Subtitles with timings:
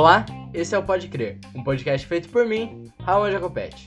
[0.00, 3.86] Olá, esse é o Pode Crer, um podcast feito por mim, Raul Jacopete.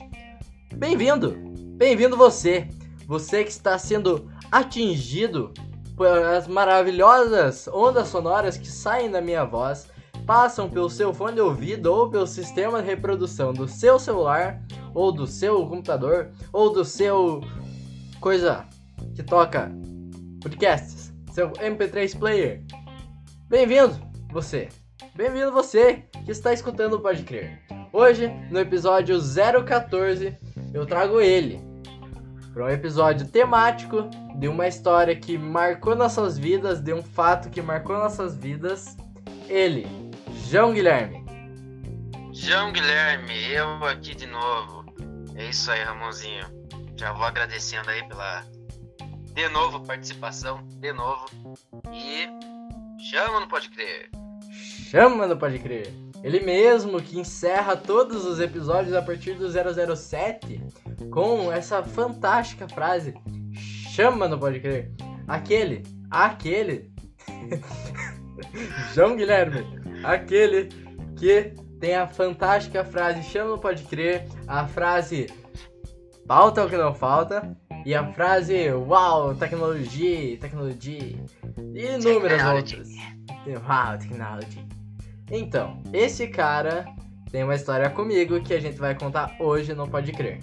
[0.72, 1.36] Bem-vindo!
[1.76, 2.68] Bem-vindo você!
[3.08, 5.52] Você que está sendo atingido
[5.96, 9.88] pelas maravilhosas ondas sonoras que saem da minha voz,
[10.24, 14.62] passam pelo seu fone de ouvido ou pelo sistema de reprodução do seu celular,
[14.94, 17.40] ou do seu computador, ou do seu
[18.20, 18.64] coisa
[19.16, 19.68] que toca
[20.40, 22.62] podcasts, seu MP3 player.
[23.48, 24.68] Bem-vindo, você!
[25.16, 27.62] Bem-vindo você que está escutando o Pode Crer.
[27.92, 29.16] Hoje, no episódio
[29.64, 30.36] 014,
[30.74, 31.60] eu trago ele
[32.52, 37.62] para um episódio temático de uma história que marcou nossas vidas, de um fato que
[37.62, 38.96] marcou nossas vidas.
[39.48, 39.86] Ele,
[40.48, 41.24] João Guilherme.
[42.32, 44.84] João Guilherme, eu aqui de novo.
[45.36, 46.44] É isso aí, Ramonzinho.
[46.96, 48.44] Já vou agradecendo aí pela
[49.32, 51.26] de novo participação, de novo.
[51.92, 52.26] E
[52.98, 54.10] chama no Pode Crer.
[54.74, 55.92] Chama no Pode Crer.
[56.22, 60.60] Ele mesmo que encerra todos os episódios a partir do 007
[61.10, 63.14] com essa fantástica frase:
[63.94, 64.90] Chama no Pode Crer.
[65.28, 66.92] Aquele, aquele.
[68.94, 69.64] João Guilherme,
[70.02, 70.68] aquele
[71.16, 75.26] que tem a fantástica frase Chama no Pode Crer, a frase
[76.26, 77.56] Falta é o que não falta.
[77.84, 81.22] E a frase Uau, tecnologia, tecnologia.
[81.74, 82.88] E inúmeras outras.
[83.46, 84.66] Uau, technology.
[85.30, 86.86] Então, esse cara
[87.30, 90.38] tem uma história comigo que a gente vai contar hoje no Pode Crer.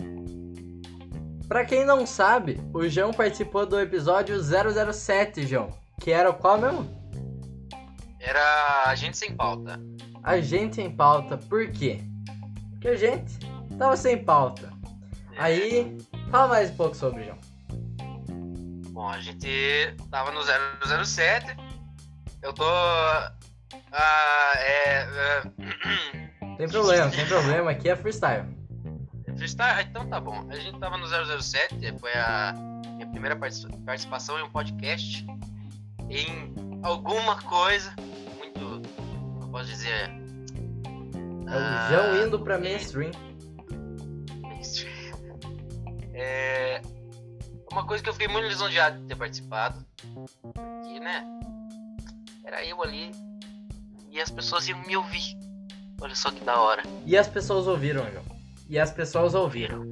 [1.48, 5.70] Pra quem não sabe, o João participou do episódio 007, João.
[6.00, 6.90] Que era qual mesmo?
[8.20, 9.80] Era a gente sem pauta.
[10.24, 12.02] A gente sem pauta, por quê?
[12.72, 13.40] Porque a gente
[13.78, 14.72] tava sem pauta.
[15.38, 15.98] Aí,
[16.30, 17.38] fala mais um pouco sobre, João.
[18.92, 20.42] Bom, a gente tava no
[21.06, 21.56] 007.
[22.42, 22.64] Eu tô.
[23.92, 25.08] Ah, é.
[25.08, 25.42] é...
[26.58, 27.72] Tem problema, tem problema.
[27.72, 28.46] Aqui é freestyle.
[29.38, 29.72] Freestyle?
[29.80, 30.48] Ah, Então tá bom.
[30.50, 32.54] A gente tava no 007, foi a
[32.96, 35.26] minha primeira partici- participação em um podcast.
[36.10, 37.94] Em alguma coisa
[38.38, 38.82] muito.
[39.42, 40.10] Eu posso dizer?
[41.48, 43.12] É o João indo pra mainstream.
[44.42, 44.92] mainstream.
[46.14, 46.82] É.
[47.72, 49.84] Uma coisa que eu fiquei muito lisonjeado de ter participado.
[50.84, 51.26] Que, né?
[52.52, 53.12] Era eu ali.
[54.12, 55.38] E as pessoas iam me ouvir.
[56.02, 56.84] Olha só que da hora.
[57.06, 58.26] E as pessoas ouviram, João.
[58.70, 59.86] E as pessoas ouviram.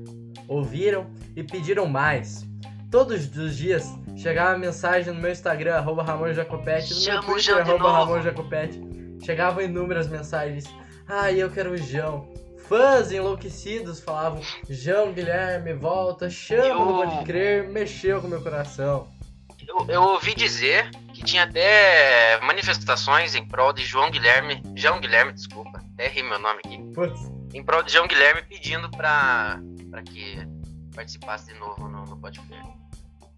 [0.45, 2.45] Ouviram e pediram mais.
[2.91, 3.85] Todos os dias
[4.17, 7.91] chegava mensagem no meu Instagram, arroba Ramon Jacopete, no meu Chama o Twitter, arroba.
[7.93, 8.81] Ramon Jacopete.
[9.23, 10.65] Chegavam inúmeras mensagens.
[11.07, 12.27] Ai, eu quero o João.
[12.67, 19.07] Fãs enlouquecidos falavam, João Guilherme, volta, chama, não Eu- pode crer, mexeu com meu coração.
[19.67, 24.63] Eu, eu ouvi dizer que tinha até manifestações em prol de João Guilherme.
[24.75, 25.83] João Guilherme, desculpa.
[25.93, 26.77] Até errei meu nome aqui.
[26.93, 27.19] Putz,
[27.53, 29.59] Em prol de João Guilherme pedindo pra,
[29.91, 30.37] pra que
[30.95, 32.69] participasse de novo no, no podcast.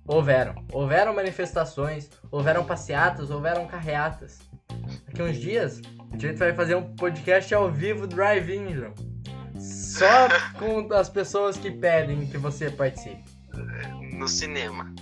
[0.08, 0.54] houveram.
[0.72, 4.40] Houveram manifestações, houveram passeatas, houveram carreatas.
[5.08, 5.82] Daqui uns dias,
[6.12, 8.94] a gente vai fazer um podcast ao vivo drive-in, João.
[9.60, 10.28] Só
[10.60, 13.24] com as pessoas que pedem que você participe.
[14.14, 14.94] No cinema.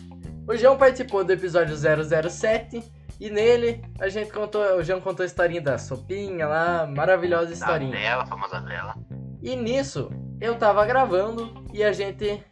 [0.50, 2.84] O João participou do episódio 007
[3.20, 7.54] e nele a gente contou, o João contou a historinha da sopinha lá, maravilhosa Da
[7.54, 7.92] historinha.
[7.92, 8.96] vela, a famosa vela.
[9.44, 10.10] E nisso,
[10.42, 12.44] eu tava gravando e a gente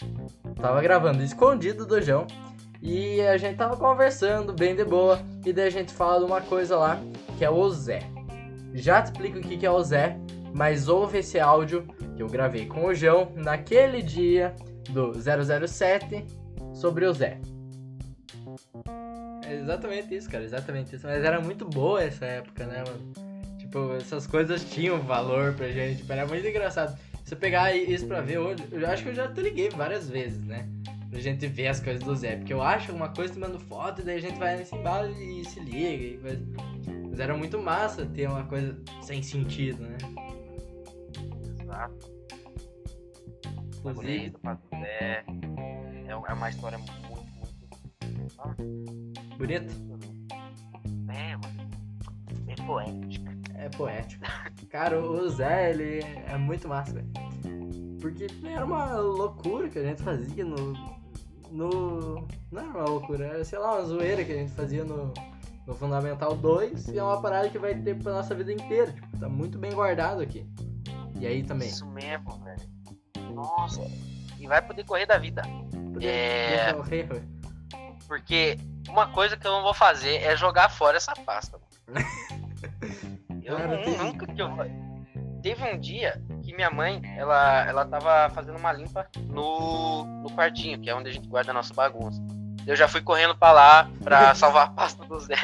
[0.62, 2.28] tava gravando escondido do João.
[2.84, 5.20] E a gente tava conversando bem de boa.
[5.44, 7.00] E daí a gente fala de uma coisa lá,
[7.36, 8.02] que é o Zé.
[8.76, 10.20] Já te explico o que que é o Zé,
[10.54, 14.56] mas ouve esse áudio que eu gravei com o João naquele dia
[14.92, 16.24] do 007
[16.76, 17.42] sobre o Zé.
[19.46, 21.06] É exatamente isso, cara, exatamente isso.
[21.06, 23.14] Mas era muito boa essa época, né, mano?
[23.58, 26.98] Tipo, essas coisas tinham valor pra gente, tipo, era muito engraçado.
[27.24, 30.10] Se eu pegar isso pra ver hoje, eu acho que eu já te liguei várias
[30.10, 30.68] vezes, né?
[31.10, 32.38] Pra gente ver as coisas do Zé.
[32.38, 35.12] Porque eu acho uma coisa, te mando foto, e daí a gente vai nesse embalo
[35.12, 36.04] e se liga.
[36.04, 36.46] E coisa.
[37.10, 39.98] Mas era muito massa ter uma coisa sem sentido, né?
[41.62, 42.12] Exato.
[43.80, 44.34] Inclusive.
[44.84, 45.24] É
[46.10, 47.07] é uma história muito,
[49.38, 49.74] bonito.
[51.10, 51.70] É, mano.
[52.44, 53.38] Bem poética.
[53.56, 54.24] É poético.
[54.70, 57.08] Cara, o Zé, ele é muito massa, velho.
[58.02, 60.74] Porque era uma loucura que a gente fazia no.
[61.52, 62.28] No.
[62.52, 65.14] Não era uma loucura, era, sei lá, uma zoeira que a gente fazia no,
[65.66, 68.92] no Fundamental 2 e é uma parada que vai ter pra nossa vida inteira.
[68.92, 70.46] Tipo, tá muito bem guardado aqui.
[71.20, 71.68] E aí também.
[71.70, 73.34] Isso mesmo, velho.
[73.34, 73.82] Nossa.
[74.40, 75.42] E vai poder correr da vida.
[75.94, 76.72] Poder É.
[76.88, 77.37] rei, velho.
[78.08, 78.58] Porque
[78.88, 81.60] uma coisa que eu não vou fazer é jogar fora essa pasta.
[83.44, 84.50] Eu Cara, nu- teve- nunca que eu.
[85.42, 90.80] Teve um dia que minha mãe, ela, ela tava fazendo uma limpa no, no quartinho,
[90.82, 92.22] que é onde a gente guarda a nossa bagunça.
[92.66, 95.36] Eu já fui correndo pra lá pra salvar a pasta do Zé.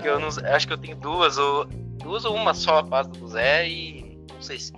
[0.00, 3.12] Que eu não acho que eu tenho duas ou duas ou uma só a pasta
[3.18, 4.72] do Zé e não sei se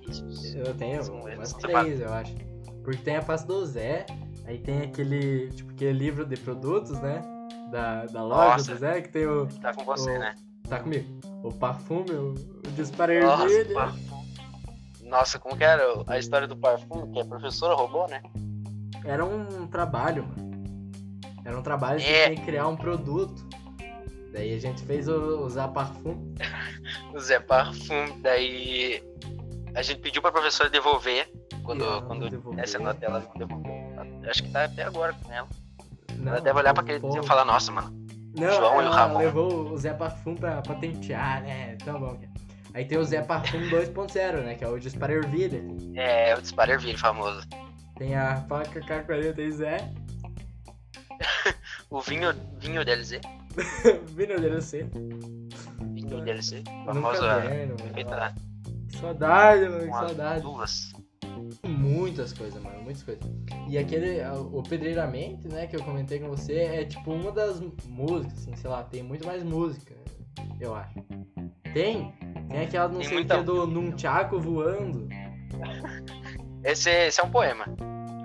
[0.56, 2.34] Eu tenho umas três, eu acho.
[2.82, 4.06] Porque tem a pasta do Zé,
[4.50, 7.22] aí tem aquele, tipo, aquele livro de produtos, né?
[7.70, 8.72] Da, da loja Nossa.
[8.74, 9.46] do Zé, que tem o.
[9.46, 10.34] tá com você, o- né?
[10.68, 11.20] Tá comigo?
[11.42, 14.20] O perfume, o, o disparo Nossa, parfum.
[15.04, 18.22] Nossa, como que era a história do perfume que a professora roubou, né?
[19.04, 20.50] Era um trabalho, mano.
[21.44, 22.30] Era um trabalho É.
[22.34, 23.48] que criar um produto.
[24.32, 26.34] Daí a gente fez o, usar perfume.
[27.14, 29.02] O Zé Parfum, daí
[29.74, 31.28] a gente pediu pra professora devolver
[31.70, 33.72] quando, não quando essa nota ela não devolveu.
[34.28, 35.48] Acho que tá até agora com ela.
[36.16, 37.18] Não, ela deve olhar pra aquele pô.
[37.18, 37.90] e falar, nossa, mano.
[38.36, 39.18] Não, João e o Ramon.
[39.18, 41.76] levou o Zé Parfum pra patentear, né?
[41.84, 42.18] Tão bom.
[42.22, 42.28] é.
[42.72, 44.54] Aí tem o Zé Parfum 2.0, né?
[44.54, 45.62] Que é o disparo ervilha.
[45.94, 47.46] É, o Disparo Ervilha famoso.
[47.98, 49.76] Tem a faca K40 Zé,
[51.90, 53.20] O vinho, vinho DLC.
[54.14, 54.86] Vino DLC.
[55.92, 56.62] Vinho DLC.
[56.86, 57.20] Famosa.
[57.20, 60.42] caderno, Que Saudade, mano, que saudade.
[60.42, 60.92] duas.
[61.66, 63.22] Muitas coisas, mano, muitas coisas.
[63.68, 64.20] E aquele,
[64.52, 68.70] o Pedreiramente, né, que eu comentei com você, é tipo uma das músicas, assim, sei
[68.70, 69.94] lá, tem muito mais música,
[70.58, 70.94] eu acho.
[71.74, 72.12] Tem,
[72.48, 75.08] tem aquela não Tem sei o muita- que do Nunchaku voando.
[76.64, 77.64] Esse, esse é um poema.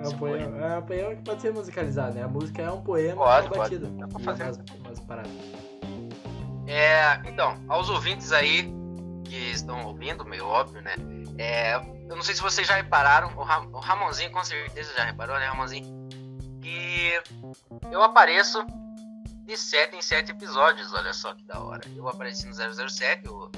[0.04, 2.24] É um, poema, é um poema que pode ser musicalizado, né?
[2.24, 3.78] A música é um poema Pode, uma pode.
[3.78, 3.88] batida.
[4.00, 4.44] Dá pra fazer.
[4.44, 5.32] Umas, umas paradas.
[6.68, 8.72] É, então, aos ouvintes aí
[9.24, 10.94] que estão ouvindo, meio óbvio, né?
[11.38, 11.80] É,
[12.10, 15.38] eu não sei se vocês já repararam, o, Ra- o Ramonzinho com certeza já reparou,
[15.40, 16.08] né, Ramonzinho?
[16.62, 17.12] Que
[17.92, 18.66] eu apareço
[19.46, 21.82] de 7 em 7 episódios, olha só que da hora.
[21.96, 23.52] Eu apareci no 007, o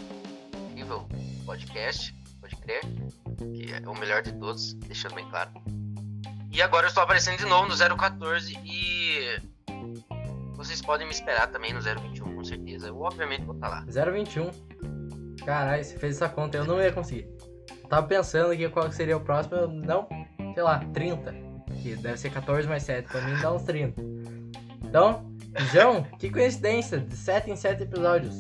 [0.72, 1.08] incrível
[1.46, 2.82] podcast, pode crer,
[3.38, 5.52] que é o melhor de todos, deixando bem claro.
[6.52, 9.40] E agora eu estou aparecendo de novo no 014 e
[10.56, 12.88] vocês podem me esperar também no 021, com certeza.
[12.88, 13.86] Eu obviamente vou estar lá.
[13.86, 14.50] 021.
[15.46, 17.30] Caralho, você fez essa conta, eu não ia conseguir.
[17.90, 20.08] Tava pensando aqui qual seria o próximo, não,
[20.54, 21.34] sei lá, 30.
[21.82, 24.02] Que deve ser 14 mais 7, pra mim dá uns 30.
[24.84, 25.26] Então,
[25.72, 28.40] João, que coincidência, de 7 em 7 episódios.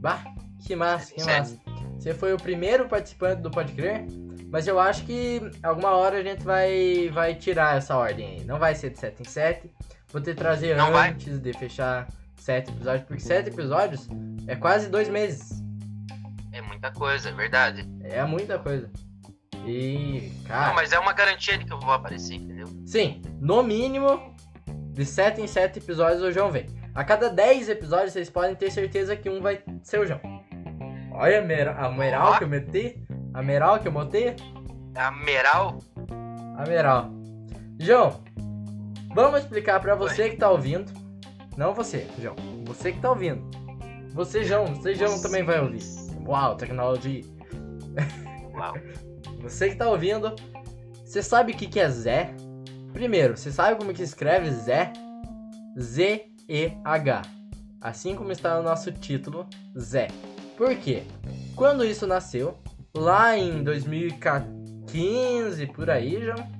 [0.00, 0.22] Bah,
[0.64, 1.56] que massa, que massa.
[1.98, 4.04] Você foi o primeiro participante do Pode Crer,
[4.50, 8.44] mas eu acho que alguma hora a gente vai, vai tirar essa ordem aí.
[8.44, 9.70] Não vai ser de 7 em 7.
[10.12, 11.10] Vou ter que trazer Não vai?
[11.10, 12.06] antes de fechar
[12.36, 14.08] 7 episódios, porque 7 episódios
[14.46, 15.62] é quase dois meses.
[16.56, 17.86] É muita coisa, é verdade.
[18.02, 18.90] É muita coisa.
[19.66, 22.66] E, cara, Não, mas é uma garantia de que eu vou aparecer, entendeu?
[22.86, 24.34] sim, no mínimo,
[24.92, 26.66] de 7 em 7 episódios o João vem.
[26.94, 30.20] A cada 10 episódios vocês podem ter certeza que um vai ser o João.
[31.12, 32.38] Olha a mera- a meral Ó.
[32.38, 33.02] que eu meti,
[33.34, 34.36] a meral que eu botei,
[34.94, 35.78] A Meral,
[36.56, 37.10] a meral.
[37.78, 38.22] João,
[39.14, 40.90] vamos explicar pra você que tá ouvindo.
[41.56, 42.36] Não você, João.
[42.64, 43.42] Você que tá ouvindo.
[44.14, 45.82] Você, João, você, João, também vai ouvir.
[46.26, 47.22] Uau, tecnologia.
[48.54, 48.74] uau.
[49.42, 50.34] Você que tá ouvindo,
[51.04, 52.34] você sabe o que, que é Zé?
[52.92, 54.92] Primeiro, você sabe como que escreve Zé?
[55.78, 57.22] Z-E-H.
[57.80, 59.46] Assim como está no nosso título,
[59.78, 60.08] Zé.
[60.56, 61.04] Por quê?
[61.54, 62.56] Quando isso nasceu,
[62.96, 66.55] lá em 2015, por aí, João?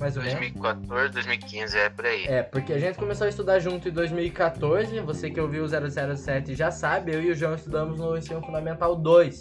[0.00, 0.38] Mais ou menos.
[0.38, 2.24] 2014, 2015, é por aí.
[2.26, 4.98] É, porque a gente começou a estudar junto em 2014.
[5.00, 8.96] Você que ouviu o 007 já sabe, eu e o João estudamos no Ensino Fundamental
[8.96, 9.38] 2.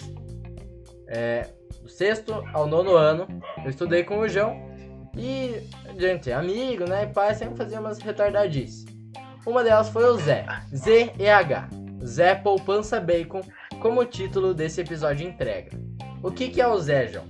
[1.07, 1.47] É,
[1.81, 3.25] do sexto ao nono ano,
[3.63, 4.69] eu estudei com o João.
[5.17, 5.63] E
[5.97, 7.03] gente amigo, né?
[7.03, 8.85] E pai sempre fazia umas retardadices.
[9.45, 10.45] Uma delas foi o Zé.
[10.75, 11.69] Z-E-H.
[12.05, 13.41] Zé Poupança Bacon,
[13.81, 15.71] como o título desse episódio entrega.
[16.21, 17.25] O que, que é o Zé, João?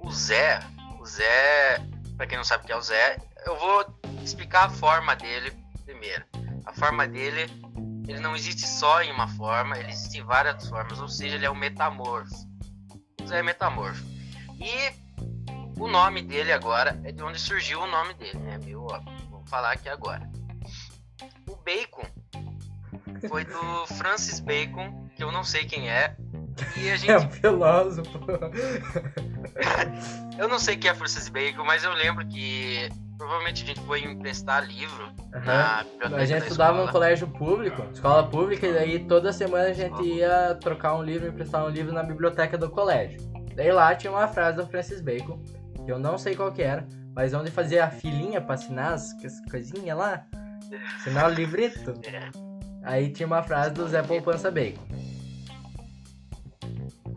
[0.00, 0.60] O Zé,
[1.08, 1.78] Zé,
[2.16, 3.84] pra quem não sabe o que é o Zé, eu vou
[4.22, 5.50] explicar a forma dele
[5.84, 6.24] primeiro.
[6.64, 7.50] A forma dele,
[8.06, 11.46] ele não existe só em uma forma, ele existe em várias formas, ou seja, ele
[11.46, 12.34] é um metamorfo.
[13.22, 14.04] O Zé é metamorfo.
[14.60, 14.92] E
[15.78, 18.58] o nome dele agora é de onde surgiu o nome dele, né?
[18.58, 19.16] Meio óbvio.
[19.30, 20.28] Vou falar aqui agora.
[21.48, 22.06] O Bacon
[23.28, 26.16] foi do Francis Bacon, que eu não sei quem é.
[26.76, 28.18] E a gente É um filósofo.
[30.38, 34.04] Eu não sei quem é Francis Bacon, mas eu lembro que provavelmente a gente foi
[34.04, 35.08] emprestar livro
[35.44, 39.70] na biblioteca A gente da estudava no colégio público, escola pública, e daí toda semana
[39.70, 43.18] a gente ia trocar um livro, emprestar um livro na biblioteca do colégio.
[43.56, 45.42] Daí lá tinha uma frase do Francis Bacon,
[45.84, 49.12] que eu não sei qual que era, mas onde fazia a filinha pra assinar as
[49.26, 50.24] as coisinhas lá,
[50.96, 51.94] assinar o livrito.
[52.06, 52.30] É.
[52.84, 54.82] Aí tinha uma frase do Zé Poupança Bacon.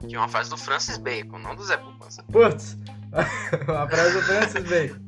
[0.08, 2.24] Tinha uma frase do Francis Bacon, não do Zé Poupança.
[2.32, 2.78] Putz,
[3.68, 5.00] uma frase do Francis Bacon.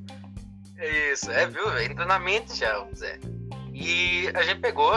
[1.12, 1.78] Isso, é, viu?
[1.80, 3.20] Entra na mente já, o Zé.
[3.74, 4.92] E a gente pegou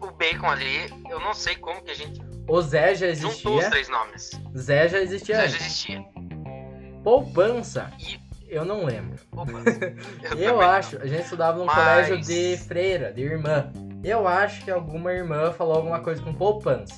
[0.00, 3.64] o Bacon ali, eu não sei como que a gente O Zé já juntou os
[3.64, 3.70] existia.
[3.70, 4.30] três nomes.
[4.56, 5.34] Zé já existia.
[5.36, 5.54] Já antes.
[5.56, 6.04] existia.
[7.02, 8.18] Poupança, E.
[8.48, 9.18] eu não lembro.
[9.32, 9.52] Opa,
[10.36, 10.60] Eu, não.
[10.60, 11.76] acho, a gente estudava num Mas-
[12.08, 13.70] colégio de freira, de irmã.
[14.04, 16.94] Eu acho que alguma irmã falou alguma coisa com poupança.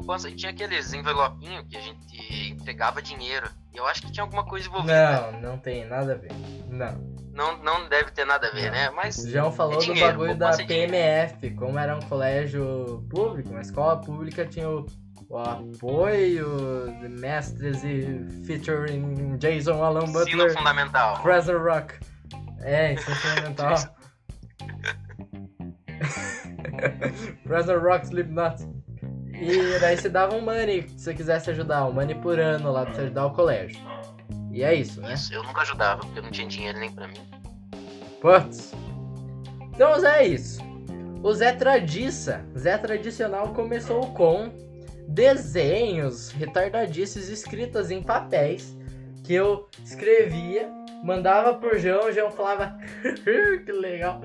[0.00, 3.48] Poupança, e tinha aqueles envelopinhos que a gente entregava dinheiro.
[3.72, 5.30] E eu acho que tinha alguma coisa envolvida.
[5.32, 6.32] Não, não tem nada a ver.
[6.68, 7.20] Não.
[7.32, 8.70] Não, não deve ter nada a ver, Não.
[8.72, 8.90] né?
[8.90, 10.90] Mas O João falou É do dinheiro, bagulho da dinheiro.
[10.90, 11.50] PMF.
[11.50, 14.84] Como era um colégio público, uma escola pública, tinha o,
[15.28, 21.22] o apoio de mestres e featuring Jason Alan ensino Butler, fundamental.
[21.22, 21.94] Fraser Rock.
[22.62, 23.74] É, ensino fundamental.
[27.46, 28.56] Fraser Rock Slipknot.
[29.40, 32.84] E daí você dava um money se você quisesse ajudar, um money por ano lá
[32.84, 33.80] pra você ajudar o colégio.
[34.52, 35.14] E é isso, né?
[35.14, 37.20] Isso, eu nunca ajudava, porque eu não tinha dinheiro nem pra mim.
[38.20, 38.72] Putz.
[39.74, 40.60] Então é isso.
[41.22, 44.52] O Zé Tradiça, Zé Tradicional começou com
[45.08, 48.76] desenhos retardadices escritos em papéis
[49.24, 50.68] que eu escrevia,
[51.04, 52.76] mandava pro João, o João falava
[53.64, 54.22] que legal.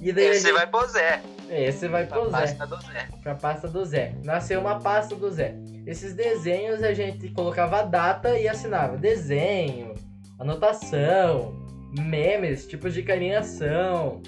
[0.00, 1.20] E daí Esse gente- vai pro Zé.
[1.50, 3.08] Esse vai Pra pro Zé, pasta do Zé.
[3.22, 4.14] pra pasta do Zé.
[4.24, 5.54] Nasceu uma pasta do Zé.
[5.86, 9.94] Esses desenhos a gente colocava a data e assinava desenho,
[10.38, 11.54] anotação,
[11.98, 14.22] memes, tipos de carinhação,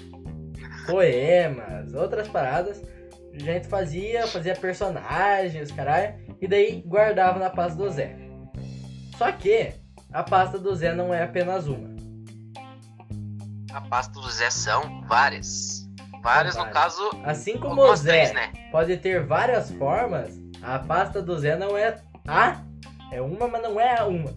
[0.87, 2.81] poemas, outras paradas.
[3.33, 8.15] A gente fazia, fazia personagens, caralho, e daí guardava na pasta do Zé.
[9.17, 9.73] Só que
[10.11, 11.91] a pasta do Zé não é apenas uma.
[13.71, 15.80] A pasta do Zé são várias.
[16.21, 18.51] Várias, no caso, Assim como o Zé três, né?
[18.71, 22.61] pode ter várias formas, a pasta do Zé não é a,
[23.11, 24.31] é uma, mas não é a uma.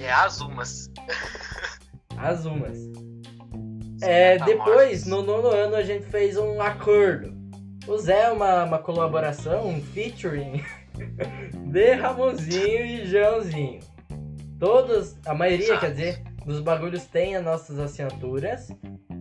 [0.00, 0.90] É as umas.
[2.16, 2.78] As umas.
[4.02, 7.34] É, depois, no nono ano, a gente fez um acordo.
[7.86, 10.62] O Zé é uma, uma colaboração, um featuring
[11.70, 13.80] de Ramonzinho e Joãozinho.
[14.58, 15.80] Todos, a maioria, Exato.
[15.80, 18.68] quer dizer, dos bagulhos tem as nossas assinaturas.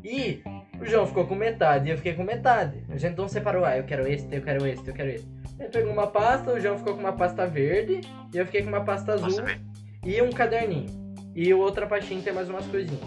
[0.06, 0.44] E
[0.80, 2.84] o João ficou com metade e eu fiquei com metade.
[2.90, 5.28] A gente não separou, ah, eu quero esse, eu quero esse, eu quero esse.
[5.60, 8.70] Ele pegou uma pasta, o João ficou com uma pasta verde e eu fiquei com
[8.70, 9.60] uma pasta azul Nossa,
[10.06, 10.86] e um caderninho.
[11.34, 13.02] E outra pastinha tem mais umas coisinhas.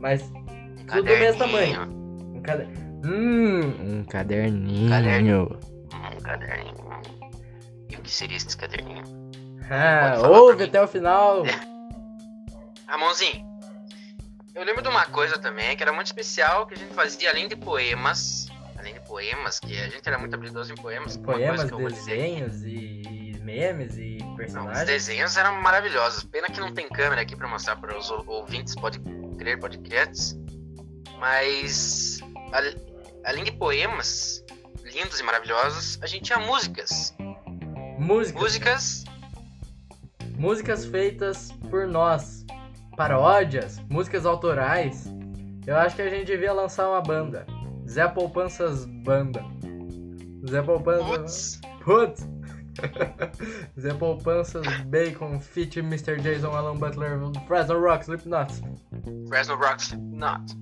[0.00, 1.76] Mas Um tudo do mesmo caderninho.
[1.78, 2.36] tamanho.
[2.36, 2.68] Um cade...
[3.04, 4.90] Hum, um caderninho.
[4.90, 5.58] Caderninho.
[5.94, 6.74] Um caderninho.
[7.90, 9.04] E o que seria esse caderninho?
[9.70, 11.44] Ah, ouve até o final.
[12.88, 13.44] Ramonzinho,
[14.54, 17.48] eu lembro de uma coisa também que era muito especial que a gente fazia além
[17.48, 18.46] de poemas.
[18.78, 21.16] Além de poemas, que a gente era muito habilidoso em poemas.
[21.16, 24.86] Poemas, desenhos e memes e Não, os personagens.
[24.86, 26.24] desenhos eram maravilhosos.
[26.24, 28.98] Pena que não tem câmera aqui pra mostrar para os ou- ouvintes, pode
[29.38, 30.10] crer, pode crer.
[31.18, 32.20] Mas
[32.52, 32.80] al-
[33.26, 34.42] além de poemas
[34.82, 37.14] lindos e maravilhosos, a gente tinha músicas.
[37.98, 38.40] Músicas.
[38.40, 39.04] Músicas
[40.38, 42.39] Músicas feitas por nós.
[43.00, 45.10] Paródias, músicas autorais.
[45.66, 47.46] Eu acho que a gente devia lançar uma banda.
[47.88, 49.42] Zé Poupanças Banda.
[50.46, 51.58] Zé Poupanças.
[51.82, 52.28] putz!
[53.80, 56.20] Zé Poupanças Bacon Fit Mr.
[56.20, 58.52] Jason Alan Butler Fresno Rock Slipknot.
[59.28, 60.54] Fresno Rocks, not.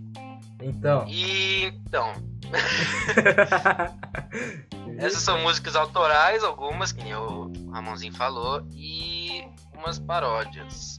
[0.62, 1.06] Então.
[1.08, 2.12] E então,
[4.96, 9.42] essas são músicas autorais, algumas, que nem o Ramonzinho falou, e
[9.74, 10.98] umas paródias.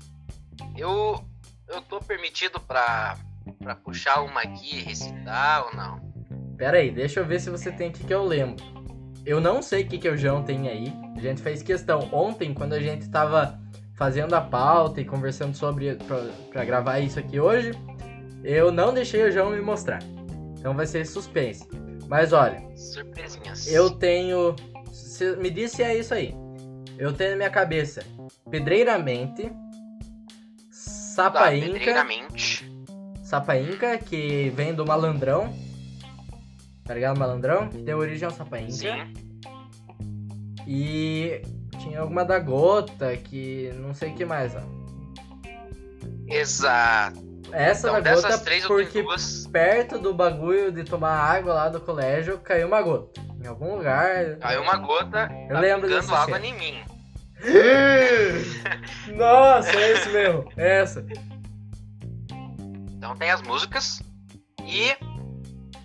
[0.75, 1.28] Eu
[1.69, 3.17] eu tô permitido pra,
[3.59, 5.99] pra puxar uma aqui e recitar ou não?
[6.57, 8.63] Pera aí, deixa eu ver se você tem o que, eu lembro.
[9.25, 10.93] Eu não sei o que, que o João tem aí.
[11.15, 13.59] A gente fez questão ontem, quando a gente tava
[13.95, 16.17] fazendo a pauta e conversando sobre pra,
[16.51, 17.71] pra gravar isso aqui hoje.
[18.43, 19.99] Eu não deixei o João me mostrar.
[20.57, 21.67] Então vai ser suspense.
[22.07, 23.67] Mas olha, Surpresinhas.
[23.67, 24.55] eu tenho.
[24.91, 26.33] se- me diz se é isso aí.
[26.97, 28.03] Eu tenho na minha cabeça
[28.49, 29.51] Pedreiramente,
[31.23, 31.65] Tá, Sapainca.
[31.73, 32.71] pedreiramente.
[33.23, 35.53] Sapainca, que vem do malandrão.
[36.85, 37.19] Tá ligado?
[37.19, 37.67] Malandrão?
[37.69, 38.71] Que deu origem ao Sapainca.
[38.71, 39.13] Sim.
[40.67, 41.41] E
[41.79, 44.61] tinha alguma da gota, que não sei o que mais, ó.
[46.27, 47.19] Exato.
[47.51, 49.47] Essa Então, da gota, dessas três eu porque duas.
[49.47, 53.19] perto do bagulho de tomar água lá do colégio, caiu uma gota.
[53.43, 54.35] Em algum lugar.
[54.37, 56.45] Caiu uma gota, Eu tá lembro dessa água cena.
[56.45, 56.75] em mim.
[59.15, 60.51] Nossa, é esse mesmo.
[60.57, 61.05] É essa.
[62.97, 64.01] Então tem as músicas.
[64.65, 64.95] E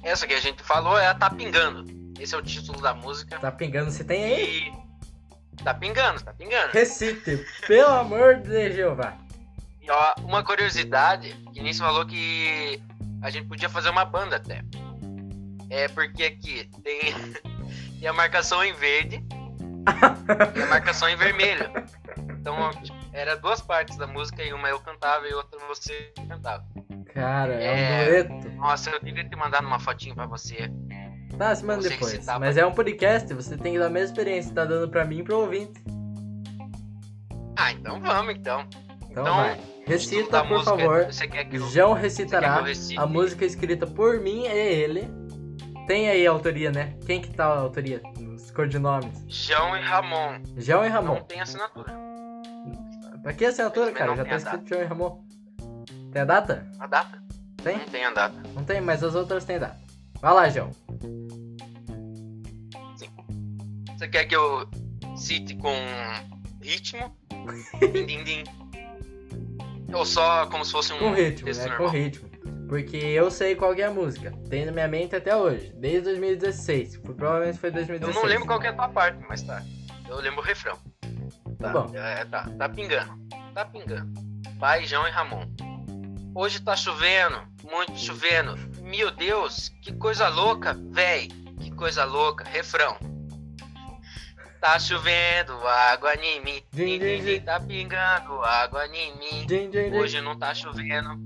[0.02, 1.84] essa que a gente falou é a Tá Pingando.
[2.18, 3.38] Esse é o título da música.
[3.38, 4.72] Tá pingando, você tem aí?
[5.52, 6.72] E tá pingando, tá pingando.
[6.72, 9.16] Recite, pelo amor de Jeová.
[9.80, 12.80] E ó, uma curiosidade, que Início falou que
[13.22, 14.62] a gente podia fazer uma banda até.
[15.70, 17.00] É porque aqui tem,
[17.98, 19.24] tem a marcação em verde
[20.56, 21.70] e a marcação em vermelho.
[22.40, 22.56] Então
[23.12, 26.64] era duas partes da música e uma eu cantava e outra você cantava.
[27.12, 28.22] Cara, é, É.
[28.22, 28.50] um dueto.
[28.56, 30.70] Nossa, eu devia ter mandado uma fotinho pra você.
[31.38, 32.12] Tá, se manda Você depois.
[32.12, 32.40] citava.
[32.40, 35.04] Mas é um podcast, você tem que dar a mesma experiência que tá dando pra
[35.04, 35.82] mim e pro ouvinte.
[37.56, 38.64] Ah, então vamos então.
[39.10, 39.54] Então, vai.
[39.54, 41.04] título Recita, por música, favor.
[41.06, 41.68] Você quer que eu...
[41.68, 45.08] João quer que recitará eu a música escrita por mim e ele.
[45.86, 46.94] Tem aí a autoria, né?
[47.06, 48.00] Quem que tá a autoria?
[48.54, 49.24] Codinomes.
[49.28, 50.40] João e Ramon.
[50.56, 51.20] João e Não Ramon.
[51.22, 51.92] tem assinatura.
[53.22, 54.10] Pra que assinatura, cara?
[54.10, 55.24] não Já tem tá escrito João e Ramon.
[56.12, 56.66] Tem a data?
[56.78, 57.22] A data?
[57.62, 57.78] Tem?
[57.78, 58.42] Não tem a data.
[58.54, 59.78] Não tem, mas as outras têm data.
[60.20, 60.70] Vai lá, João.
[63.96, 64.68] Você quer que eu
[65.16, 65.74] cite com
[66.62, 67.16] ritmo?
[67.92, 68.44] din, din, din.
[69.92, 71.76] Ou só como se fosse um Com ritmo, né?
[71.76, 72.28] Com ritmo.
[72.74, 74.32] Porque eu sei qual que é a música.
[74.50, 75.72] Tem na minha mente até hoje.
[75.76, 76.96] Desde 2016.
[76.96, 78.16] Provavelmente foi Eu 2016.
[78.16, 79.62] não lembro qual que é a tua parte, mas tá.
[80.08, 80.76] Eu lembro o refrão.
[81.60, 81.92] Tá bom.
[81.94, 83.16] É, tá, tá pingando.
[83.54, 84.12] Tá pingando.
[84.58, 85.46] Pai, João e Ramon.
[86.34, 88.56] Hoje tá chovendo, muito chovendo.
[88.82, 91.28] Meu Deus, que coisa louca, véi.
[91.60, 92.42] Que coisa louca.
[92.42, 92.98] Refrão.
[94.60, 96.60] Tá chovendo, água em mim.
[96.72, 99.46] Din, Din, din, Tá pingando, água em mim.
[99.96, 101.22] Hoje não tá chovendo.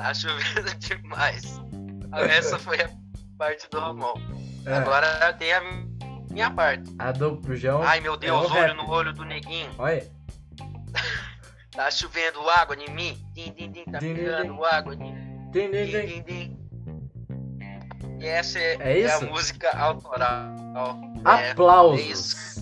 [0.00, 1.60] Tá chovendo demais.
[2.30, 2.88] Essa foi a
[3.36, 4.14] parte do Ramon.
[4.64, 5.60] É, Agora tem a
[6.30, 6.90] minha parte.
[6.98, 7.82] a do João.
[7.82, 8.76] Ai meu Deus, é olho rap.
[8.76, 9.70] no olho do neguinho.
[9.78, 10.06] Olha.
[11.72, 13.16] Tá chovendo água em mim.
[13.32, 15.14] Din, din, din, tá Din, din, pingando água em mim.
[15.52, 16.22] Din, din, Din, din.
[16.24, 18.18] din.
[18.20, 20.56] E essa é, É é a música autoral.
[21.24, 22.00] Aplausos.
[22.00, 22.59] é isso.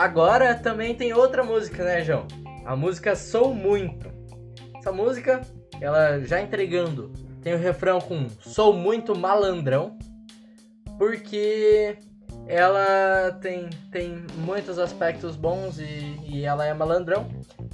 [0.00, 2.26] Agora também tem outra música, né, João?
[2.64, 4.10] A música Sou Muito.
[4.78, 5.42] Essa música,
[5.78, 9.98] ela já entregando, tem o refrão com Sou Muito Malandrão,
[10.96, 11.98] porque
[12.46, 17.28] ela tem, tem muitos aspectos bons e, e ela é malandrão.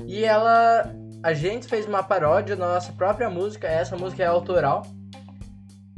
[0.04, 0.92] E ela.
[1.22, 4.82] A gente fez uma paródia na nossa própria música, essa música é autoral,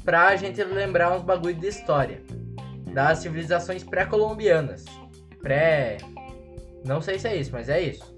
[0.04, 2.22] pra gente lembrar uns bagulho de história
[2.92, 4.84] das civilizações pré-colombianas.
[5.40, 5.96] Pré.
[6.88, 8.16] Não sei se é isso, mas é isso.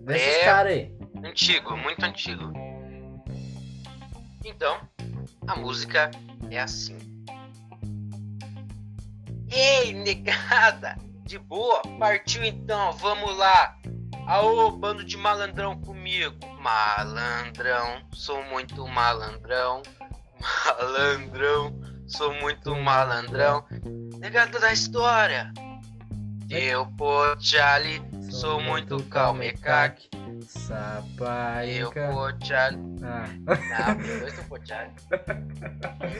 [0.00, 0.44] Desses É.
[0.44, 0.92] caras aí.
[1.24, 2.52] Antigo, muito antigo.
[4.44, 4.80] Então,
[5.46, 6.10] a música
[6.50, 6.98] é assim.
[9.52, 10.96] Ei, negada!
[11.24, 11.80] De boa?
[11.98, 13.76] Partiu então, vamos lá!
[14.26, 16.36] Aô, bando de malandrão comigo!
[16.60, 19.82] Malandrão, sou muito malandrão.
[20.40, 23.64] Malandrão, sou muito malandrão.
[24.18, 25.52] Negada da história!
[26.48, 30.08] Eu, Pochali, sou muito calmecaque.
[30.14, 32.08] Eu, Sapaica.
[32.12, 32.78] Pochali.
[33.02, 33.24] Ah.
[33.46, 34.90] Não, tem dois do Pochali.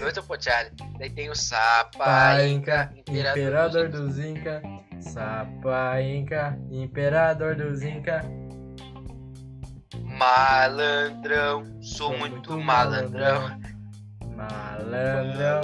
[0.00, 0.70] Dois do Pochali.
[0.98, 4.62] Daí tem o Sapainca, Painca, Imperador dos Inca.
[5.00, 8.22] Sapainca, Imperador dos Inca.
[10.02, 13.42] Malandrão, sou muito malandrão.
[13.42, 13.75] Malandrão.
[14.36, 15.60] Malandrão.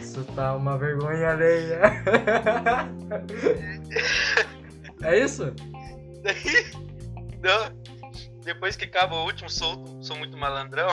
[0.00, 1.80] Isso tá uma vergonha alheia.
[5.02, 5.52] é isso?
[7.42, 7.70] Não,
[8.42, 10.88] depois que acaba o último solto, sou muito malandrão,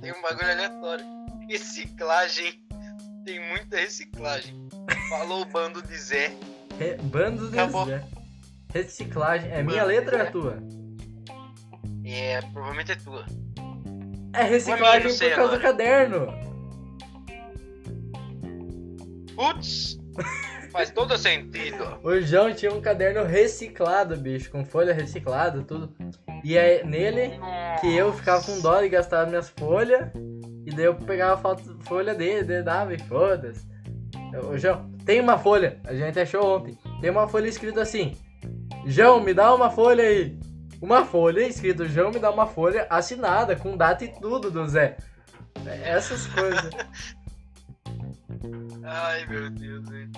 [0.00, 1.04] tem um bagulho aleatório.
[1.48, 2.60] Reciclagem.
[3.24, 4.68] Tem muita reciclagem.
[5.10, 6.32] Falou o bando de Zé.
[6.78, 7.84] Re- Bando de Acabou.
[7.86, 8.02] Zé.
[8.72, 9.50] Reciclagem.
[9.50, 10.62] É minha Bando letra ou é tua?
[12.04, 13.26] É, provavelmente é tua.
[14.32, 15.60] É reciclagem por causa do agora.
[15.60, 16.34] caderno.
[19.34, 19.98] Putz!
[20.70, 21.98] Faz todo sentido.
[22.02, 25.92] O João tinha um caderno reciclado, bicho, com folha reciclada, tudo.
[26.44, 27.32] E é nele
[27.80, 30.08] que eu ficava com dó de gastar minhas folhas.
[30.64, 33.66] E daí eu pegava a folha dele, daí dava e foda-se.
[34.48, 36.78] Ô João, tem uma folha, a gente achou ontem.
[37.00, 38.16] Tem uma folha escrita assim:
[38.86, 40.38] João, me dá uma folha aí.
[40.80, 44.96] Uma folha escrito João, me dá uma folha assinada, com data e tudo do Zé.
[45.66, 46.70] É Essas coisas.
[48.84, 50.10] Ai, meu Deus, velho.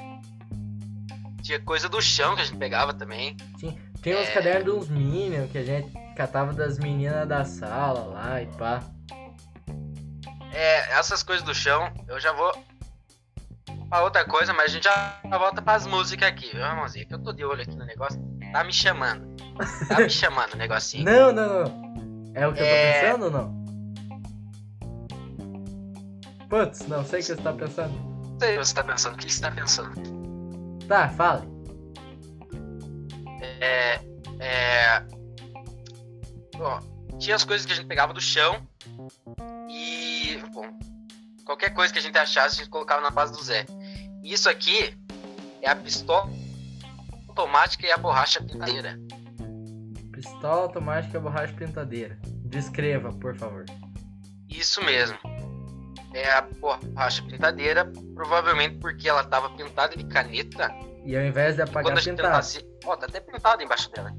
[1.43, 3.37] Tinha coisa do chão que a gente pegava também.
[3.59, 4.33] Tinha uns É.
[4.33, 8.83] cadernos de uns Minions que a gente catava das meninas da sala lá e pá.
[10.53, 12.53] É, essas coisas do chão, eu já vou
[13.89, 17.07] pra outra coisa, mas a gente já volta pras músicas aqui, viu, irmãozinho?
[17.07, 18.21] Que eu tô de olho aqui no negócio.
[18.53, 19.32] Tá me chamando.
[19.89, 21.05] Tá me chamando o negocinho.
[21.05, 22.33] Não, não, não.
[22.35, 22.93] É o que eu É.
[22.93, 23.63] tô pensando ou não?
[26.49, 27.93] Putz, não sei o que você tá pensando.
[27.93, 29.15] Não sei o que você tá pensando.
[29.15, 29.93] O que você tá pensando?
[30.89, 31.49] Tá, fale.
[33.61, 34.01] É.
[34.41, 35.03] É.
[36.59, 36.81] Ó,
[37.19, 38.67] tinha as coisas que a gente pegava do chão
[39.69, 40.39] e.
[40.53, 40.67] Bom,
[41.45, 43.65] qualquer coisa que a gente achasse, a gente colocava na base do Zé.
[44.23, 44.95] Isso aqui
[45.63, 46.29] é a pistola
[47.29, 48.99] automática e a borracha pintadeira.
[50.43, 52.19] Pistola automática borracha pintadeira.
[52.25, 53.65] Descreva, por favor.
[54.49, 55.17] Isso mesmo.
[56.13, 60.69] É a borracha pintadeira, provavelmente porque ela tava pintada de caneta.
[61.05, 62.29] E ao invés de apagar a gente pintado.
[62.31, 62.67] tentasse.
[62.85, 64.13] Ó, tá até pintado embaixo dela.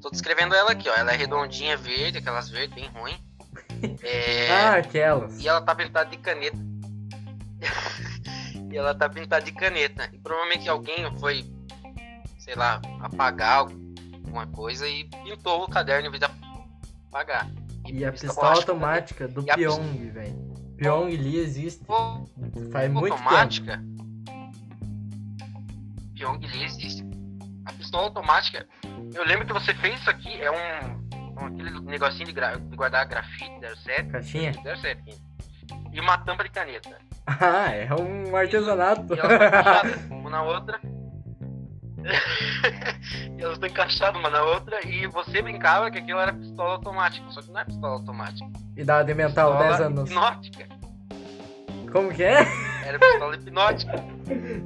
[0.00, 0.94] Tô descrevendo ela aqui, ó.
[0.94, 3.18] Ela é redondinha, verde, aquelas verdes bem ruim.
[4.02, 5.40] É, Ah, aquelas.
[5.40, 6.56] E ela tá pintada de caneta.
[8.70, 10.08] e ela tá pintada de caneta.
[10.12, 11.44] E provavelmente alguém foi,
[12.38, 13.66] sei lá, apagar
[14.40, 16.30] alguma coisa e pintou o caderno em vez de
[17.10, 17.50] apagar.
[17.86, 20.48] E a pista pistola automática do E a Pyong, velho.
[20.76, 21.84] Pyong Lee existe
[22.70, 23.14] faz muito tempo.
[23.14, 23.82] automática.
[26.14, 27.04] Pyong Lee existe.
[27.66, 28.66] A pistola automática.
[29.14, 30.40] Eu lembro que você fez isso aqui.
[30.40, 31.36] É um.
[31.42, 33.50] um aquele negocinho de, gra- de guardar grafite,
[33.84, 34.10] 07.
[34.10, 34.52] Caixinha?
[34.52, 35.02] 07.
[35.92, 36.98] E uma tampa de caneta.
[37.30, 39.12] Ah, é um artesanato.
[39.12, 40.80] E encaixadas uma na outra.
[43.38, 44.86] e elas estão encaixadas uma na outra.
[44.86, 47.30] E você brincava que aquilo era pistola automática.
[47.30, 48.46] Só que não é pistola automática.
[48.76, 50.10] e dá de mental Pistola 10 anos.
[50.10, 50.66] hipnótica.
[51.92, 52.46] Como que é?
[52.84, 54.04] Era pistola hipnótica.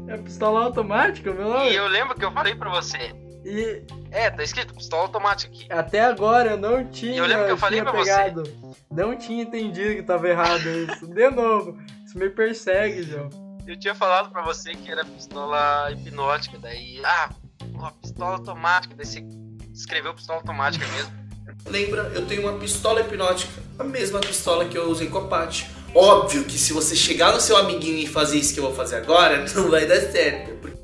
[0.08, 1.74] É pistola automática, meu E nome.
[1.74, 3.14] eu lembro que eu falei pra você.
[3.44, 5.66] E É, tá escrito pistola automática aqui.
[5.72, 8.10] até agora eu não tinha, Eu lembro que eu falei pra você.
[8.12, 8.42] pegado.
[8.90, 11.06] Não tinha entendido que tava errado isso.
[11.06, 11.76] De novo.
[12.04, 13.30] Isso me persegue, João.
[13.66, 16.58] Eu tinha falado pra você que era pistola hipnótica.
[16.58, 17.30] Daí, ah,
[17.76, 18.94] ó, pistola automática.
[18.94, 19.24] Daí você
[19.72, 21.22] escreveu pistola automática mesmo.
[21.66, 25.70] Lembra, eu tenho uma pistola hipnótica, a mesma pistola que eu usei com a Paty.
[25.94, 28.96] Óbvio que se você chegar no seu amiguinho e fazer isso que eu vou fazer
[28.96, 30.58] agora, não vai dar certo.
[30.58, 30.76] porque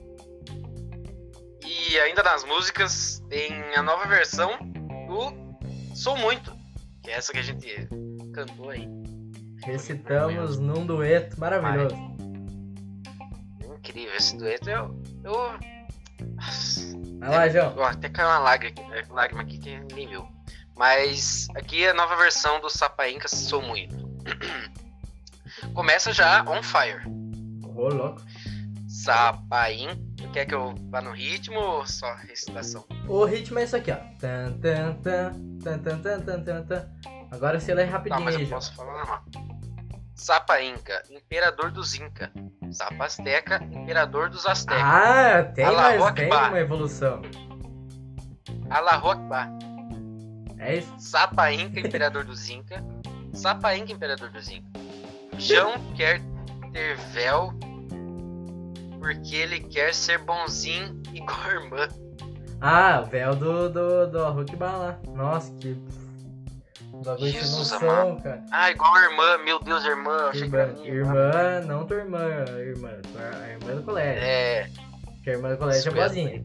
[1.67, 4.57] E ainda nas músicas tem a nova versão
[5.07, 5.33] do
[5.95, 6.53] Sou Muito,
[7.03, 7.89] que é essa que a gente
[8.33, 8.89] cantou aí.
[9.65, 12.18] Recitamos num dueto maravilhoso
[13.79, 14.69] incrível esse dueto.
[14.69, 15.03] Eu.
[15.25, 15.59] eu...
[17.19, 17.75] Vai lá, João.
[17.77, 20.29] Eu, até caiu uma lágrima aqui, é, lágrima aqui que nem viu.
[20.77, 23.97] Mas aqui a nova versão do Sapainca Sou Muito.
[25.75, 27.05] Começa já on fire.
[27.65, 28.23] Ô, oh, louco.
[28.89, 30.09] Sapainca.
[30.33, 32.85] Quer que eu vá no ritmo ou só recitação?
[33.09, 33.97] O ritmo é isso aqui, ó.
[34.19, 36.89] Tan, tan, tan, tan, tan, tan, tan.
[37.31, 38.21] Agora você lê rapidinho.
[38.21, 39.25] Não, mas eu posso falar, normal.
[40.19, 42.31] Sapa Inca, imperador dos Inca.
[42.73, 44.83] Sapa Azteca, imperador dos Aztecas.
[44.83, 47.23] Ah, tem mais, tem uma evolução.
[48.69, 49.49] Allahu Akbar.
[50.59, 50.93] É isso?
[50.99, 52.85] Sapa Inca, imperador dos Inca.
[53.33, 54.69] Sapa Inca, imperador dos Inca.
[55.39, 56.21] João quer
[56.73, 57.55] ter véu
[58.99, 61.89] porque ele quer ser bonzinho igual a irmã.
[62.61, 64.99] Ah, o véu do, do, do Arrukbar lá.
[65.15, 65.81] Nossa, que.
[67.05, 68.45] Bagulho sem Jesus noção, cara.
[68.51, 69.39] Ah, igual a irmã.
[69.45, 70.31] Meu Deus, irmã.
[70.35, 72.91] Irmã, irmã, não tua irmã, irmã.
[73.43, 74.23] A irmã do colégio.
[74.23, 74.71] É,
[75.23, 76.45] Que a irmã do colégio é Isso mesmo.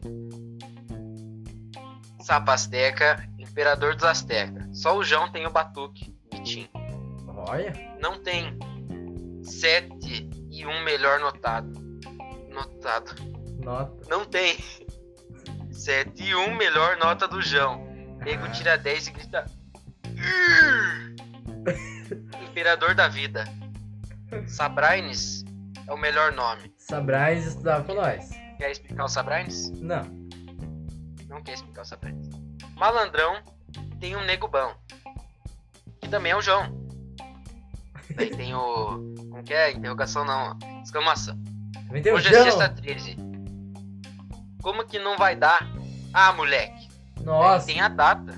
[2.20, 4.64] Sapa Azteca, imperador dos Aztecas.
[4.80, 6.14] Só o João tem o batuque.
[6.32, 6.68] Vitinho.
[7.48, 7.72] Olha.
[8.00, 8.58] Não tem
[9.42, 11.70] 7 e um melhor notado.
[12.50, 13.14] Notado.
[13.62, 14.08] Nota.
[14.08, 14.56] Não tem
[15.70, 17.84] 7 e um melhor nota do João.
[18.24, 19.44] Nego tira 10 e grita.
[22.42, 23.44] Imperador da vida.
[24.46, 25.44] Sabraines
[25.86, 26.72] é o melhor nome.
[26.78, 28.30] Sabrais estudava com nós.
[28.58, 29.70] Quer explicar o Sabraines?
[29.80, 30.02] Não.
[31.28, 32.28] Não quer explicar o Sabraines.
[32.76, 33.42] Malandrão
[34.00, 34.74] tem um nego bom.
[36.00, 36.84] Que também é o João.
[38.14, 39.14] Daí tem o.
[39.30, 39.72] Como que é?
[39.72, 40.56] Interrogação não.
[40.82, 41.36] Exclamação.
[41.90, 42.44] Hoje é João.
[42.44, 43.16] sexta 13.
[44.62, 45.66] Como que não vai dar?
[46.12, 46.88] Ah, moleque.
[47.22, 47.66] Nossa.
[47.66, 48.34] Tem a data.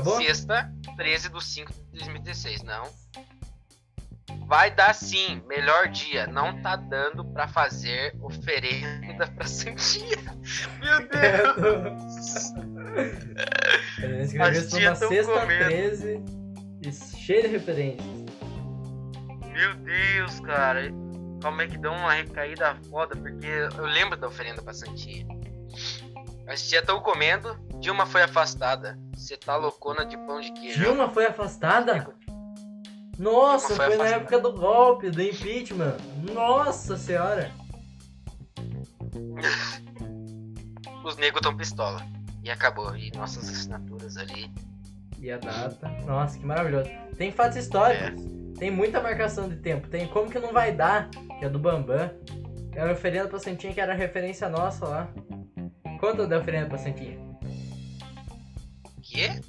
[0.00, 0.16] Acabou?
[0.16, 2.62] Sexta, 13 de 5 de 2016.
[2.62, 2.88] Não.
[4.46, 5.42] Vai dar sim.
[5.46, 6.26] Melhor dia.
[6.26, 10.16] Não tá dando pra fazer oferenda pra Santinha.
[10.80, 12.52] Meu Deus.
[13.98, 15.64] A gente As escreveu tias tão sexta comendo.
[15.66, 16.24] 13
[16.82, 18.06] e cheio de referências.
[19.52, 20.90] Meu Deus, cara.
[21.42, 25.26] Calma aí que deu uma recaída foda, porque eu lembro da oferenda pra Santinha.
[26.46, 28.98] As tia estão comendo, Dilma foi afastada.
[29.14, 30.80] Você tá loucona de pão de queijo.
[30.80, 32.14] Dilma foi afastada?
[33.18, 34.22] Nossa, Dilma foi, foi na afastada.
[34.22, 35.96] época do golpe, do impeachment.
[36.32, 37.50] Nossa senhora.
[41.04, 42.04] Os negros tão pistola.
[42.42, 42.94] E acabou.
[42.96, 44.52] E nossas assinaturas ali
[45.20, 45.88] e a data.
[46.06, 46.90] Nossa, que maravilhoso.
[47.16, 48.22] Tem fatos históricos.
[48.58, 49.88] Tem muita marcação de tempo.
[49.88, 52.10] Tem como que não vai dar, que é do Bambam.
[52.72, 55.08] É uma oferenda pra Santinha que era referência nossa lá.
[55.98, 57.29] Conta da oferenda pra Santinha.
[59.10, 59.40] Quê?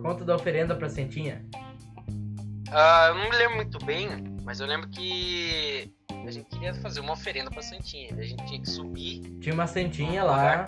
[0.00, 1.44] Conta da oferenda pra Santinha.
[2.70, 4.08] Ah, eu não me lembro muito bem,
[4.44, 5.92] mas eu lembro que
[6.26, 8.14] a gente queria fazer uma oferenda pra Santinha.
[8.16, 9.20] A gente tinha que subir.
[9.40, 10.64] Tinha uma Santinha lá.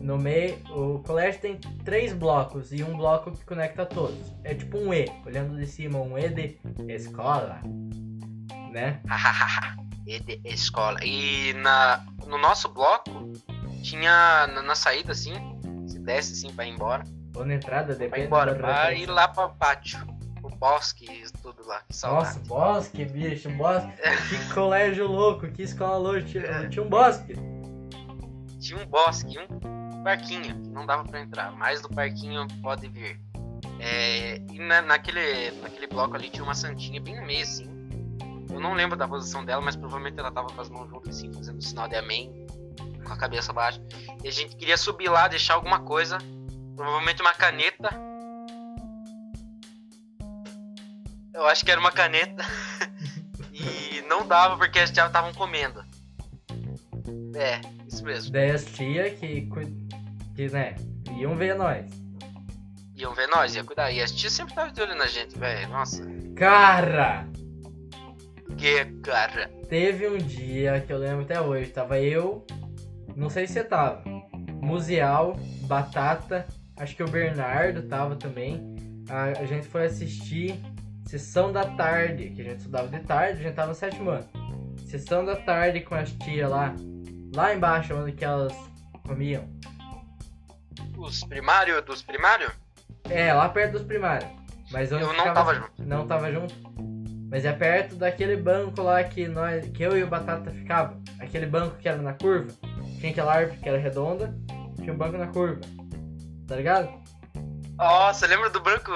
[0.00, 4.18] No meio, o colégio tem três blocos e um bloco que conecta todos.
[4.44, 6.58] É tipo um E, olhando de cima, um E de
[6.92, 7.62] escola,
[8.70, 9.00] né?
[10.06, 11.02] e de escola.
[11.02, 13.32] E na, no nosso bloco
[13.82, 15.32] tinha na, na saída assim,
[15.86, 17.02] se desce assim pra ir embora.
[17.38, 18.94] Ou na entrada, depende ir embora, frequência.
[19.02, 19.98] ir lá pra pátio.
[20.42, 21.80] O bosque e tudo lá.
[21.88, 23.90] Que Nossa, bosque, bicho, bosque.
[24.28, 26.22] Que colégio louco, que escola louca.
[26.22, 27.34] Tinha, tinha um bosque.
[28.60, 31.52] Tinha um bosque um parquinho, que não dava pra entrar.
[31.52, 33.20] Mas do parquinho pode vir.
[33.80, 37.68] É, e na- naquele, naquele bloco ali tinha uma santinha bem no meio, assim.
[38.50, 41.32] Eu não lembro da posição dela, mas provavelmente ela tava com as mãos juntas, assim,
[41.32, 42.46] fazendo o sinal de amém,
[43.04, 43.80] com a cabeça baixa.
[44.24, 46.18] E a gente queria subir lá, deixar alguma coisa,
[46.78, 47.90] provavelmente uma caneta.
[51.34, 52.44] Eu acho que era uma caneta.
[53.52, 55.84] e não dava porque as tias estavam comendo.
[57.34, 58.32] É, isso mesmo.
[58.32, 59.48] Daí as tia que,
[60.36, 60.76] que, né,
[61.16, 61.84] iam ver nós.
[62.94, 63.90] Iam ver nós, ia cuidar.
[63.90, 65.68] E as tias sempre estavam de olho na gente, velho.
[65.68, 67.26] Nossa, Cara,
[68.56, 69.48] que cara.
[69.68, 71.70] teve um dia que eu lembro até hoje.
[71.70, 72.46] Tava eu,
[73.16, 74.02] não sei se você tava.
[74.62, 75.36] Musial,
[75.66, 76.46] Batata,
[76.78, 78.76] acho que o Bernardo tava também.
[79.08, 80.60] A, a gente foi assistir
[81.06, 84.28] Sessão da Tarde, que a gente estudava de tarde, a gente tava no sétimo ano.
[84.86, 86.74] Sessão da Tarde com as tias lá,
[87.34, 88.52] lá embaixo, onde que elas
[89.06, 89.48] comiam.
[90.96, 92.52] Os primários dos primários?
[93.08, 94.30] É, lá perto dos primários.
[94.70, 95.72] Mas onde Eu não tava junto.
[95.78, 96.54] Não tava junto?
[97.30, 100.98] Mas é perto daquele banco lá que nós, que eu e o Batata ficava.
[101.18, 102.52] Aquele banco que era na curva.
[102.98, 104.34] Tinha aquela árvore que era redonda,
[104.76, 105.60] tinha um banco na curva.
[106.48, 106.88] Tá ligado?
[107.76, 108.90] Nossa, lembra do branco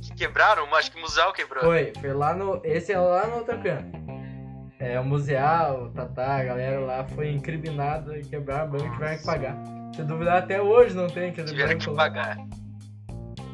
[0.00, 0.72] que quebraram?
[0.76, 1.64] Acho que o Museu quebrou.
[1.64, 2.60] Foi, foi lá no.
[2.62, 3.98] Esse é lá no outro canto.
[4.78, 8.90] É, o Museal, o Tatá, a galera lá foi incriminada e quebraram o banco e
[8.92, 9.56] tiveram que pagar.
[9.96, 11.96] Se duvidar, até hoje não tem aquele Tiveram banco que lá.
[11.96, 12.36] pagar.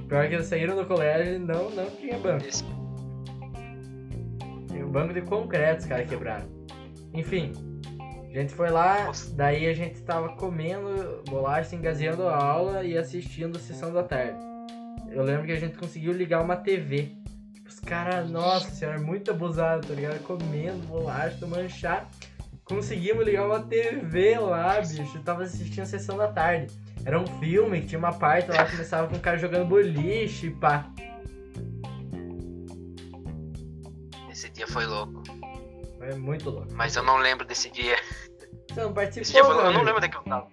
[0.07, 2.45] Pior que eles saíram do colégio e não, não tinha banco.
[2.47, 2.62] Esse-
[4.69, 6.47] Tem um banco de concreto os caras quebraram.
[7.14, 7.53] Enfim,
[8.38, 13.57] a gente foi lá, daí a gente tava comendo bolacha, engazeando a aula e assistindo
[13.57, 14.38] a sessão da tarde.
[15.09, 17.12] Eu lembro que a gente conseguiu ligar uma TV.
[17.64, 20.20] Os caras, nossa senhora, muito abusado, tá ligado?
[20.25, 22.09] Comendo bolacha, tomando chá.
[22.64, 25.16] Conseguimos ligar uma TV lá, bicho.
[25.16, 26.75] Eu tava assistindo a sessão da tarde.
[27.05, 30.51] Era um filme que tinha uma parte lá que começava com um cara jogando boliche,
[30.51, 30.90] pá.
[34.29, 35.23] Esse dia foi louco.
[35.99, 36.73] Foi muito louco.
[36.73, 37.97] Mas eu não lembro desse dia.
[38.68, 40.48] Você não participou, meu Eu não lembro onde é que eu tava.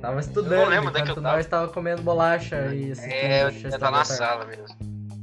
[0.00, 1.36] Tava estudando, Eu não lembro onde é que eu tava.
[1.36, 4.66] nós tava comendo bolacha e assistindo É, eu ia estar na sala mesmo.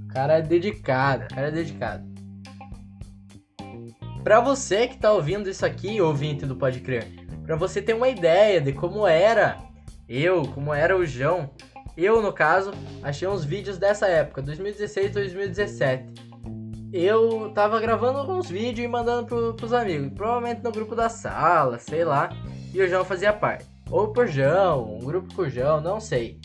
[0.06, 2.04] O cara é dedicado, o cara é dedicado.
[4.24, 7.08] Pra você que tá ouvindo isso aqui, ouvinte do Pode Crer,
[7.46, 9.58] pra você ter uma ideia de como era
[10.08, 11.50] eu, como era o João,
[11.98, 12.72] eu, no caso,
[13.02, 16.31] achei uns vídeos dessa época, 2016, 2017.
[16.94, 21.80] Eu tava gravando alguns vídeos e mandando pro, pros amigos, provavelmente no grupo da sala,
[21.80, 22.30] sei lá,
[22.74, 23.66] e o João fazia parte.
[23.90, 26.40] Ou por João, um grupo o João, não sei.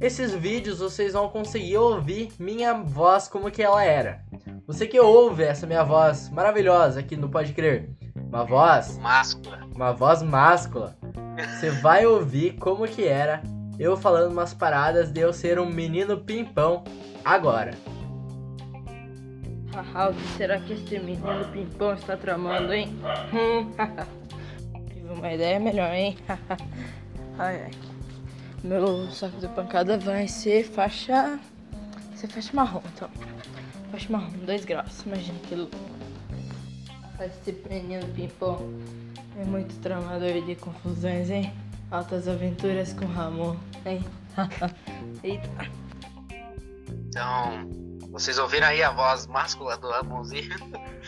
[0.00, 4.24] Esses vídeos vocês vão conseguir ouvir minha voz como que ela era.
[4.66, 9.60] Você que ouve essa minha voz maravilhosa aqui no Pode Crer, uma voz, Máscula.
[9.74, 10.96] uma voz máscula,
[11.36, 13.42] você vai ouvir como que era
[13.78, 16.82] eu falando umas paradas de eu ser um menino pimpão
[17.24, 17.72] agora.
[20.36, 22.94] Será que este menino pimpão está tramando, hein?
[23.32, 23.72] Hum,
[24.92, 26.16] Tive uma ideia melhor, hein?
[27.38, 27.70] ai, ai.
[28.62, 31.38] Meu saco de pancada vai ser faixa.
[32.08, 33.08] Vai ser faixa marrom, então.
[33.90, 35.02] Faixa marrom, 2 graus.
[35.06, 35.76] Imagina que louco.
[37.20, 38.72] Este menino pimpão
[39.38, 41.52] é muito tramador de confusões, hein?
[41.90, 43.56] Altas aventuras com Ramon,
[43.86, 44.04] hein?
[45.22, 45.48] Eita.
[47.08, 47.81] Então,
[48.12, 50.54] vocês ouviram aí a voz máscula do Ramonzinho?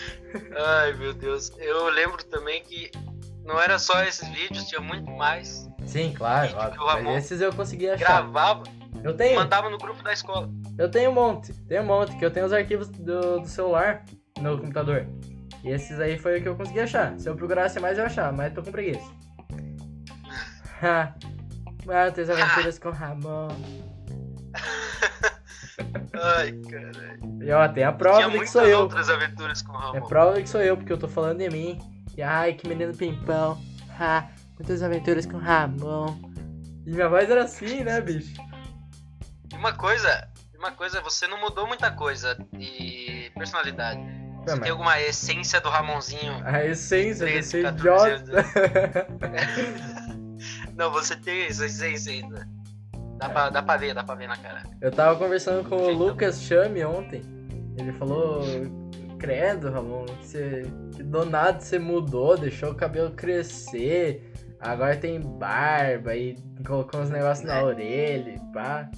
[0.57, 1.53] Ai, meu Deus.
[1.59, 2.91] Eu lembro também que
[3.45, 5.69] não era só esses vídeos, tinha muito mais.
[5.87, 6.49] Sim, claro,
[7.15, 7.99] esses eu consegui achar.
[8.23, 8.63] Gravava
[9.03, 10.49] Eu tenho, mandava no grupo da escola.
[10.79, 14.03] eu tenho um monte, tenho um monte, que eu tenho os arquivos do, do celular
[14.41, 15.07] no computador.
[15.63, 17.19] E esses aí foi o que eu consegui achar.
[17.19, 19.13] Se eu procurasse mais eu achava, mas tô com preguiça.
[21.87, 23.49] Altas aventuras com Ramon.
[26.23, 27.43] Ai, caralho.
[27.43, 28.81] E ó, tem a prova Tinha de que sou eu.
[28.81, 29.97] outras aventuras com o Ramon.
[29.97, 31.79] É prova de que sou eu, porque eu tô falando de mim.
[32.17, 33.61] E ai, que menino pimpão.
[33.99, 36.17] Ha, muitas aventuras com Ramon.
[36.87, 38.35] E minha voz era assim, né, bicho?
[39.53, 44.01] E uma coisa, uma coisa, você não mudou muita coisa de personalidade.
[44.45, 46.43] Você tem alguma essência do Ramonzinho.
[46.45, 48.47] A essência de 13, ser 14 idiota.
[50.77, 52.49] Não, você tem essa essência ainda.
[53.19, 54.63] Dá pra, dá pra ver, dá pra ver na cara.
[54.81, 57.23] Eu tava conversando com o Lucas Chame ontem.
[57.79, 58.43] Ele falou:
[59.19, 60.63] Credo, Ramon, que, você,
[60.95, 64.33] que do nada você mudou, deixou o cabelo crescer.
[64.61, 68.91] Agora tem barba e colocou uns negócios na orelha e pá.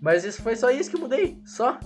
[0.00, 1.40] Mas isso foi só isso que eu mudei.
[1.46, 1.78] Só.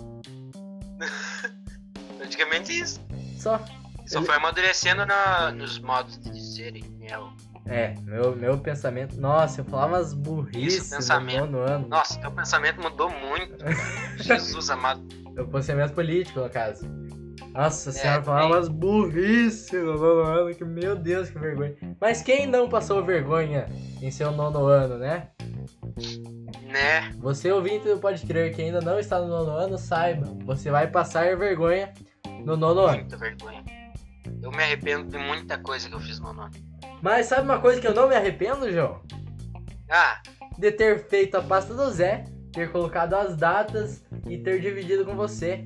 [2.18, 3.01] Praticamente isso.
[3.38, 3.61] Só.
[4.07, 6.83] Só Ele- foi amadurecendo na, nos modos de dizerem.
[6.98, 7.31] Mel.
[7.68, 9.20] É, meu, meu pensamento.
[9.20, 11.46] Nossa, eu falava umas burrices Isso, no pensamento.
[11.46, 11.88] nono ano.
[11.88, 13.57] Nossa, teu pensamento mudou muito.
[14.16, 15.07] Jesus amado.
[15.33, 16.88] Meu pensamento político, no caso.
[17.52, 21.74] Nossa É, senhora, falava umas burrices no nono ano, que meu Deus, que vergonha.
[22.00, 23.66] Mas quem não passou vergonha
[24.00, 25.28] em seu nono ano, né?
[26.62, 27.11] Né?
[27.18, 30.87] Você ouvinte do Pode Crer que ainda não está no nono ano, saiba, você vai
[30.87, 31.92] passar vergonha
[32.44, 32.98] no nono ano.
[32.98, 33.64] Muita vergonha.
[34.42, 36.67] Eu me arrependo de muita coisa que eu fiz no nome.
[37.02, 39.00] Mas sabe uma coisa que eu não me arrependo, João?
[39.90, 40.20] Ah,
[40.58, 45.14] De ter feito a pasta do Zé, ter colocado as datas e ter dividido com
[45.14, 45.64] você,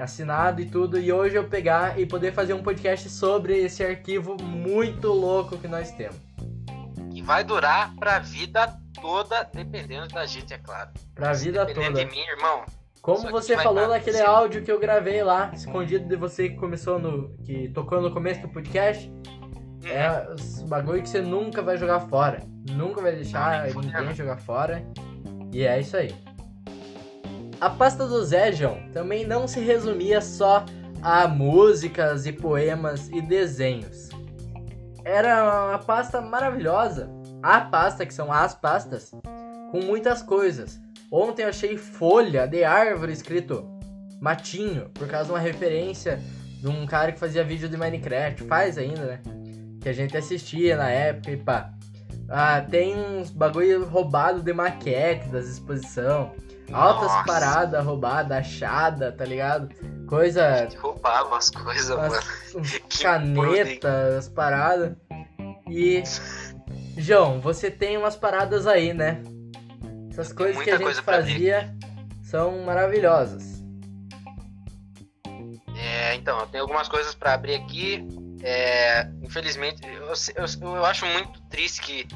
[0.00, 4.36] assinado e tudo, e hoje eu pegar e poder fazer um podcast sobre esse arquivo
[4.42, 6.16] muito louco que nós temos.
[7.12, 10.90] e vai durar pra vida toda, dependendo da gente, é claro.
[11.14, 12.04] Pra vida dependendo toda.
[12.04, 12.64] de mim, irmão.
[13.00, 17.36] Como você falou naquele áudio que eu gravei lá, escondido de você que começou no.
[17.44, 19.12] que tocou no começo do podcast.
[19.90, 22.40] É os bagulho que você nunca vai jogar fora.
[22.70, 24.84] Nunca vai deixar ninguém jogar fora.
[25.52, 26.14] E é isso aí.
[27.60, 30.64] A pasta do Zé, João, também não se resumia só
[31.02, 34.08] a músicas e poemas e desenhos.
[35.04, 37.10] Era uma pasta maravilhosa.
[37.42, 39.12] A pasta, que são as pastas,
[39.70, 40.80] com muitas coisas.
[41.10, 43.68] Ontem eu achei folha de árvore escrito
[44.20, 46.18] Matinho, por causa de uma referência
[46.60, 48.44] de um cara que fazia vídeo de Minecraft.
[48.44, 49.20] Faz ainda, né?
[49.84, 51.70] Que a gente assistia na época e pá.
[52.30, 56.32] Ah, tem uns bagulho roubado de maquete das exposição.
[56.72, 59.68] Altas Nossa, paradas roubadas, achada, tá ligado?
[60.08, 60.66] Coisa.
[60.78, 62.16] Roubava as coisas, mano.
[62.98, 64.96] Canetas, as paradas.
[65.68, 66.02] E.
[66.96, 69.22] João, você tem umas paradas aí, né?
[70.10, 71.76] Essas coisas que a gente fazia
[72.22, 73.62] são maravilhosas.
[75.76, 78.23] É, então, eu tenho algumas coisas pra abrir aqui.
[78.46, 82.06] É, infelizmente, eu, eu, eu acho muito triste que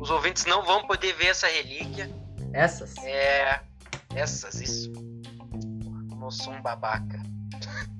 [0.00, 2.10] os ouvintes não vão poder ver essa relíquia.
[2.52, 2.96] Essas.
[3.04, 3.60] É.
[4.12, 4.92] Essas, isso.
[6.30, 7.22] Sou um babaca.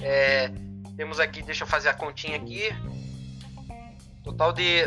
[0.00, 0.48] É,
[0.96, 2.68] temos aqui, deixa eu fazer a continha aqui.
[4.22, 4.84] Total de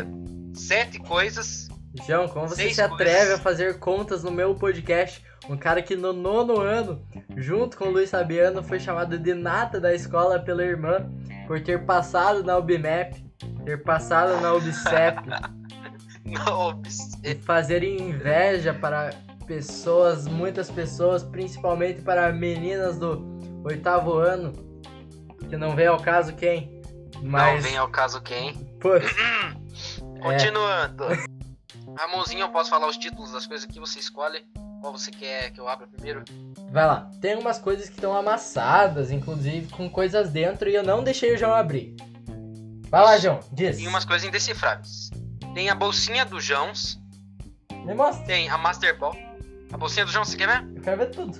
[0.54, 1.68] sete coisas.
[2.06, 3.38] João, como você se atreve coisas.
[3.38, 5.22] a fazer contas no meu podcast?
[5.50, 9.78] Um cara que no nono ano, junto com o Luiz Fabiano, foi chamado de nata
[9.78, 11.06] da escola pela irmã
[11.46, 13.24] por ter passado na UBMAP,
[13.64, 15.22] ter passado na UBCEP
[16.24, 16.80] Não,
[17.24, 19.10] e fazer inveja para
[19.46, 23.20] pessoas, muitas pessoas, principalmente para meninas do
[23.64, 24.52] oitavo ano,
[25.48, 26.80] que não vem ao caso quem,
[27.16, 28.50] não mas vem ao caso quem.
[28.50, 31.04] é, Continuando.
[31.98, 34.46] Ramonzinho, eu posso falar os títulos das coisas que você escolhe?
[34.82, 36.24] Qual você quer que eu abra primeiro?
[36.72, 37.08] Vai lá.
[37.20, 41.38] Tem umas coisas que estão amassadas, inclusive com coisas dentro, e eu não deixei o
[41.38, 41.94] João abrir.
[42.88, 43.38] Vai lá, João.
[43.52, 43.76] Diz.
[43.76, 45.08] Tem umas coisas indecifráveis.
[45.54, 47.00] Tem a bolsinha do Jones.
[47.84, 48.26] Me mostra.
[48.26, 49.16] Tem a Master Ball.
[49.72, 50.76] A bolsinha do Jones, você quer ver?
[50.76, 51.38] Eu quero ver tudo.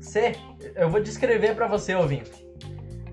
[0.00, 0.34] C.
[0.74, 2.42] Eu vou descrever pra você, ouvinte.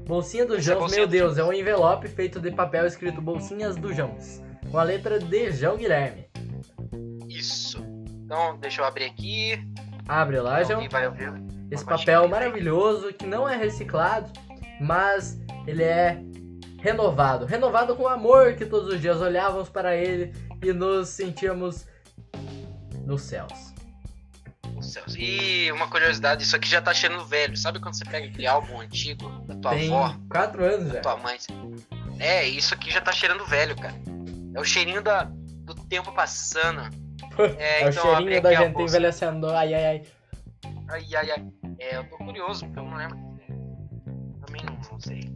[0.08, 2.88] Bolsinha do Essa é Jones, bolsinha meu do Deus, é um envelope feito de papel
[2.88, 4.42] escrito Bolsinhas do Jones.
[4.71, 6.30] Com a letra de João Guilherme.
[7.28, 7.94] Isso.
[8.26, 9.63] Então, deixa eu abrir aqui.
[10.08, 10.82] Abre lá, João.
[11.71, 14.32] Esse Uma papel maravilhoso que não é reciclado,
[14.82, 16.19] mas ele é
[16.82, 17.46] renovado.
[17.46, 21.86] Renovado com amor que todos os dias olhávamos para ele e nos sentíamos
[23.06, 23.73] nos céus.
[24.76, 25.15] Os céus.
[25.17, 27.56] E uma curiosidade, isso aqui já tá cheirando velho.
[27.56, 31.02] Sabe quando você pega aquele álbum antigo da tua Tem avó, quatro anos da já.
[31.02, 31.38] tua mãe?
[32.19, 33.96] É, isso aqui já tá cheirando velho, cara.
[34.54, 37.04] É o cheirinho da, do tempo passando.
[37.58, 39.50] É, É o então, cheirinho abri da gente envelhecendo.
[39.50, 40.02] Ai, ai, ai.
[40.90, 41.46] Ai, ai, ai.
[41.79, 43.17] É, eu tô curioso, porque eu não lembro.
[44.46, 45.33] Também não, não sei.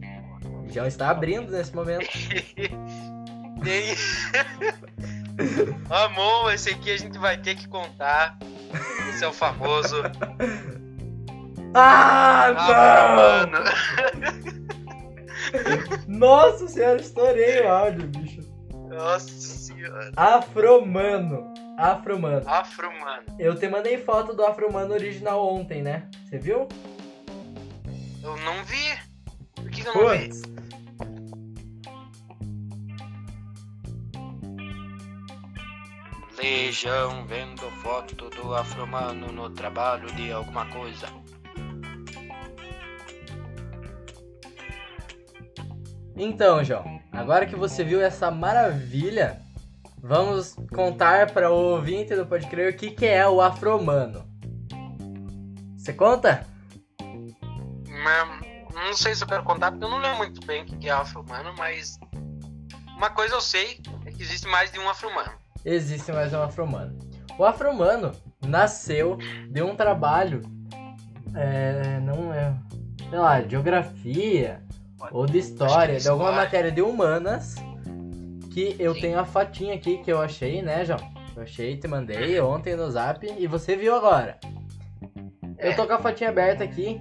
[0.72, 2.06] João está abrindo nesse momento.
[3.62, 3.94] Tem.
[5.90, 8.38] Amor, esse aqui a gente vai ter que contar.
[9.08, 10.02] Esse é o famoso.
[11.74, 13.52] Ah, Ah, não!
[13.52, 13.64] mano.
[16.06, 18.40] Nossa senhora, estourei o áudio, bicho.
[18.88, 20.12] Nossa senhora.
[20.16, 21.49] Afromano.
[21.80, 22.46] Afromano.
[22.46, 23.22] Afro, mano.
[23.38, 26.10] Eu te mandei foto do Afromano original ontem, né?
[26.26, 26.68] Você viu?
[28.22, 28.98] Eu não vi.
[29.54, 30.30] Por que, que eu não vi?
[36.36, 41.06] Legião vendo foto do afromano no trabalho de alguma coisa.
[46.16, 49.40] Então, João, agora que você viu essa maravilha,
[50.02, 54.24] vamos contar para o ouvinte do Pode Crer o que, que é o Afromano.
[55.76, 56.46] Você conta?
[57.88, 60.88] Mas, não sei se eu quero contar, porque eu não lembro muito bem o que
[60.88, 61.98] é afro-humano, mas
[62.96, 65.32] uma coisa eu sei é que existe mais de um afro-humano.
[65.64, 66.98] Existe mais um Afromano.
[67.38, 68.12] O Afromano
[68.46, 69.18] nasceu
[69.50, 70.42] de um trabalho,
[71.34, 72.54] é, não é,
[73.08, 74.62] sei lá, de geografia
[75.10, 76.44] ou de história, de alguma história.
[76.44, 77.56] matéria de humanas,
[78.50, 79.00] que eu Sim.
[79.00, 81.00] tenho a fotinha aqui que eu achei, né, João?
[81.36, 84.38] Eu achei, te mandei ontem no zap e você viu agora.
[85.58, 85.74] Eu É.
[85.74, 87.00] tô com a fotinha aberta aqui.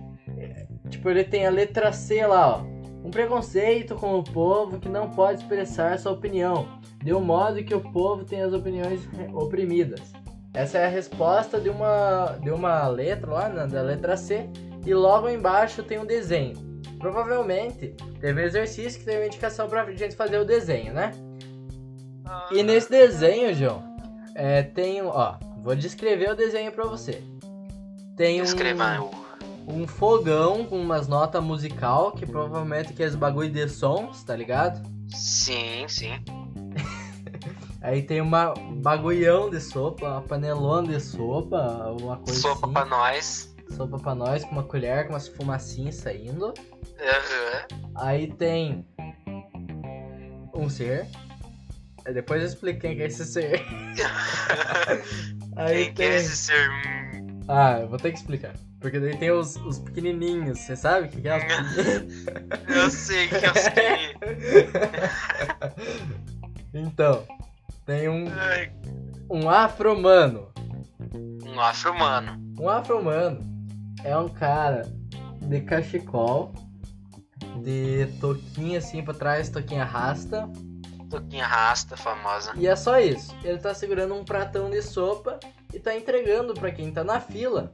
[0.89, 2.61] Tipo, ele tem a letra C lá, ó.
[3.03, 6.67] Um preconceito com o povo que não pode expressar sua opinião,
[7.03, 10.11] de um modo que o povo tem as opiniões oprimidas.
[10.53, 14.49] Essa é a resposta de uma, de uma letra lá, né, da letra C,
[14.85, 16.53] e logo embaixo tem um desenho.
[16.99, 21.13] Provavelmente teve um exercício que teve uma indicação pra gente fazer o desenho, né?
[22.51, 23.81] E nesse desenho, João,
[24.35, 27.23] é, tem, um- ó, vou descrever o desenho pra você.
[28.15, 29.11] Tem um, Escreva o.
[29.73, 34.35] um fogão com umas notas musical, que provavelmente que é os bagulho de sons, tá
[34.35, 34.85] ligado?
[35.09, 36.11] Sim, sim.
[37.81, 42.73] Aí tem uma bagulhão de sopa, uma panelona de sopa, uma coisa Sopa assim.
[42.73, 43.55] pra nós.
[43.71, 46.53] Sopa pra nós, com uma colher, com umas fumacinhas saindo.
[46.99, 47.67] Aham.
[47.95, 48.85] Aí tem
[50.53, 51.07] um ser.
[52.05, 53.63] Aí Depois eu explico quem que é esse ser.
[55.55, 56.15] Aí Quem que é tem...
[56.17, 56.69] esse ser?
[57.47, 58.53] Ah, eu vou ter que explicar.
[58.79, 61.37] Porque daí tem os, os pequenininhos, você sabe o que, que é?
[61.37, 62.69] os?
[62.75, 64.15] Eu sei que eu sei.
[66.73, 67.27] então,
[67.85, 68.25] tem um,
[69.29, 70.53] um afro-humano.
[71.43, 72.39] Um afro-humano.
[72.57, 73.58] Um afro-humano
[74.03, 74.83] é um cara
[75.41, 76.53] de cachecol,
[77.63, 80.49] de toquinha assim pra trás, toquinha rasta.
[81.09, 82.53] Toquinha rasta, famosa.
[82.55, 83.35] E é só isso.
[83.43, 85.39] Ele tá segurando um pratão de sopa
[85.73, 87.73] e tá entregando pra quem tá na fila.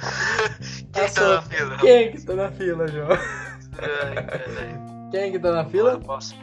[0.92, 1.76] Quem tá na fila?
[1.78, 3.10] Quem que tá na fila, João?
[5.12, 6.00] Quem que tá na fila?
[6.00, 6.34] Posso,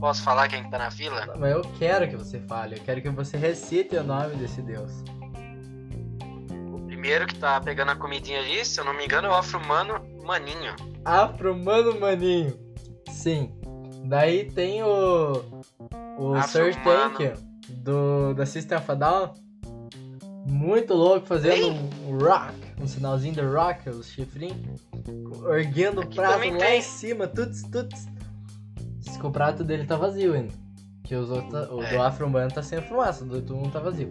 [0.00, 1.34] posso falar quem que tá na fila?
[1.38, 5.04] Mas eu quero que você fale, eu quero que você recite o nome desse deus.
[7.04, 9.34] O primeiro que tá pegando a comidinha ali, se eu não me engano, é o
[9.34, 10.74] afro-humano Maninho.
[11.04, 12.58] Afro-Mano Maninho.
[13.10, 13.52] Sim.
[14.06, 15.42] Daí tem o.
[16.16, 16.74] O Sir.
[16.82, 17.34] Tank
[17.68, 19.34] do, da System of a Down.
[20.46, 21.72] Muito louco, fazendo
[22.08, 22.54] um rock.
[22.80, 24.80] Um sinalzinho de rock, os chifrinhos.
[25.54, 26.78] Erguendo o prato lá tem.
[26.78, 28.06] em cima, tuts, tuts.
[29.00, 30.54] Diz que o prato dele tá vazio ainda.
[31.02, 31.90] Que os outros, o É.
[31.96, 34.08] do Afro-Mano tá sem fumaça, o do outro não tá vazio.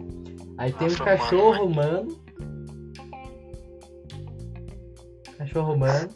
[0.56, 2.24] Aí tem um Afro-Mano, cachorro humano.
[5.38, 6.08] Cachorro humano.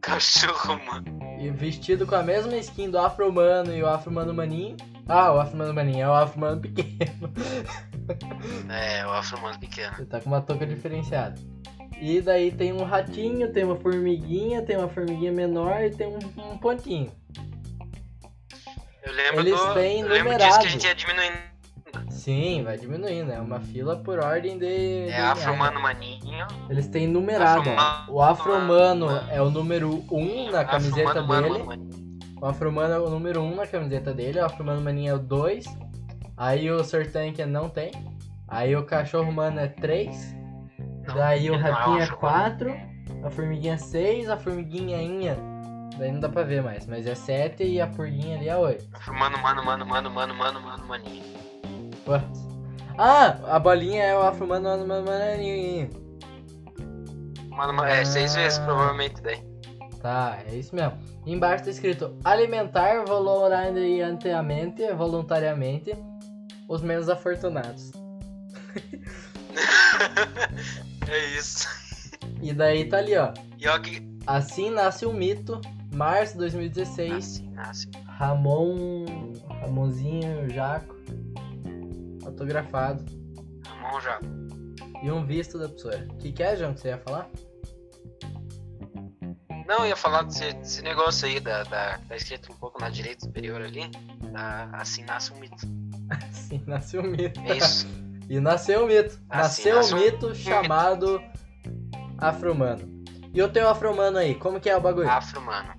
[0.00, 1.38] Cachorro, mano.
[1.40, 4.76] E vestido com a mesma skin do Afro-Mano e o Afro-Mano Maninho.
[5.08, 7.32] Ah, o Afro-Mano Maninho é o Afro-Mano pequeno.
[8.68, 9.94] É, o afro-humano pequeno.
[9.98, 11.40] Ele tá com uma touca diferenciada.
[12.00, 16.52] E daí tem um ratinho, tem uma formiguinha, tem uma formiguinha menor e tem um,
[16.52, 17.12] um pontinho.
[19.04, 19.74] Eu lembro Eles do.
[19.74, 21.51] têm eu lembro disso que a gente ia diminuindo.
[22.22, 25.08] Sim, vai diminuindo, é uma fila por ordem de.
[25.08, 26.46] É afro-humano maninho.
[26.70, 27.68] Eles têm numerado.
[27.68, 27.72] ó.
[27.72, 28.12] Afro-Mano.
[28.12, 31.64] O Afro-Mano é o número 1 um na camiseta Afro-humano, mano, dele.
[31.66, 31.90] mano.
[32.40, 35.18] O Afro-Mano é o número 1 um na camiseta dele, o Afro-Mano Maninho é o
[35.18, 35.64] 2.
[36.36, 37.90] Aí o Sir Tank não tem.
[38.46, 40.36] Aí o Cachorro Mano é 3.
[41.08, 42.18] Não, Daí o é Ratinho é Afro-Humano.
[42.18, 42.76] 4.
[43.24, 44.30] A Formiguinha é 6.
[44.30, 45.36] A Formiguinha.
[45.98, 48.88] Daí não dá pra ver mais, mas é 7 e a Purguinha ali é 8.
[48.92, 51.51] Afro-humano, mano, mano, mano, mano, mano, mano, maninho.
[52.06, 52.24] What?
[52.98, 55.90] Ah, a bolinha é o Afro-Mano Mano Mano.
[57.50, 58.40] Mano, é seis Ah.
[58.40, 59.42] vezes provavelmente daí.
[60.00, 60.98] Tá, é isso mesmo.
[61.26, 65.94] Embaixo tá escrito alimentar voluntariamente, voluntariamente
[66.68, 67.92] os menos afortunados.
[71.08, 71.68] é isso.
[72.40, 73.32] E daí tá ali, ó.
[73.58, 74.02] E ó que.
[74.26, 75.60] Assim nasce um mito,
[75.94, 77.88] março de 2016, Nasce, nasce.
[78.06, 79.04] Ramon.
[79.60, 80.96] Ramonzinho Jaco.
[82.24, 83.04] Autografado.
[83.66, 84.20] Ramon já.
[85.02, 86.06] e um visto da professora.
[86.10, 87.28] O que, que é, João, que você ia falar?
[89.66, 92.90] Não, eu ia falar desse, desse negócio aí, da, da, tá escrito um pouco na
[92.90, 93.88] direita superior ali,
[94.32, 95.66] da, assim nasce um mito.
[96.32, 97.40] Sim, nasceu um mito.
[97.40, 97.86] É isso.
[98.28, 99.20] E nasceu um mito.
[99.28, 100.34] Assim, nasceu um nasceu um mito mito.
[100.36, 101.22] chamado
[102.16, 103.04] Afro-Humano.
[103.34, 105.10] E eu tenho Afro-Humano aí, como que é o bagulho?
[105.10, 105.74] Afro, mano.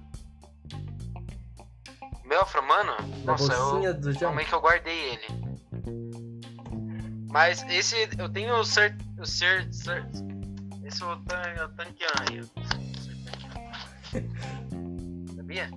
[2.26, 2.96] Meu afro, mano?
[3.24, 3.94] da Nossa, eu.
[3.94, 4.14] do.
[4.20, 5.43] Como é que eu guardei ele?
[7.34, 8.96] Mas esse eu tenho o ser.
[9.20, 9.68] O ser.
[9.74, 10.06] ser
[10.86, 12.46] esse é o tan- o.
[15.36, 15.68] Sabia?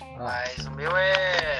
[0.00, 1.58] Ah, Mas o meu é.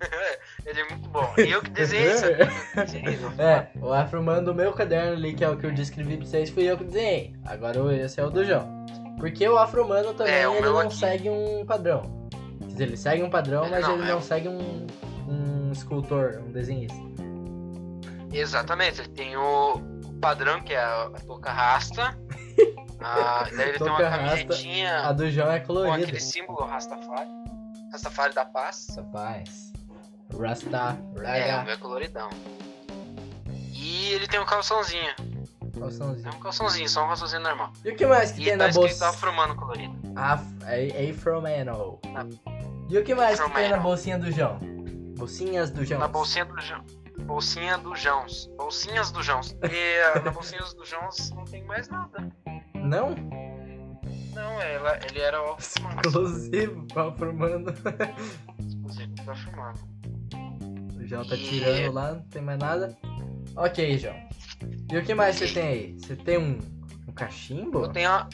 [0.64, 1.34] Ele é muito bom.
[1.38, 2.24] E eu que desenhei isso.
[3.42, 6.48] É, o Afro-Humano do meu caderno ali, que é o que eu descrevi pra vocês,
[6.50, 7.34] fui eu que desenhei.
[7.44, 8.86] Agora esse é o do João.
[9.18, 10.94] Porque o Afro-Humano também, É, ele não aqui.
[10.96, 12.28] segue um padrão.
[12.60, 14.86] Quer dizer, ele segue um padrão, Ele mas não, ele é não segue um,
[15.28, 16.98] um escultor, um desenhista.
[18.32, 19.80] Exatamente, ele tem o,
[20.20, 22.18] padrão que é a, a touca rasta.
[23.00, 25.96] Ah, daí ele tem uma rasta, camisetinha A do João é com colorida.
[26.04, 27.28] aquele símbolo Rastafari.
[27.92, 28.86] Rastafari da paz.
[28.96, 29.72] Rapaz.
[30.40, 32.28] Rasta, É, o raga, meu é coloridão.
[33.72, 35.10] E ele tem um calçãozinho.
[35.76, 36.34] É calçãozinho.
[36.34, 37.72] um calçãozinho, só um calçãozinho normal.
[37.84, 39.08] E o que mais que E tem tá na bolsa?
[39.10, 39.94] afromano colorido.
[40.16, 40.42] Af...
[40.66, 42.00] é- Afromano.
[42.88, 44.58] E o que mais que tem na bolsinha do João?
[45.16, 46.00] Bolsinhas do João.
[46.00, 46.84] Na bolsinha do João.
[47.20, 48.46] Bolsinha do Jones.
[48.56, 49.56] Bolsinhas do Jones.
[49.62, 52.28] E ah, na bolsinha do Jones não tem mais nada.
[52.74, 53.14] Não?
[54.34, 56.00] Não, ela, ele era o afromano.
[56.04, 57.66] Exclusivo pra Afromano.
[58.66, 59.78] Exclusivo do afromano.
[61.00, 62.96] O João tá E- tirando lá, não tem mais nada.
[63.56, 64.16] Ok, João.
[64.90, 65.96] E o que mais você tem aí?
[66.00, 66.58] Você tem um,
[67.08, 67.84] um cachimbo?
[67.84, 68.28] Eu tenho a...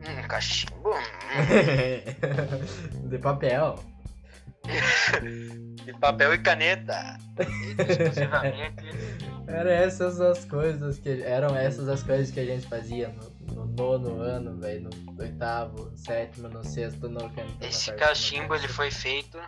[0.00, 0.90] Hum, cachimbo?
[1.34, 3.08] Hum.
[3.08, 3.76] de papel.
[5.84, 7.18] De papel e caneta.
[7.38, 8.84] Exclusivamente.
[9.46, 13.66] Era essas as coisas que eram essas as coisas que a gente fazia no, no
[13.66, 17.54] nono ano, velho, no oitavo, no sétimo, no sexto, no quinto.
[17.60, 19.38] Esse cachimbo ele foi feito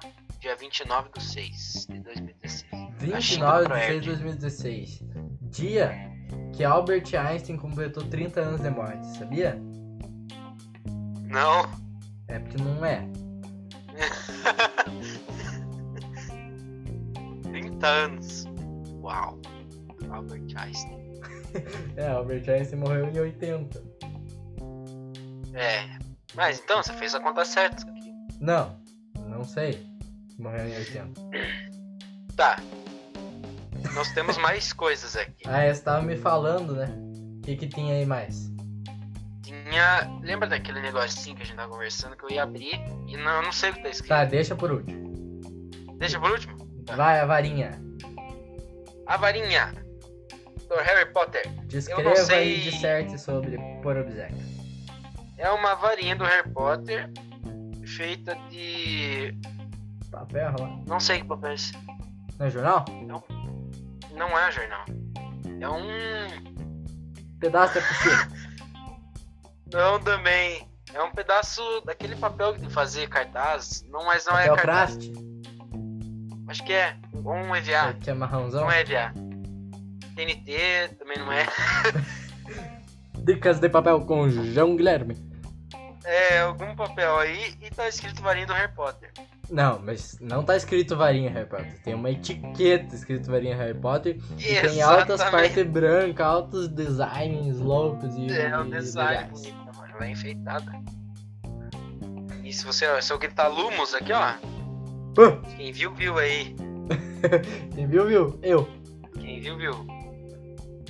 [0.41, 2.67] dia 29 de 6 de 2016.
[2.99, 5.01] 29 cachimbo de do 6 de Proerd.
[5.01, 5.03] 2016.
[5.51, 6.17] Dia
[6.55, 9.61] que Albert Einstein completou 30 anos de morte, sabia?
[11.23, 11.71] Não.
[12.29, 13.07] É porque não é.
[17.77, 18.45] 30 anos.
[19.03, 19.41] Uau.
[20.11, 20.97] Albert Einstein.
[21.97, 23.83] É, Albert Einstein morreu em 80.
[25.55, 25.89] É.
[26.35, 27.83] Mas então, você fez a conta certa.
[27.83, 28.12] aqui.
[28.39, 28.79] Não,
[29.27, 29.87] não sei.
[30.39, 31.18] Morreu em 80.
[32.37, 32.57] Tá.
[33.95, 35.49] Nós temos mais coisas aqui.
[35.49, 36.95] Ah, você tava me falando, né?
[37.39, 38.53] O que que tinha aí mais?
[39.43, 40.20] Tinha.
[40.22, 42.74] Lembra daquele negocinho que a gente tava conversando que eu ia abrir
[43.07, 44.09] e não, eu não sei o que tá escrito.
[44.11, 45.41] Tá, deixa por último.
[45.97, 46.66] Deixa por último.
[46.95, 47.80] Vai, a varinha.
[49.07, 49.72] A varinha
[50.68, 51.49] do Harry Potter.
[51.66, 52.57] Descreva sei.
[52.57, 54.37] e disserte sobre por obséquio.
[55.37, 57.11] É uma varinha do Harry Potter
[57.87, 59.37] feita de.
[60.11, 60.78] Papel, lá.
[60.87, 61.72] Não sei que papel é esse.
[62.39, 62.84] Não é jornal?
[64.12, 64.84] Não é jornal.
[65.61, 66.57] É um.
[67.39, 68.28] Pedaço da piscina.
[69.72, 70.66] Não também.
[70.95, 73.84] É um pedaço daquele papel de fazer cartaz.
[73.91, 74.97] Não, mas não é Papel cartaz.
[74.97, 75.36] craft.
[76.49, 76.97] Acho que é.
[77.13, 77.95] Ou um EVA.
[78.01, 78.63] Que é marrãozão.
[78.63, 79.13] Não é EVA.
[80.15, 81.47] TNT também não é.
[83.19, 85.17] Dicas de papel com João Guilherme.
[86.05, 89.11] É algum papel aí e tá escrito varinha do Harry Potter.
[89.51, 91.83] Não, mas não tá escrito varinha Harry Potter.
[91.83, 94.17] Tem uma etiqueta escrito varinha Harry Potter.
[94.39, 99.95] E tem altas partes brancas, altos designs loucos e, É um design bonito, mano.
[99.95, 100.73] Ela é enfeitada.
[102.45, 103.03] E se você.
[103.03, 104.56] Se eu gritar Lumos aqui, ó.
[105.57, 106.55] Quem viu, viu aí.
[107.75, 108.39] quem viu, viu?
[108.43, 108.69] Eu.
[109.19, 109.87] Quem viu, viu.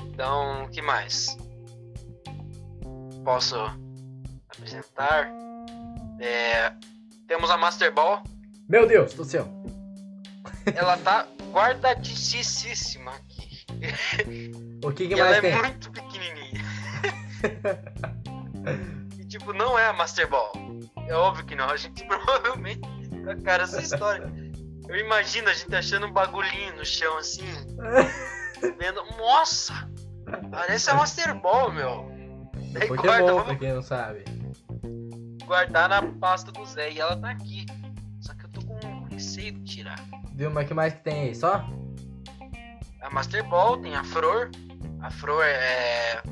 [0.01, 1.37] Então, o que mais?
[3.25, 3.57] Posso
[4.49, 5.31] apresentar?
[6.19, 6.73] É,
[7.29, 8.23] temos a Master Ball.
[8.69, 9.47] Meu Deus do céu.
[10.75, 13.65] Ela tá guardadíssima aqui.
[14.85, 15.57] O que, que e ela mais é tem?
[15.57, 16.65] muito pequenininha.
[19.21, 20.53] e tipo, não é a Master Ball.
[21.07, 21.69] É óbvio que não.
[21.69, 22.96] A gente provavelmente
[23.43, 24.33] cara essa história.
[24.89, 27.45] Eu imagino a gente achando um bagulhinho no chão assim.
[28.79, 29.03] vendo.
[29.19, 29.91] Nossa!
[30.51, 32.11] Parece a Master Ball, meu.
[32.73, 34.25] Daí guarda, Pokémon, pra vamos quem não sabe.
[35.45, 36.93] guardar na pasta do Zé.
[36.93, 37.67] E ela tá aqui.
[38.21, 39.99] Só que eu tô com receio de tirar.
[40.35, 41.35] Viu, mas o que mais que tem aí?
[41.35, 41.65] Só?
[43.03, 44.51] A Master Ball tem a flor.
[45.01, 46.23] A flor é.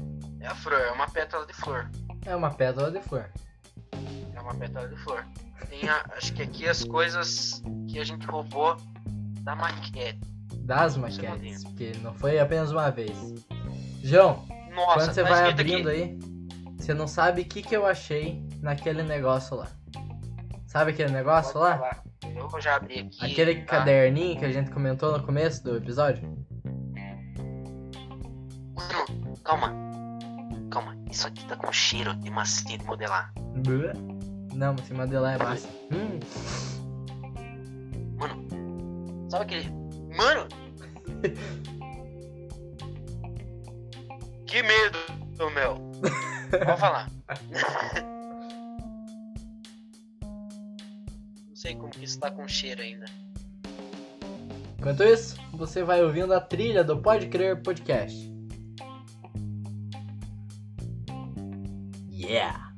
[0.41, 1.91] É a flor, é uma pétala de flor.
[2.27, 3.31] É uma pétala de flor.
[4.35, 5.25] É uma pétala de flor.
[5.69, 8.77] Tem a- acho que aqui as coisas que a gente roubou
[9.43, 10.21] da maquete.
[10.61, 13.13] das maquetes, porque não foi apenas uma vez.
[14.03, 14.45] João,
[14.75, 16.03] Nossa, quando você tá vai abrindo aqui.
[16.03, 16.19] aí,
[16.79, 19.69] você não sabe o que, que eu achei naquele negócio lá.
[20.67, 21.79] Sabe aquele negócio Pode lá?
[21.79, 22.05] falar.
[22.35, 23.33] Eu já abrir aqui.
[23.33, 23.79] Aquele tá?
[23.79, 26.27] caderninho que a gente comentou no começo do episódio?
[28.75, 29.73] Mano, calma.
[30.71, 32.31] Calma, isso aqui tá com cheiro de
[32.65, 33.33] de modelar.
[33.37, 33.93] Blá.
[34.55, 35.69] Não, mas se modelar é massa.
[35.93, 36.21] Hum,
[39.29, 39.69] Sabe aquele.
[40.17, 40.49] Mano!
[44.47, 44.99] que medo,
[45.53, 45.75] meu!
[46.65, 47.11] Pode falar.
[51.49, 53.07] Não sei como que isso tá com cheiro ainda.
[54.79, 58.33] Enquanto isso, você vai ouvindo a trilha do Pode Crer Podcast.
[62.09, 62.73] Yeah!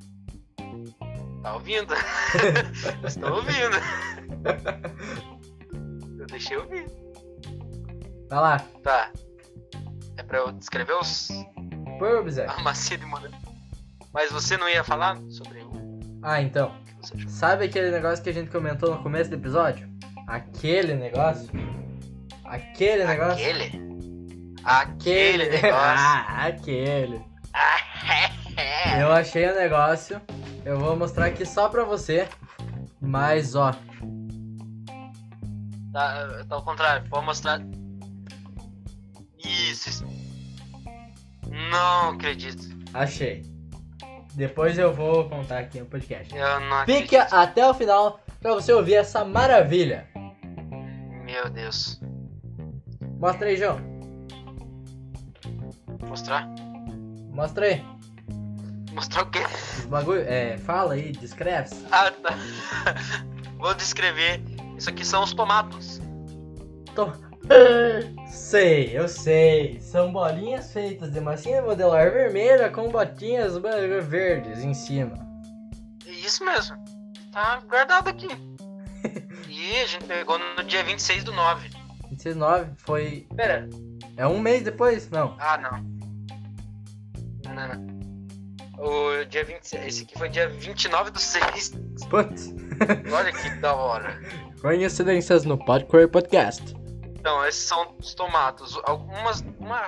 [1.47, 1.95] Tá ouvindo?
[3.07, 3.77] Estou ouvindo.
[6.19, 6.91] Eu deixei ouvir.
[8.29, 9.13] Vai lá, Tá.
[10.17, 11.29] É pra eu descrever os
[12.01, 12.53] por Obséquio.
[12.53, 13.07] a macia de.
[14.13, 16.75] Mas você não ia falar sobre o Ah, então.
[17.29, 19.89] Sabe aquele negócio que a gente comentou no começo do episódio?
[20.27, 21.49] Aquele negócio?
[22.45, 23.35] Aquele negócio?
[23.35, 23.81] Aquele?
[24.65, 25.71] Aquele negócio.
[25.73, 27.25] ah, aquele.
[28.99, 30.21] Eu achei o negócio.
[30.65, 32.29] Eu vou mostrar aqui só pra você.
[33.01, 33.73] Mas, ó.
[35.93, 37.61] Tá, tá ao contrário, pode mostrar.
[39.39, 39.89] Isso.
[39.89, 40.07] isso.
[41.71, 42.63] Não acredito.
[42.93, 43.43] Achei.
[44.35, 46.35] Depois eu vou contar aqui no podcast.
[46.35, 47.35] Eu não Fique acredito.
[47.35, 50.09] até o final pra você ouvir essa maravilha.
[51.25, 52.01] Meu Deus.
[53.19, 53.79] Mostra aí, João.
[56.07, 56.47] Mostrar?
[57.33, 57.96] Mostra aí.
[58.97, 59.41] Mostrar o quê?
[59.79, 60.23] Os bagulho.
[60.23, 61.69] É, fala aí, descreve.
[61.93, 62.31] Ah, tá.
[63.59, 64.43] Vou descrever.
[64.79, 66.01] Isso aqui são os tomatos.
[66.95, 67.13] Tô...
[68.27, 69.79] Sei, eu sei.
[69.81, 75.15] São bolinhas feitas de massinha modelar vermelha com botinhas verdes em cima.
[76.05, 76.77] Isso mesmo.
[77.31, 78.29] Tá guardado aqui.
[79.49, 81.71] E a gente pegou no dia 26 do 9.
[82.11, 83.27] 29 foi.
[83.35, 83.67] Pera.
[84.17, 85.09] É um mês depois?
[85.09, 85.35] Não.
[85.39, 85.57] Ah.
[87.43, 87.96] Não, não, não.
[88.87, 89.84] O dia 26.
[89.84, 91.70] Esse aqui foi dia 29 do 6.
[92.09, 92.55] Putz.
[93.12, 94.20] Olha que da hora.
[94.61, 96.62] Coincidências no Podcore Podcast.
[97.18, 98.80] Então, esses são os tomatos.
[98.84, 99.41] Algumas.
[99.59, 99.87] Uma,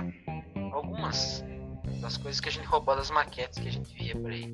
[0.72, 1.44] algumas
[2.00, 4.52] das coisas que a gente roubou das maquetes que a gente via por aí.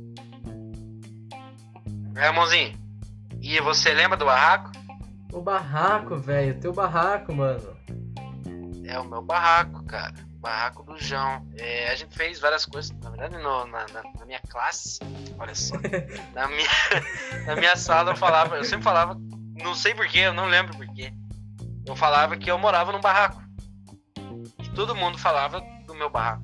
[2.15, 2.79] É, irmãozinho.
[3.41, 4.73] E você lembra do barraco?
[5.33, 6.61] O barraco, velho.
[6.61, 7.75] Teu barraco, mano.
[8.85, 10.15] É o meu barraco, cara.
[10.45, 11.47] Barraco do João.
[11.57, 12.91] É, a gente fez várias coisas.
[13.03, 14.99] Na verdade, no- na, na- na minha classe.
[15.39, 15.75] Olha só.
[16.35, 16.69] na, minha,
[17.47, 18.57] na minha sala eu falava.
[18.57, 19.17] Eu sempre falava.
[19.63, 21.13] Não sei porquê, eu não lembro porquê.
[21.87, 23.43] Eu falava que eu morava num barraco.
[24.63, 26.43] E todo mundo falava do meu barraco.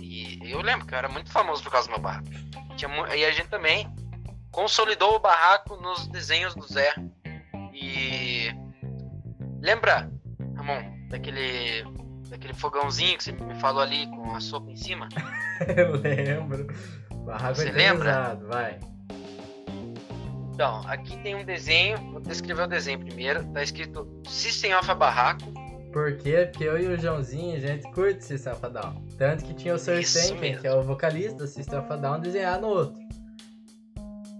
[0.00, 2.28] E eu lembro que eu era muito famoso por causa do meu barraco.
[2.76, 3.92] Tinha e a gente também
[4.52, 6.94] consolidou o barraco nos desenhos do Zé.
[7.74, 8.50] E.
[9.60, 10.10] Lembra,
[10.56, 11.84] Ramon, daquele.
[12.30, 15.08] Daquele fogãozinho que você me falou ali com a sopa em cima?
[15.76, 16.66] Eu lembro.
[17.26, 18.10] Barraco Você lembra?
[18.10, 18.78] eternizado, vai.
[20.54, 21.96] Então, aqui tem um desenho.
[22.12, 23.44] Vou descrever o desenho primeiro.
[23.52, 25.52] Tá escrito System of a Barraco.
[25.92, 26.48] Por quê?
[26.50, 29.04] Porque eu e o Joãozinho, a gente curte System of a Down.
[29.18, 29.96] Tanto que tinha o Sir
[30.38, 30.60] mesmo.
[30.60, 33.02] que é o vocalista do System of a Down, desenhado no outro.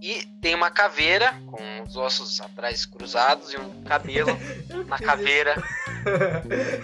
[0.01, 4.31] E tem uma caveira com os ossos atrás cruzados e um cabelo
[4.87, 5.55] na caveira.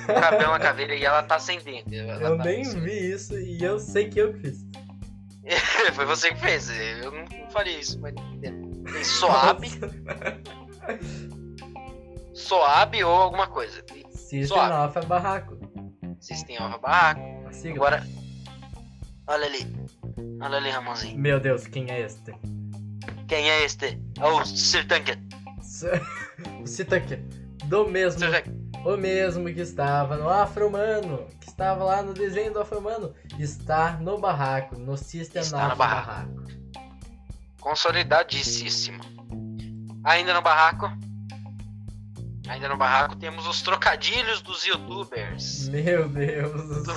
[0.08, 1.98] Um cabelo na caveira e ela tá dente.
[1.98, 4.64] Ela Eu tá nem vi isso e eu sei que eu fiz.
[5.96, 6.70] Foi você que fez.
[7.02, 8.14] Eu não não faria isso, mas.
[8.42, 9.68] Tem Soab,
[12.34, 13.84] Soab ou alguma coisa.
[14.12, 14.74] System Suave.
[14.74, 15.58] of a Barraco.
[16.20, 17.22] System of a Barraco.
[17.74, 18.06] Agora,
[19.28, 19.76] olha ali.
[20.42, 21.18] Olha ali, Ramonzinho.
[21.18, 22.34] Meu Deus, quem é este?
[23.28, 24.00] Quem é este?
[24.20, 25.18] É o Sir Duncan.
[26.62, 27.16] O Sitank.
[27.66, 28.44] Do mesmo, Sir
[28.86, 34.18] o mesmo que estava no Afro-Mano, que estava lá no desenho do Afro-Mano, está no
[34.20, 36.36] barraco, no System Está no barraco.
[36.36, 36.44] barraco.
[37.60, 39.02] Consolidadíssimo.
[40.04, 40.92] Ainda no barraco.
[42.48, 45.68] Ainda no barraco temos os trocadilhos dos youtubers.
[45.70, 46.88] Meu Deus.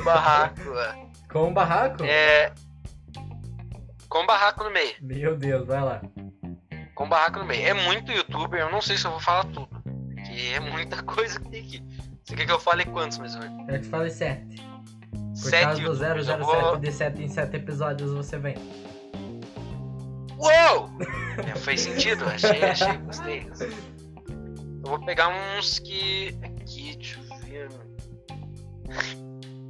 [0.00, 0.76] O barraco.
[0.78, 1.06] é.
[1.30, 2.02] Com o barraco?
[2.04, 2.52] É.
[4.12, 4.94] Com barraco no meio.
[5.00, 6.02] Meu Deus, vai lá.
[6.94, 7.66] Com barraco no meio.
[7.66, 9.70] É muito youtuber, eu não sei se eu vou falar tudo.
[10.14, 11.82] Porque é muita coisa que tem aqui.
[12.22, 13.68] Você quer que eu fale quantos, ou menos?
[13.70, 14.62] Eu te falei 7.
[15.10, 16.28] Por Sete causa do youtubers.
[16.28, 16.76] Eu 007 vou...
[16.76, 18.54] de 7 em 7 episódios você vem.
[20.36, 20.90] Uou!
[21.48, 23.50] É, fez sentido, achei, achei, gostei.
[24.28, 26.38] Eu vou pegar uns que.
[26.42, 27.68] Aqui, deixa eu ver.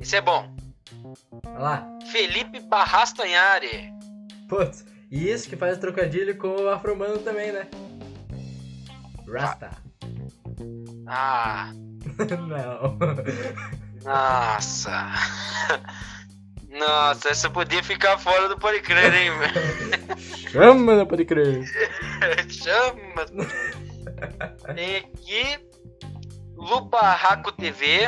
[0.00, 0.52] Esse é bom.
[1.46, 1.98] Olha lá.
[2.10, 3.91] Felipe Barrastanhari.
[4.52, 7.66] Putz, e isso que faz trocadilho com o afromano também, né?
[9.26, 9.70] Rasta.
[11.06, 11.72] Ah,
[12.46, 12.98] Não.
[14.04, 15.06] nossa.
[16.68, 20.18] Nossa, essa podia ficar fora do pode crer, hein, velho?
[20.50, 21.64] Chama, não pode crer.
[22.50, 23.24] Chama.
[24.74, 25.58] Tem aqui.
[26.56, 28.02] Lubarraco TV.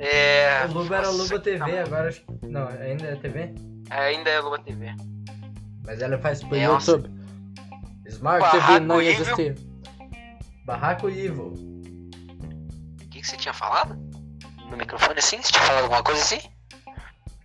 [0.00, 0.66] É.
[0.68, 2.12] O Luba era Luba TV, tá- agora.
[2.42, 3.54] Não, ainda é TV?
[3.90, 4.92] Ainda é Luba TV.
[5.88, 6.92] Mas ela faz pro Nossa.
[6.92, 7.18] YouTube.
[8.08, 9.54] Smart Barraco TV não Evil.
[10.66, 11.46] Barraco Evil.
[11.46, 13.98] O que, que você tinha falado?
[14.70, 15.40] No microfone assim?
[15.40, 16.40] Você tinha falado alguma coisa assim?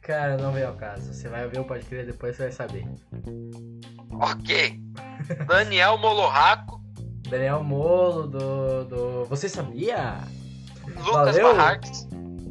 [0.01, 1.13] Cara, não veio ao caso.
[1.13, 2.85] Você vai ver o Pode Crer depois você vai saber.
[4.11, 4.77] Ok.
[5.47, 6.83] Daniel Molorraco.
[7.29, 8.83] Daniel Molo do.
[8.83, 9.25] do...
[9.25, 10.17] Você sabia?
[10.85, 11.55] Lucas Valeu.
[11.55, 12.09] Barraques.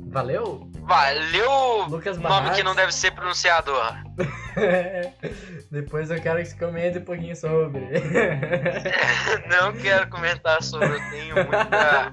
[0.08, 0.71] Valeu?
[0.82, 1.86] Valeu!
[1.88, 2.56] Lucas Nome Barraques.
[2.58, 3.72] que não deve ser pronunciado.
[5.70, 7.80] Depois eu quero que você comente um pouquinho sobre.
[9.48, 12.12] não quero comentar sobre, eu tenho muita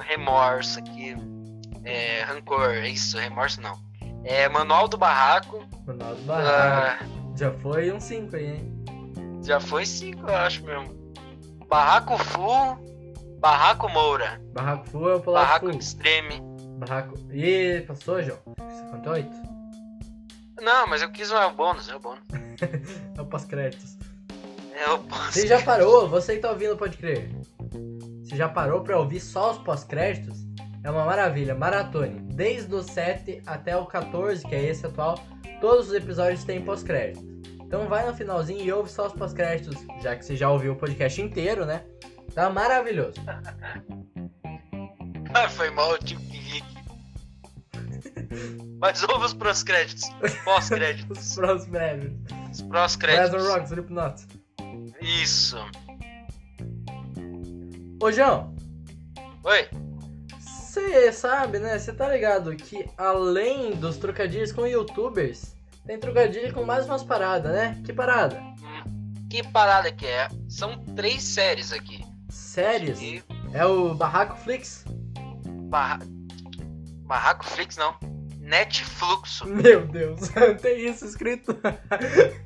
[0.00, 1.14] remorso aqui.
[1.84, 3.78] É, rancor, é isso, remorso não.
[4.24, 5.64] É Manual do Barraco.
[5.86, 7.04] Ronaldo Barraco.
[7.04, 8.72] ah, Já foi um 5 aí, hein?
[9.44, 10.94] já foi cinco, eu acho mesmo.
[11.68, 12.78] Barraco Full,
[13.40, 15.78] Barraco Moura, Barraco Full é o Barraco Full.
[15.78, 16.40] Extreme.
[16.82, 17.14] Barraco.
[17.30, 18.38] Ih, passou, João?
[18.58, 19.30] Você contou 8?
[20.60, 22.22] Não, mas eu quis um é o bônus, é o bônus.
[23.16, 23.96] É o pós-créditos.
[24.74, 25.34] É o bônus.
[25.34, 26.08] Você já parou?
[26.08, 27.30] Você que tá ouvindo, pode crer.
[28.22, 30.38] Você já parou pra ouvir só os pós-créditos?
[30.84, 32.20] É uma maravilha, maratone.
[32.34, 35.18] Desde o 7 até o 14, que é esse atual,
[35.60, 37.24] todos os episódios têm pós-crédito.
[37.64, 40.76] Então vai no finalzinho e ouve só os pós-créditos, já que você já ouviu o
[40.76, 41.84] podcast inteiro, né?
[42.34, 43.14] Tá maravilhoso.
[45.34, 46.71] Ah, foi mal, eu tive que.
[48.80, 50.04] Mas ouve os pós-créditos.
[50.22, 51.34] Os Pós-créditos.
[51.34, 52.12] próximos breves.
[52.52, 53.46] Os pós-créditos.
[53.48, 54.26] Rock, Slipknot.
[55.00, 55.56] Isso.
[58.02, 58.54] Ô, João,
[59.44, 59.68] Oi.
[60.40, 61.78] você sabe, né?
[61.78, 65.54] Você tá ligado que além dos trocadilhos com youtubers,
[65.86, 67.80] tem trocadilho com mais umas paradas, né?
[67.84, 68.40] Que parada?
[68.40, 70.28] Hum, Que parada que é?
[70.48, 72.04] São três séries aqui.
[72.28, 73.00] Séries?
[73.00, 73.22] E
[73.52, 74.84] É o Barraco Flix?
[75.68, 76.00] barra...
[77.06, 77.94] Barraco Flix não.
[78.42, 79.46] Netfluxo.
[79.46, 80.20] Meu Deus,
[80.60, 81.56] tem isso escrito.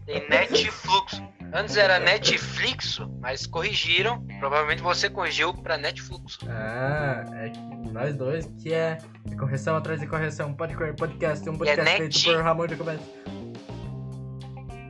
[0.05, 1.27] Tem Netfluxo.
[1.55, 4.23] Antes era Netflixo, mas corrigiram.
[4.39, 6.41] Provavelmente você corrigiu pra Netfluxo.
[6.49, 7.59] Ah, é que
[7.91, 8.99] nós dois, que é
[9.39, 11.99] correção atrás de correção, podcast, podcast, um podcast net.
[11.99, 13.03] feito por Ramon Jacobete.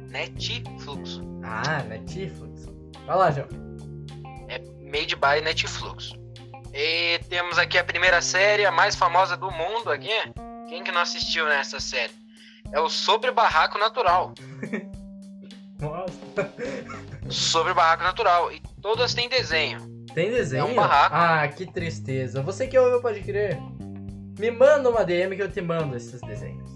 [0.09, 1.23] Netfluxo.
[1.45, 2.67] Ah, Netflix.
[3.07, 3.49] Vai lá, João.
[4.49, 6.15] É made by Netflix.
[6.75, 10.11] E temos aqui a primeira série, a mais famosa do mundo aqui.
[10.69, 12.13] Quem que não assistiu nessa série?
[12.73, 14.35] É o Sobre Barraco Natural.
[15.79, 16.53] Nossa.
[17.31, 18.53] Sobre Barraco Natural.
[18.53, 19.81] E todas têm desenho.
[20.15, 20.63] Tem desenho?
[20.63, 21.15] É um barraco.
[21.15, 22.43] Ah, que tristeza.
[22.43, 23.59] Você que ouviu, pode crer.
[24.39, 26.71] Me manda uma DM que eu te mando esses desenhos.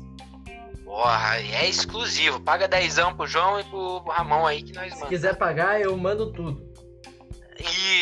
[0.85, 2.41] Porra, é exclusivo.
[2.41, 5.09] Paga dezão pro João e pro Ramon aí que nós Se mandamos.
[5.09, 6.63] quiser pagar, eu mando tudo.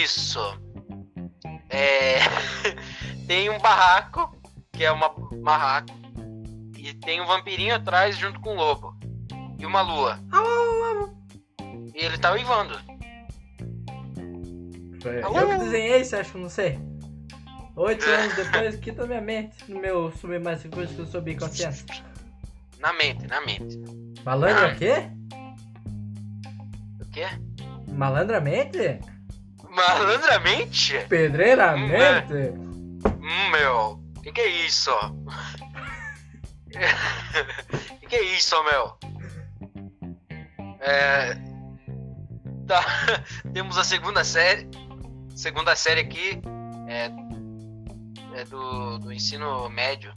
[0.02, 0.40] Isso.
[1.70, 2.18] É...
[3.26, 4.36] tem um barraco,
[4.72, 5.10] que é uma
[5.48, 5.88] barraco.
[6.76, 8.94] E tem um vampirinho atrás junto com um lobo.
[9.58, 10.20] E uma lua.
[11.94, 12.78] E ele tá uivando.
[15.24, 15.38] Alô?
[15.38, 16.78] Eu que desenhei, você acha que eu não sei?
[17.76, 22.04] Oito anos depois, quita minha mente no meu submais coisas que eu sou consciente.
[22.80, 23.78] Na mente, na mente.
[24.24, 24.72] Malandro Ah.
[24.72, 25.10] o quê?
[27.00, 27.26] O quê?
[27.88, 29.00] Malandramente?
[29.70, 31.06] Malandramente?
[31.08, 32.34] Pedreiramente?
[32.34, 34.07] Hum, meu.
[34.28, 34.90] Que que é isso?
[38.00, 38.98] que que é isso, meu?
[40.80, 41.34] É...
[42.66, 42.84] Tá.
[43.54, 44.68] Temos a segunda série.
[45.34, 46.42] Segunda série aqui
[46.88, 47.10] é,
[48.38, 50.12] é do, do ensino médio.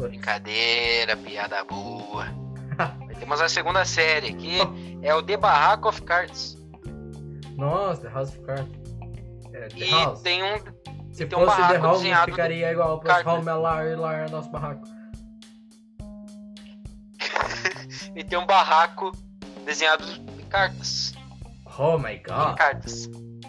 [0.00, 2.26] Brincadeira, piada boa.
[3.18, 4.58] Temos a segunda série aqui.
[5.02, 6.56] É o The Barrack of Cards.
[7.56, 8.70] Nossa, The House of Cards.
[9.52, 10.22] É, E House.
[10.22, 10.58] tem um
[11.16, 13.30] Se tem um fosse The barraco House, desenhado ficaria igual para.
[13.32, 14.86] Home Lar e Lar nosso barraco.
[18.14, 19.12] e tem um barraco
[19.64, 21.14] desenhado de cartas.
[21.78, 22.56] Oh my Em god.
[22.56, 23.06] cartas.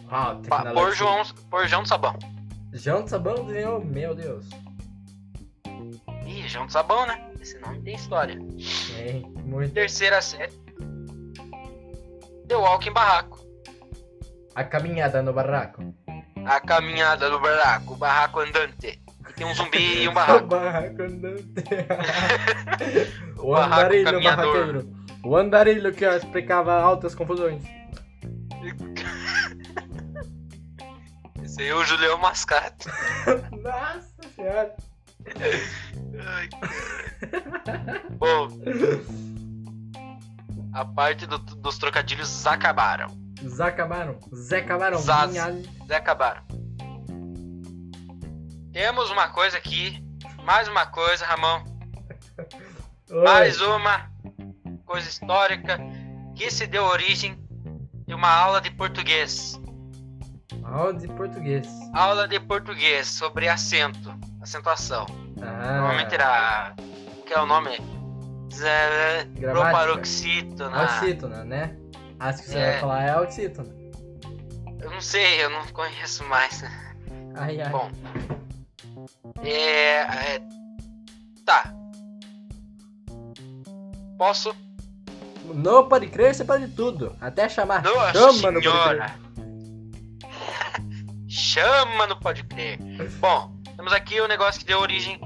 [0.10, 0.96] Wow, Pa- Por.
[0.96, 2.18] João, por João do Sabão.
[2.72, 4.46] João de Sabão desenhou, meu Deus.
[6.26, 7.30] Ih, João do Sabão, né?
[7.42, 8.38] Esse nome tem história.
[8.96, 9.74] Tem muito.
[9.74, 10.54] Terceira série.
[12.48, 13.46] The Walking Barraco.
[14.56, 15.94] A caminhada no barraco.
[16.48, 19.00] A caminhada do barraco, o barraco andante.
[19.30, 20.48] E tem um zumbi e um O barraco.
[20.48, 21.54] barraco andante.
[23.38, 24.54] o barraco andarilho, o caminhador.
[24.54, 24.98] barraqueiro.
[25.24, 27.62] O andarilho que explicava altas confusões.
[31.44, 32.90] Esse aí é o Julião Mascato.
[33.62, 34.76] Nossa senhora.
[36.26, 36.50] Ai.
[38.18, 38.48] Bom,
[40.74, 43.08] a parte do- dos trocadilhos acabaram.
[43.46, 44.18] Zé Camarão.
[44.34, 45.00] Zé Camarão.
[45.00, 45.34] Zaz.
[45.34, 46.42] Já acabaram.
[48.72, 50.04] Temos uma coisa aqui.
[50.44, 51.64] Mais uma coisa, Ramon.
[53.10, 53.24] Oi.
[53.24, 54.10] Mais uma
[54.86, 55.78] coisa histórica
[56.36, 57.38] que se deu origem
[58.06, 59.60] de uma aula de português.
[60.64, 61.68] Aula de português.
[61.94, 65.06] Aula de português sobre acento, acentuação.
[65.42, 65.78] Ah.
[65.78, 66.76] Normalmente era.
[67.26, 67.78] que é o nome?
[68.54, 69.70] Zé- Gramática.
[69.72, 70.84] Proparoxítona.
[70.84, 71.76] Oxítona, né?
[72.20, 72.72] Acho que você É.
[72.72, 73.70] vai falar é oxítona.
[74.80, 76.64] Eu não sei, eu não conheço mais.
[77.36, 77.70] Ai, ai.
[77.70, 77.90] Bom.
[79.44, 80.02] É,
[80.36, 80.42] é,
[81.46, 81.74] Tá.
[84.18, 84.54] Posso?
[85.46, 87.16] No Pode Crer, você pode tudo.
[87.22, 87.82] Até chamar.
[87.84, 89.06] Nossa Chama no Pode senhora!
[89.06, 89.28] Crer.
[91.30, 92.80] Chama no Pode Crer.
[93.20, 95.20] Bom, temos aqui o negócio que deu origem.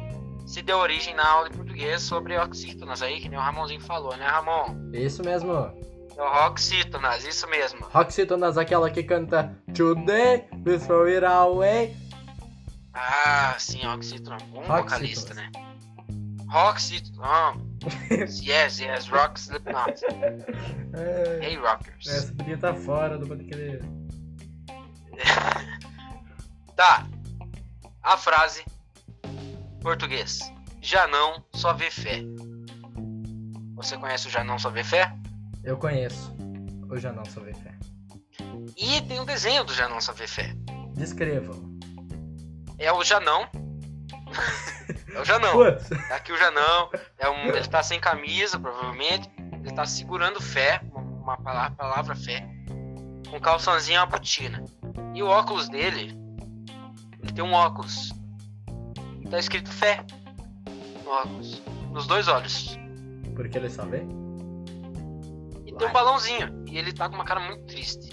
[0.45, 4.15] Se deu origem na aula de português sobre oxítonas aí, que nem o Ramonzinho falou,
[4.17, 4.91] né, Ramon?
[4.93, 5.53] Isso mesmo.
[6.21, 7.83] É o oxítonas, isso mesmo.
[7.87, 11.97] Roxítonas, aquela que canta Today, we throw it away.
[12.93, 14.43] Ah, sim, oxítonas.
[14.53, 15.49] Um vocalista, né?
[16.47, 17.57] Roxítonas.
[18.45, 20.05] yes, yes, Rock Slipknot.
[20.93, 22.07] É, Hey, Rockers.
[22.07, 23.81] essa podia estar fora do Pode Crer.
[26.75, 27.05] Tá.
[28.03, 28.63] A frase.
[29.81, 30.39] Português.
[30.81, 32.21] Já não, só vê fé.
[33.75, 35.13] Você conhece o Já não, só vê fé?
[35.63, 36.35] Eu conheço.
[36.89, 37.77] Ou já não, só ver fé.
[38.77, 40.53] E tem um desenho do Já não, só vê fé.
[40.95, 41.79] Descrevam.
[42.77, 43.47] É o Janão.
[45.13, 45.53] é o Janão.
[45.53, 45.91] Putz.
[45.91, 46.89] É aqui o Janão.
[47.17, 49.29] É um, ele tá sem camisa, provavelmente.
[49.63, 52.47] Ele tá segurando fé, uma, palavra, palavra fé.
[53.29, 54.65] Com calçãozinho e uma botina.
[55.13, 56.17] E o óculos dele.
[57.21, 58.11] Ele tem um óculos.
[59.29, 60.03] Tá escrito fé.
[61.03, 61.61] No óculos.
[61.91, 62.77] Nos dois olhos.
[63.35, 63.99] Porque ele só vê?
[63.99, 64.20] E
[65.81, 66.63] tem um balãozinho.
[66.67, 68.09] E ele tá com uma cara muito triste.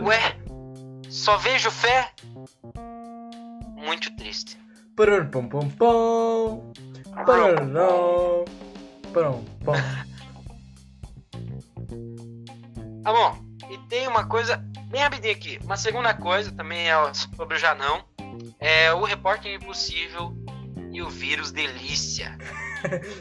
[0.00, 0.36] Ué,
[1.08, 2.12] só vejo fé?
[3.76, 4.58] Muito triste.
[4.94, 6.72] Pum, pum, pum.
[7.24, 8.44] Prum,
[9.12, 9.74] pum, pum.
[13.02, 13.38] Tá bom.
[13.70, 14.56] E tem uma coisa
[14.88, 15.58] bem rapidinho aqui.
[15.64, 18.04] Uma segunda coisa também é sobre o Janão.
[18.60, 20.34] É o Repórter Impossível
[20.92, 22.36] e o Vírus Delícia.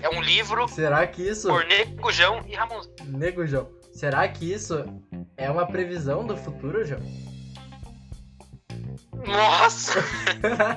[0.02, 1.48] É um livro Será que isso...
[1.48, 2.12] por Nego
[2.48, 2.96] e Ramonzinho.
[3.06, 4.86] Nego João, será que isso
[5.38, 7.02] é uma previsão do futuro, João?
[9.26, 10.00] Nossa!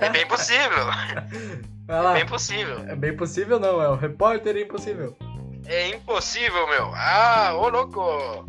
[0.01, 0.85] É bem possível.
[1.89, 2.15] Lá.
[2.15, 2.79] Bem possível.
[2.89, 5.17] É bem possível não, é o repórter impossível.
[5.67, 6.93] É impossível, meu.
[6.95, 8.47] Ah, ô louco!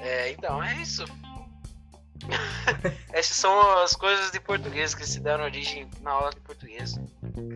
[0.00, 1.04] É, então, é isso.
[3.12, 6.98] Essas são as coisas de português que se deram origem na aula de português.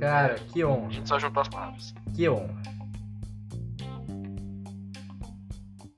[0.00, 1.94] Cara, que A honra, gente só juntou as palavras.
[2.14, 2.62] que honra.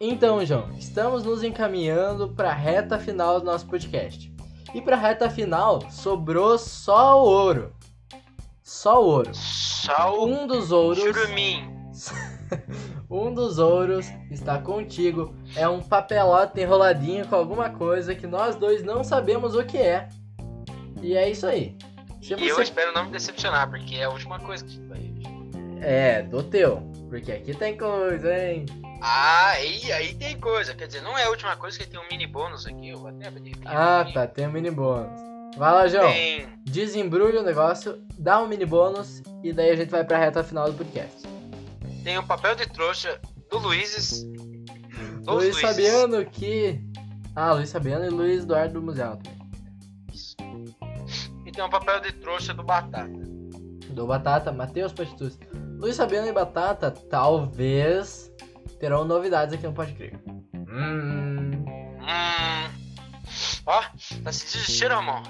[0.01, 4.33] Então, João, estamos nos encaminhando para a reta final do nosso podcast.
[4.75, 7.73] E para a reta final, sobrou só o ouro.
[8.63, 9.31] Só o ouro.
[9.35, 11.03] Só o Um dos ouros.
[11.03, 11.69] churumim.
[13.11, 15.35] um dos ouros está contigo.
[15.57, 20.09] É um papelote enroladinho com alguma coisa que nós dois não sabemos o que é.
[21.03, 21.77] E é isso aí.
[22.21, 25.09] Se E eu você- espero não me decepcionar, porque é a última coisa que vai.
[25.81, 26.83] É, do teu.
[27.09, 28.67] Porque aqui tem coisa, hein?
[29.01, 30.75] Ah, aí, aí tem coisa.
[30.75, 32.89] Quer dizer, não é a última coisa que tem um mini bônus aqui.
[32.91, 33.63] Eu vou até abrir aqui.
[33.65, 34.27] Ah, tá.
[34.27, 35.21] Tem um mini bônus.
[35.57, 36.11] Vai lá, João.
[36.13, 36.47] Tem.
[36.65, 40.67] Desembrulha o negócio, dá um mini bônus e daí a gente vai pra reta final
[40.71, 41.23] do podcast.
[42.05, 43.21] Tem o papel de trouxa
[43.51, 44.25] do Luizes.
[45.23, 45.61] Dos Luiz Luizes.
[45.61, 46.81] Fabiano que.
[47.35, 49.39] Ah, Luiz Fabiano e Luiz Eduardo do Museu também.
[51.47, 53.09] E tem um papel de trouxa do Batata.
[53.91, 55.39] Do Batata, Matheus Patitus.
[55.79, 58.33] Luiz Fabiano e Batata talvez
[58.81, 60.19] terão novidades aqui no Pode Crer.
[60.55, 61.51] Hum.
[62.01, 62.79] Hum.
[63.67, 63.83] Ó,
[64.25, 65.23] tá sentindo o cheiro, amor?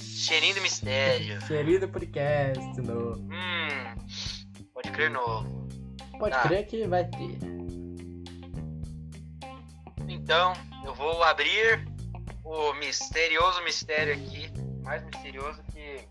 [0.00, 1.38] Cheirinho de mistério.
[1.46, 3.12] Querido podcast no.
[3.12, 3.94] Hum.
[4.74, 5.65] Pode crer novo.
[6.18, 6.42] Pode Tá.
[6.42, 7.38] crer que vai ter.
[10.08, 10.52] Então,
[10.84, 11.86] eu vou abrir
[12.44, 14.50] o misterioso mistério aqui.
[14.82, 16.06] Mais misterioso que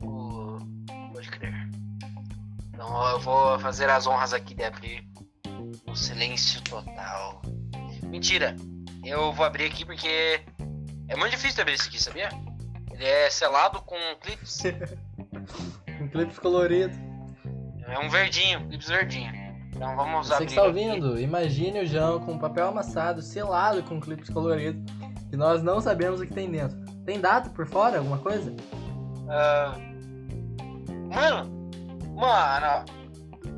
[0.00, 0.58] o.
[1.12, 1.68] Pode crer.
[2.72, 5.04] Então eu vou fazer as honras aqui de abrir
[5.86, 7.42] no silêncio total.
[8.04, 8.54] Mentira!
[9.04, 10.40] eu vou abrir aqui porque
[11.08, 12.28] é muito difícil de abrir esse aqui, sabia?
[12.92, 14.62] Ele é selado com clips.
[16.00, 16.94] Um clipe colorido.
[17.88, 19.32] É um verdinho, clips verdinho.
[19.74, 20.46] Então vamos Você abrir.
[20.46, 20.70] que está aqui.
[20.70, 24.82] ouvindo, imagine o João com papel amassado, selado com clipes coloridos,
[25.30, 26.76] que nós não sabemos o que tem dentro.
[27.04, 28.54] Tem data por fora, alguma coisa?
[29.28, 29.74] Ah,
[31.08, 31.50] mano,
[32.14, 32.84] mano,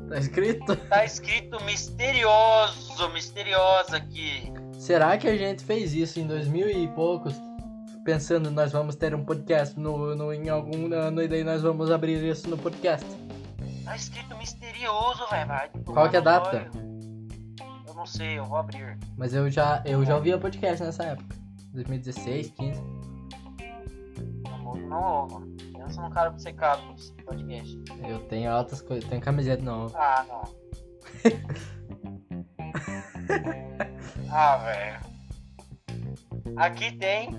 [0.09, 0.75] Tá escrito?
[0.75, 4.51] tá escrito misterioso, misteriosa aqui.
[4.77, 7.33] Será que a gente fez isso em 2000 e poucos,
[8.03, 11.89] pensando nós vamos ter um podcast no, no, em algum ano e daí nós vamos
[11.91, 13.05] abrir isso no podcast?
[13.91, 15.47] Tá escrito misterioso, velho.
[15.49, 16.71] vai tomar Qual que é a data?
[17.85, 18.97] Eu não sei, eu vou abrir.
[19.17, 21.35] Mas eu já, eu já ouvia podcast nessa época.
[21.73, 22.81] 2016, 15.
[24.45, 25.27] Não, não,
[25.73, 27.83] pensa no cara obcecado com esse podcast.
[28.07, 29.87] Eu tenho altas coisas, tenho camiseta não.
[29.93, 30.43] Ah, não.
[34.31, 35.01] ah, velho.
[36.55, 37.29] Aqui tem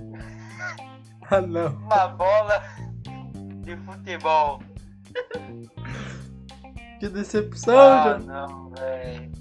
[1.31, 1.69] Ah não.
[1.69, 2.63] uma bola
[3.63, 4.61] de futebol.
[7.03, 9.33] Que decepção, Ah, não, velho.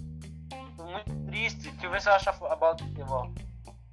[0.75, 1.69] Tô muito triste.
[1.69, 3.31] Deixa eu ver se eu acho a bola de futebol.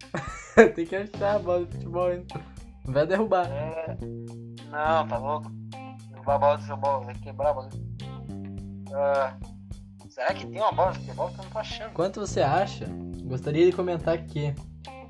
[0.74, 2.40] Tem que achar a bola de futebol ainda.
[2.86, 3.46] Vai derrubar.
[3.46, 3.98] É.
[4.70, 5.50] Não, tá louco?
[6.10, 7.68] Derrubar a bola de futebol, vai quebrar a bola.
[8.94, 9.36] Ah,
[10.08, 11.92] será que tem uma bola de futebol que eu não tô achando?
[11.92, 12.86] Quanto você acha?
[13.24, 14.54] Gostaria de comentar aqui.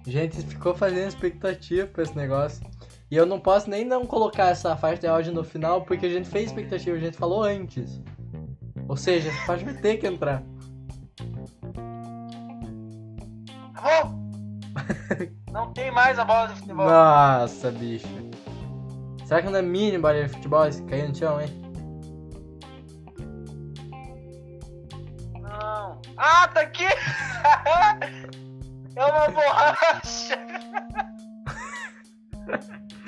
[0.04, 2.66] Gente ficou fazendo expectativa pra esse negócio.
[3.09, 6.11] E eu não posso nem não colocar essa faixa de áudio no final, porque a
[6.11, 8.02] gente fez expectativa, a gente falou antes.
[8.89, 10.43] Ou seja, essa faixa vai ter que entrar.
[13.74, 14.16] Acabou!
[15.53, 16.89] não tem mais a bola de futebol.
[16.89, 18.09] Nossa, bicho.
[19.26, 21.49] Será que não é mini bola de futebol esse caiu no chão, hein?
[25.39, 26.01] Não.
[26.16, 26.86] Ah, tá aqui!
[28.97, 30.34] é uma borracha!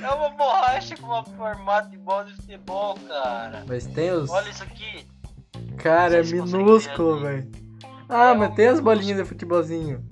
[0.03, 3.65] é uma borracha com um formato de bola de futebol, cara.
[3.67, 4.29] Mas tem os.
[4.29, 5.09] Olha isso aqui.
[5.83, 7.51] Cara, é minúsculo, ver velho.
[8.09, 10.05] Ah, É mas um tem as bolinhas de futebolzinho.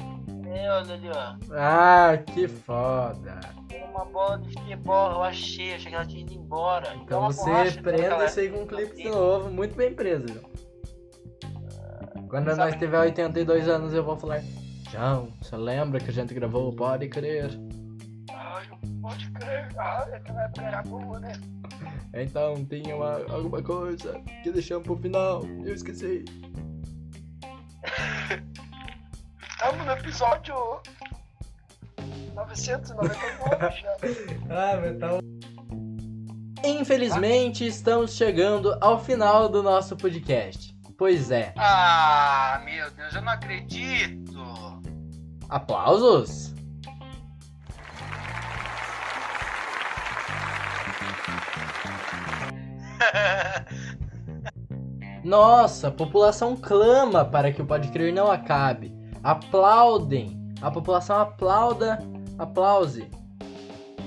[0.47, 1.35] É, olha ali, ó.
[1.53, 3.41] Ah, que foda.
[3.69, 6.95] Tem uma bola de futebol, eu achei, achei que ela tinha ido embora.
[7.03, 10.27] Então você borracha, prenda aquela- isso aí com um clipe de novo, muito bem preso,
[10.29, 10.45] João.
[12.29, 14.43] Quando Sabe- nós tiver 82 anos eu vou falar.
[14.91, 17.51] João, você lembra que a gente gravou o Pode Crer?
[19.01, 19.69] Pode crer.
[19.79, 21.33] Ah, aquela época era boa, né?
[22.15, 25.43] Então tinha uma, alguma coisa que deixamos pro final.
[25.65, 26.25] Eu esqueci.
[29.51, 30.55] Estamos no episódio
[32.35, 33.15] 999
[33.81, 33.97] já.
[34.51, 35.19] Ah, mas tá.
[36.65, 40.75] Infelizmente, estamos chegando ao final do nosso podcast.
[40.97, 41.53] Pois é.
[41.57, 44.83] Ah, meu Deus, eu não acredito.
[45.49, 46.55] Aplausos?
[55.25, 58.97] Nossa, a população clama para que o Pode Crer não acabe.
[59.23, 60.39] Aplaudem.
[60.63, 61.99] A população aplauda.
[62.39, 63.11] Aplause.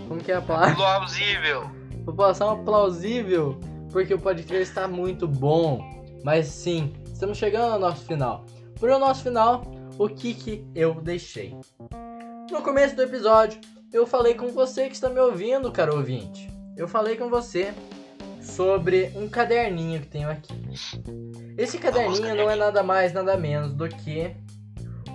[0.08, 0.76] Como que é aplauso?
[0.76, 1.70] Plausível.
[2.06, 3.60] População aplausível,
[3.92, 5.80] porque o Pode Crer está muito bom.
[6.24, 8.46] Mas sim, estamos chegando ao nosso final.
[8.80, 9.64] Por o nosso final,
[9.98, 11.56] o que que eu deixei?
[12.52, 13.62] No começo do episódio,
[13.94, 16.50] eu falei com você que está me ouvindo, caro ouvinte.
[16.76, 17.74] Eu falei com você
[18.42, 20.54] sobre um caderninho que tenho aqui.
[21.58, 24.36] Esse caderninho não é nada mais, nada menos do que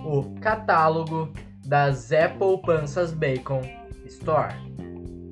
[0.05, 1.33] o catálogo
[1.65, 3.61] das Apple Panças Bacon
[4.05, 4.53] Store.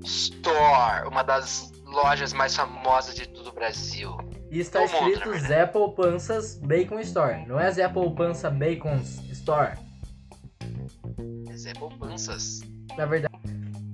[0.04, 4.16] Store, uma das lojas mais famosas de todo o Brasil.
[4.52, 5.54] E está mundo, escrito na verdade.
[5.54, 7.46] Apple Panças Bacon Store.
[7.48, 9.78] Não é Apple Pança Bacons Store.
[11.56, 12.62] Zé Poupanças.
[12.98, 13.34] Na verdade.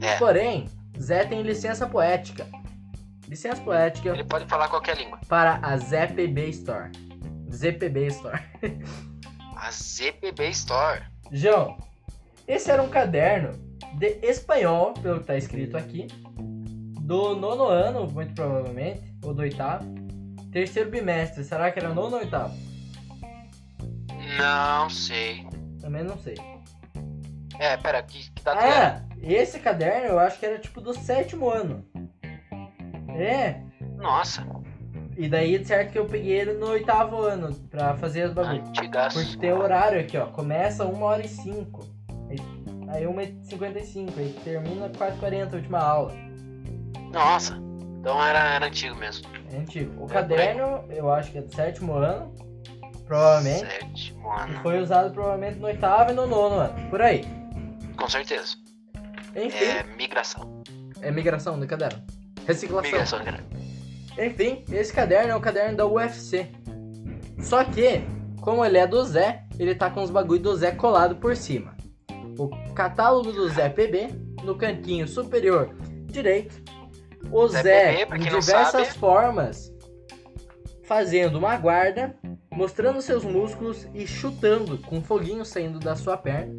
[0.01, 0.17] É.
[0.17, 0.67] Porém,
[0.99, 2.45] Zé tem licença poética.
[3.31, 5.17] Licença poética Ele pode falar qualquer língua.
[5.29, 6.91] para a ZPB Store.
[7.49, 8.41] ZPB Store.
[9.55, 11.03] A ZPB Store.
[11.31, 11.77] João,
[12.45, 13.53] esse era um caderno
[13.93, 16.07] de espanhol, pelo que está escrito aqui.
[16.99, 19.15] Do nono ano, muito provavelmente.
[19.23, 19.85] Ou do oitavo.
[20.51, 21.45] Terceiro bimestre.
[21.45, 22.53] Será que era nono ou oitavo?
[24.37, 25.47] Não sei.
[25.79, 26.35] Também não sei.
[27.57, 29.05] É, pera, que, que data que era?
[29.21, 31.85] É, esse caderno eu acho que era tipo do sétimo ano.
[33.23, 33.61] É,
[33.97, 34.45] Nossa,
[35.17, 38.67] e daí certo que eu peguei ele no oitavo ano pra fazer as bagulhos.
[38.69, 39.19] antigaço.
[39.19, 40.25] Porque tem horário aqui, ó.
[40.27, 41.87] Começa 1 hora e 5.
[42.89, 44.19] Aí 1 e 55.
[44.19, 46.13] Aí termina 4 40 a última aula.
[47.11, 47.57] Nossa,
[47.99, 49.27] então era, era antigo mesmo.
[49.53, 50.03] É antigo.
[50.03, 52.33] O É, caderno, eu acho que é do sétimo ano.
[53.05, 53.65] Provavelmente.
[53.69, 54.59] Sétimo E ano.
[54.63, 56.89] foi usado provavelmente no oitavo e no nono ano.
[56.89, 57.25] Por aí.
[57.97, 58.55] com certeza.
[59.35, 60.63] Enfim, É migração.
[61.01, 62.01] é migração do caderno.
[62.47, 62.91] Reciclação.
[62.91, 63.43] Migração, cara.
[64.17, 66.49] Enfim, esse caderno é o caderno da UFC.
[67.39, 68.01] Só que,
[68.41, 71.75] como ele é do Zé, ele tá com os bagulho do Zé colado por cima.
[72.37, 74.09] O catálogo do Zé PB,
[74.43, 75.75] no cantinho superior
[76.05, 76.61] direito.
[77.31, 79.71] O Zé Zé, PB, não diversas formas,
[80.83, 82.15] fazendo uma guarda,
[82.51, 86.53] mostrando seus músculos e chutando com foguinho saindo da sua perna.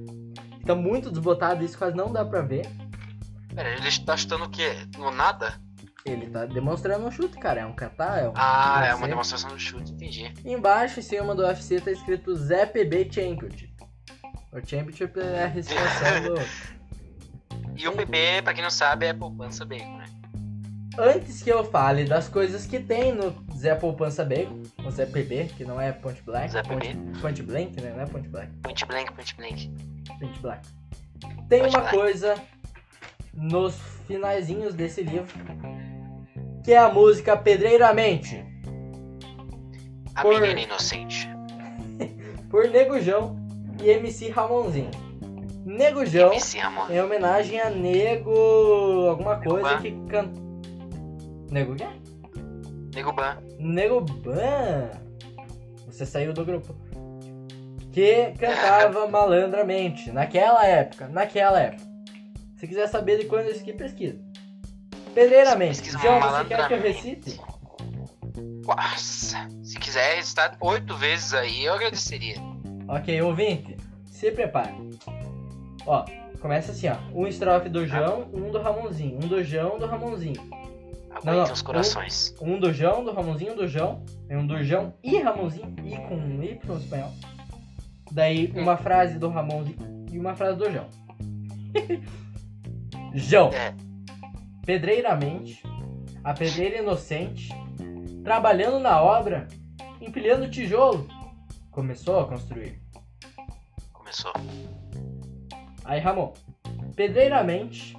[0.65, 2.67] Tá muito desbotado, isso quase não dá pra ver.
[3.55, 4.73] Pera, ele tá chutando o quê?
[4.97, 5.61] No nada?
[6.05, 7.61] Ele tá demonstrando um chute, cara.
[7.61, 8.99] É um catar, é um Ah, é UFC.
[8.99, 10.33] uma demonstração do chute, entendi.
[10.45, 13.73] Embaixo, em cima do UFC, tá escrito Zé PB Championship.
[14.53, 16.41] O Championship é a restrição do...
[17.77, 20.05] E o PB, pra quem não sabe, é poupança bacon, né?
[20.99, 25.47] Antes que eu fale das coisas que tem no Zé Poupança Bacon, o Zé PB,
[25.57, 26.99] que não é Point Black, Zé PB.
[27.19, 27.93] Point Blank, né?
[27.97, 29.71] Não é Point Black, Point blank, point blank.
[30.21, 30.69] Point Black.
[31.49, 31.97] Tem uma Black.
[31.97, 32.35] coisa
[33.33, 33.75] nos
[34.07, 35.33] finalzinhos desse livro,
[36.65, 38.45] que é a música Pedreiramente,
[40.15, 41.29] A Por- menina inocente.
[42.51, 43.37] por Negujão
[43.83, 44.91] e MC Ramonzinho.
[45.65, 46.91] Negujão MC Ramon.
[46.91, 49.09] Em homenagem a Nego.
[49.09, 49.81] alguma Nego coisa Ban.
[49.81, 50.41] que canta.
[51.51, 51.87] Nego quê?
[52.95, 53.39] Nego Ban.
[53.59, 54.91] Nego Ban.
[55.87, 56.75] Você saiu do grupo.
[57.93, 60.11] Que cantava malandramente.
[60.11, 61.09] Naquela época.
[61.09, 61.85] Naquela época.
[62.57, 64.19] Se quiser saber de quando isso aqui, pesquisa.
[65.15, 65.91] Pedreiramente.
[65.91, 67.41] João, você quer que eu recite?
[68.67, 72.37] Nossa, se quiser recitar oito vezes aí, eu agradeceria.
[72.89, 73.77] Ok, ouvinte.
[74.07, 74.73] Se prepare.
[75.87, 76.05] Ó,
[76.41, 76.97] começa assim, ó.
[77.13, 79.17] Um estrofe do João, um do Ramonzinho.
[79.17, 80.41] Um do João, um do Ramonzinho.
[81.25, 82.35] Não, não, os corações.
[82.41, 84.05] Um do João, do Ramonzinho, do João.
[84.31, 87.13] Um do João e Ramonzinho, e com um Y no espanhol.
[88.11, 90.87] Daí uma frase do Ramonzinho e uma frase do João.
[93.15, 93.51] João.
[93.53, 93.75] É.
[94.65, 95.63] Pedreiramente,
[96.23, 97.49] a pedreira inocente,
[98.23, 99.49] trabalhando na obra,
[100.01, 101.09] empilhando tijolo,
[101.71, 102.81] começou a construir.
[103.93, 104.33] Começou.
[105.85, 106.33] Aí, Ramon.
[106.95, 107.97] Pedreiramente,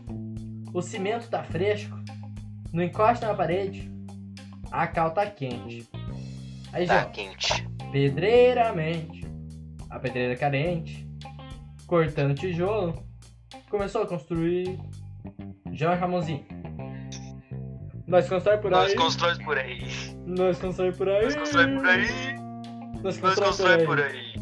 [0.74, 1.98] o cimento tá fresco,
[2.72, 3.92] não encosta na parede,
[4.72, 5.88] a cal tá quente.
[6.72, 7.12] Aí, Tá João.
[7.12, 7.68] quente.
[7.92, 9.26] Pedreiramente,
[9.90, 11.08] a pedreira carente,
[11.86, 13.04] cortando tijolo,
[13.70, 14.80] começou a construir.
[15.72, 16.46] João e Ramonzinho.
[18.08, 18.96] Nós constrói por Nós aí.
[18.98, 19.82] constrói por aí.
[20.26, 21.24] Nós constrói por aí.
[21.24, 22.44] Nós constrói por aí.
[23.02, 24.34] Nós Nós constrói por aí.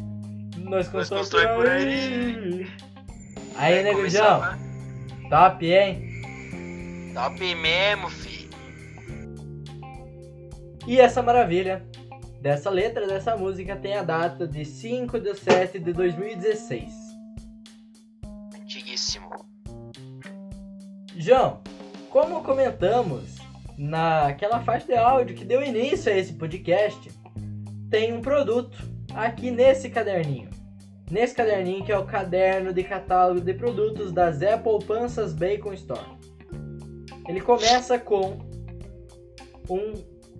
[0.57, 2.67] Nós constrói por aí.
[3.55, 4.41] Aí, João.
[4.41, 4.59] né?
[5.29, 7.11] Top, hein?
[7.13, 8.49] Top mesmo, fi.
[10.87, 11.85] E essa maravilha
[12.41, 16.91] dessa letra dessa música tem a data de 5 de 7 de 2016.
[18.59, 19.29] Antiguíssimo.
[21.15, 21.61] João,
[22.09, 23.40] como comentamos
[23.81, 27.11] naquela faixa de áudio que deu início a esse podcast,
[27.89, 28.77] tem um produto
[29.15, 30.49] aqui nesse caderninho.
[31.09, 36.05] Nesse caderninho que é o caderno de catálogo de produtos da Zé Poupanças Bacon Store.
[37.27, 38.37] Ele começa com
[39.67, 39.93] um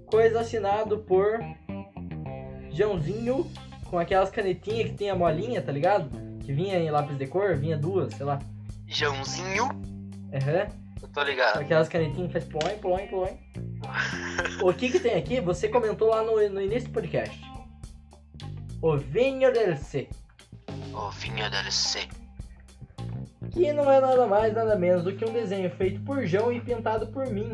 [0.05, 1.39] coisa assinado por
[2.69, 3.49] Joãozinho
[3.89, 6.09] com aquelas canetinhas que tem a molinha, tá ligado?
[6.41, 8.39] Que vinha em lápis de cor, vinha duas, sei lá.
[8.88, 9.65] Joãozinho.
[10.31, 10.68] Aham.
[10.68, 10.80] Eu
[11.13, 11.59] tô ligado.
[11.59, 13.39] Aquelas canetinhas que faz ploim, ploim, ploim.
[14.63, 15.39] o que que tem aqui?
[15.41, 17.39] Você comentou lá no, no início do podcast.
[18.81, 20.07] O vinho del C.
[20.93, 22.07] O vinho DLC.
[23.51, 26.61] Que não é nada mais, nada menos do que um desenho feito por João e
[26.61, 27.51] pintado por mim.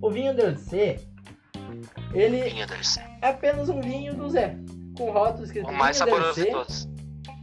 [0.00, 1.00] O vinho del C,
[2.12, 3.00] ele Vinho DLC.
[3.22, 4.56] é apenas um vinho do Zé.
[4.96, 6.88] Com rótulo escrito O mais del saboroso C, de todos.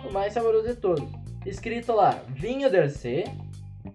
[0.07, 1.09] o mais saboroso de todos.
[1.45, 3.23] Escrito lá, vinho del C,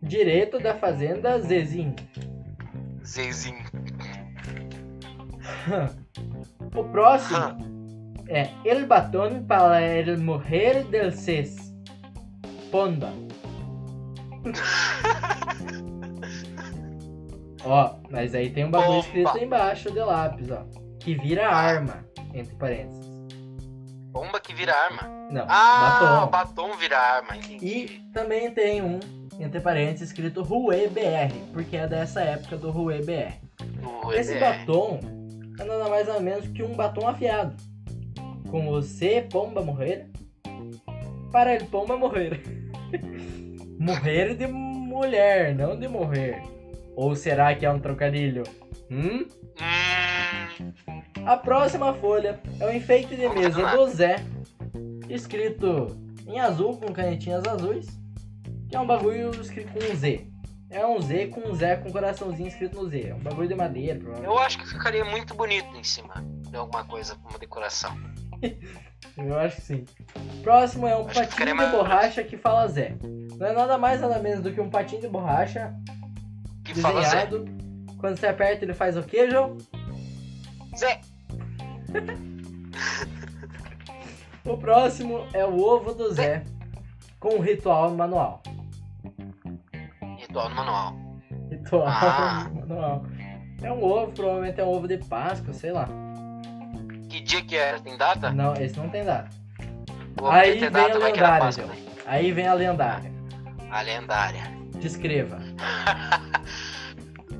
[0.03, 1.95] direto da fazenda Zezinho.
[3.05, 3.65] Zezinho.
[6.75, 11.73] O próximo é El Baton para el Mujer del Ces.
[12.73, 13.13] Ponda.
[17.65, 19.07] ó, mas aí tem um bagulho Bomba.
[19.07, 20.65] escrito embaixo de lápis, ó.
[20.99, 23.05] Que vira arma, entre parênteses.
[24.11, 25.09] Bomba que vira arma.
[25.31, 26.31] Não, Ah, batom.
[26.31, 27.67] batom vira arma, entendi.
[27.67, 28.99] E também tem um,
[29.41, 33.35] entre parênteses, escrito Rue BR, porque é dessa época do Rue BR.
[34.05, 34.41] O Esse EBR.
[34.41, 35.01] batom
[35.59, 37.55] é nada mais nada menos que um batom afiado.
[38.51, 40.07] Com você, pomba, morrer.
[41.33, 42.41] Para ele, pomba, morrer.
[43.79, 46.43] morrer de mulher, não de morrer.
[46.95, 48.45] Ou será que é um trocadilho?
[48.91, 49.27] Hum?
[49.61, 54.17] Hum, A próxima folha é o enfeite de mesa do Zé,
[55.09, 55.97] escrito
[56.27, 57.87] em azul com canetinhas azuis,
[58.77, 60.27] é um bagulho escrito com um Z.
[60.71, 63.09] É um Z com um Zé com um coraçãozinho escrito no Z.
[63.11, 64.33] É um bagulho de madeira, provavelmente.
[64.35, 66.15] Eu acho que ficaria muito bonito em cima
[66.51, 67.97] de alguma coisa, como decoração.
[69.17, 69.85] Eu acho que sim.
[70.43, 72.97] Próximo é um Acho patinho de mais- borracha que fala Zé.
[73.39, 75.73] Não é nada mais nada menos do que um patinho de borracha
[76.65, 77.27] Que fala Zé.
[77.27, 77.45] desenhado.
[77.99, 79.57] Quando você aperta, ele faz o quê, João?
[80.77, 81.01] Zé.
[84.47, 86.45] O próximo é o ovo do Zé
[87.19, 88.43] com um ritual manual.
[90.35, 90.97] Ritual no manual.
[91.49, 92.51] Ritual Ah.
[92.53, 93.07] manual.
[93.63, 95.89] É um ovo, provavelmente é um ovo de Páscoa, sei lá.
[97.09, 97.79] Que dia que era?
[97.79, 98.33] Tem data?
[98.33, 99.31] Não, esse não tem data.
[100.21, 101.77] Ou Aí vem a data, era lendária, Páscoa, né?
[102.07, 103.13] Aí vem a lendária.
[103.71, 104.43] A lendária.
[104.81, 105.39] Descreva.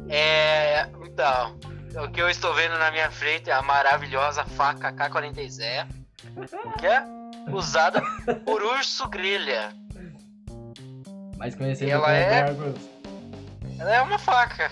[0.07, 0.87] É.
[1.07, 1.57] Então,
[2.05, 5.87] o que eu estou vendo na minha frente é a maravilhosa faca K40Z,
[6.79, 7.03] que é
[7.51, 8.03] usada
[8.45, 9.71] por urso grelha.
[11.37, 12.75] Mais conhecido Ela como é-.
[13.79, 14.71] Ela é uma faca.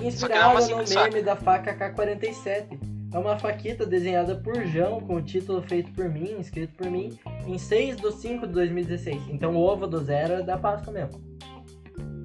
[0.00, 1.22] É Inspirada uma no meme faca.
[1.22, 2.78] da faca K-47.
[3.12, 7.18] É uma faquita desenhada por João, com o título feito por mim, escrito por mim,
[7.46, 9.28] em 6 de 5 de 2016.
[9.30, 11.18] Então o ovo do zero é da Páscoa mesmo.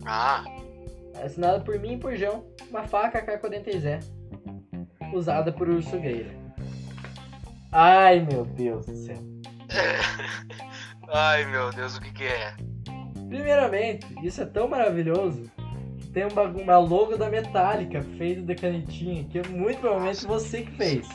[0.05, 0.43] Ah,
[1.15, 4.03] É assinada por mim e por João, uma faca K-47,
[5.13, 6.31] usada por Urso Gueira.
[7.71, 9.17] Ai meu Deus do céu.
[11.07, 12.53] ai meu Deus, o que que é?
[13.33, 15.49] Primeiramente, isso é tão maravilhoso
[15.97, 20.23] que tem um bagu- uma logo da Metallica feita de canetinha, que é muito provavelmente
[20.27, 21.09] você que fez.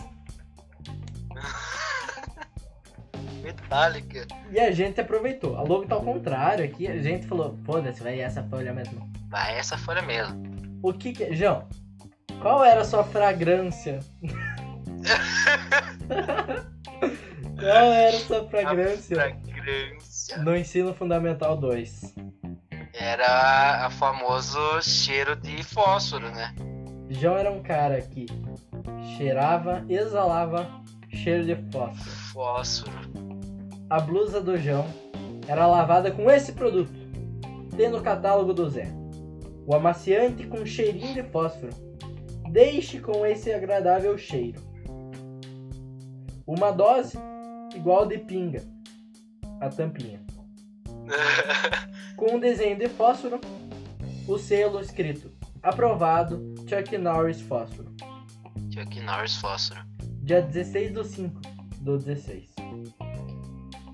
[3.40, 4.26] Metálica.
[4.50, 5.56] E a gente aproveitou.
[5.56, 6.88] A logo tá ao contrário aqui.
[6.88, 9.08] A gente falou, foda-se, vai essa folha mesmo.
[9.28, 10.42] Vai essa folha mesmo.
[10.82, 11.32] O que que.
[11.32, 11.68] João,
[12.42, 14.00] qual era a sua fragrância?
[17.60, 20.07] qual era a sua fragrância Fragrância.
[20.36, 22.14] No ensino fundamental 2?
[22.94, 26.54] Era a famoso cheiro de fósforo, né?
[27.08, 28.26] João era um cara que
[29.16, 30.68] cheirava, exalava
[31.10, 32.10] cheiro de fósforo.
[32.32, 32.98] Fósforo.
[33.88, 34.86] A blusa do João
[35.46, 36.92] era lavada com esse produto.
[37.76, 38.88] Tem no catálogo do Zé.
[39.66, 41.72] O amaciante com cheirinho de fósforo.
[42.50, 44.60] Deixe com esse agradável cheiro.
[46.46, 47.18] Uma dose
[47.74, 48.62] igual de pinga.
[49.60, 50.17] A tampinha.
[52.16, 53.40] Com um desenho de fósforo.
[54.26, 55.32] O selo escrito
[55.62, 57.94] Aprovado Chuck Norris Fósforo.
[58.72, 59.80] Chuck Norris fósforo.
[60.22, 61.40] Dia 16 do 5
[61.80, 62.50] do 16.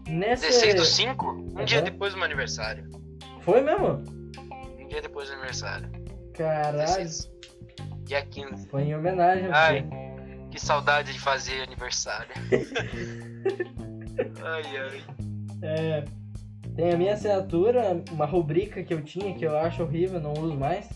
[0.09, 0.47] Nesse...
[0.47, 1.27] 16 do 5?
[1.27, 1.65] Um Aham.
[1.65, 2.89] dia depois do meu aniversário.
[3.41, 4.03] Foi mesmo?
[4.79, 5.91] Um dia depois do aniversário.
[6.35, 6.79] Caralho.
[6.79, 7.31] 16.
[8.05, 8.69] Dia 15.
[8.69, 9.83] Foi em homenagem Ai.
[9.83, 10.05] você.
[10.51, 12.31] Que saudade de fazer aniversário.
[14.45, 15.03] ai, ai.
[15.63, 16.05] É,
[16.75, 20.57] tem a minha assinatura, uma rubrica que eu tinha, que eu acho horrível, não uso
[20.57, 20.89] mais.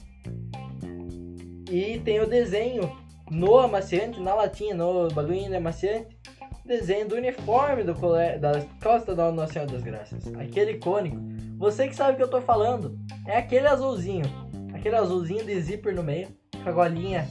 [1.70, 2.90] E tem o desenho
[3.30, 6.18] no amaciante, na latinha, no bagulhinho de amaciante.
[6.64, 8.38] Desenho do uniforme do cole...
[8.38, 10.34] da Escola Estadual Nossa Senhora das Graças.
[10.34, 11.16] Aquele icônico.
[11.56, 12.98] Você que sabe o que eu tô falando.
[13.26, 14.26] É aquele azulzinho.
[14.74, 16.28] Aquele azulzinho de zíper no meio.
[16.62, 17.26] Com a golinha.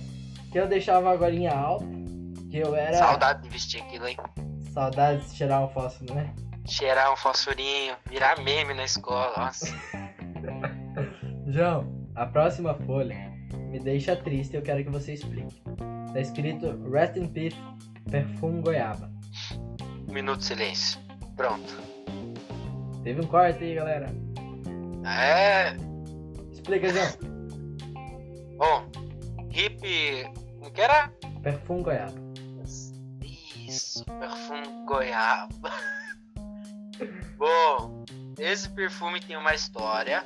[0.52, 1.86] Que eu deixava a golinha alta.
[2.50, 2.98] Que eu era.
[2.98, 4.18] Saudade de vestir aquilo, hein?
[4.74, 6.34] Saudades de tirar um fósforo, né?
[6.68, 9.34] Cheirar um fosforinho, virar meme na escola.
[9.38, 9.68] Nossa.
[11.48, 13.16] João, a próxima folha
[13.70, 15.62] me deixa triste e eu quero que você explique.
[16.14, 17.58] Tá escrito Rest in Peace,
[18.10, 19.10] Perfume Goiaba.
[20.12, 21.00] Minuto de silêncio.
[21.36, 21.74] Pronto.
[23.04, 24.08] Teve um corte aí, galera.
[25.06, 25.76] É.
[26.52, 27.08] Explica, João.
[28.58, 28.90] Bom,
[29.52, 30.30] hip.
[30.60, 31.10] Como que era?
[31.42, 32.28] Perfume Goiaba.
[33.68, 35.72] Isso, perfume goiaba.
[37.38, 38.06] Bom,
[38.40, 40.26] esse perfume tem uma história.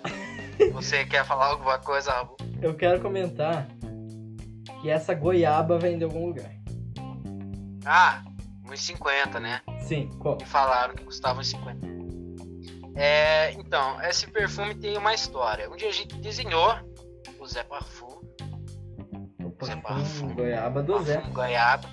[0.74, 2.36] Você quer falar alguma coisa, Rabu?
[2.62, 3.68] Eu quero comentar
[4.82, 6.52] que essa goiaba vem de algum lugar.
[7.86, 8.24] Ah,
[8.70, 9.62] uns 50, né?
[9.80, 10.38] Sim, qual?
[10.38, 11.88] Me falaram que custava uns 50.
[12.96, 15.70] É, então, esse perfume tem uma história.
[15.70, 16.76] Um dia a gente desenhou
[17.40, 18.22] o Zé Parfum.
[19.60, 20.34] O Zé Parfum.
[20.36, 21.16] goiaba do Zé.
[21.16, 21.90] Parfum goiaba.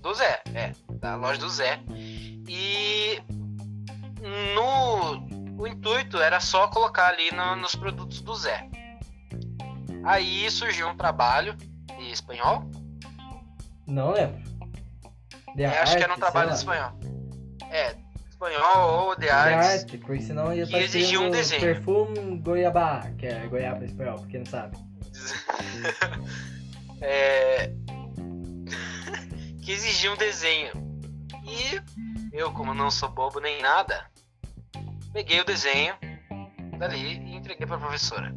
[0.00, 0.72] Do Zé, é.
[0.94, 1.78] Da loja do Zé.
[2.48, 3.20] E
[4.20, 8.68] no o intuito era só colocar ali no- nos produtos do Zé.
[10.04, 12.64] Aí surgiu um trabalho de espanhol.
[13.86, 14.40] Não lembro.
[15.58, 16.54] É, acho que era um arte, trabalho lá.
[16.54, 16.92] espanhol.
[17.70, 17.96] É,
[18.30, 19.82] espanhol ou de De artes.
[19.82, 21.60] arte, porque senão ia Que estar exigia um desenho.
[21.60, 24.76] Perfume Goiabá, que é goiaba em espanhol, pra quem não sabe.
[27.02, 27.72] É,
[29.62, 30.70] que exigia um desenho.
[31.44, 31.80] E
[32.36, 34.04] eu, como não sou bobo nem nada,
[35.12, 35.94] peguei o desenho
[36.78, 38.34] dali e entreguei pra professora.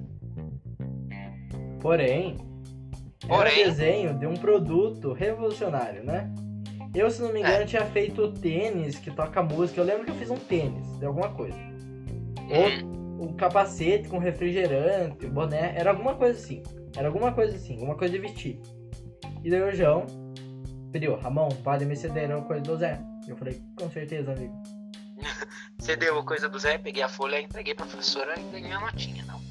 [1.82, 2.38] Porém,
[3.28, 6.32] Porém- era desenho de um produto revolucionário, né?
[6.94, 7.66] Eu, se não me engano, É.
[7.66, 9.82] tinha feito tênis que toca música.
[9.82, 11.58] Eu lembro que eu fiz um tênis de alguma coisa.
[11.58, 16.62] Hum, Ou um capacete com refrigerante, boné, era alguma coisa assim.
[16.96, 18.60] Era alguma coisa assim, alguma coisa de vestir.
[19.44, 20.06] E daí o João
[20.92, 23.02] pediu, Ramon, pode me ceder uma coisa do Zé.
[23.28, 24.54] Eu falei, com certeza, amigo.
[25.84, 28.80] Você deu a coisa do Zé, peguei a folha, entreguei pra professora e ganhei a
[28.80, 29.42] notinha, não.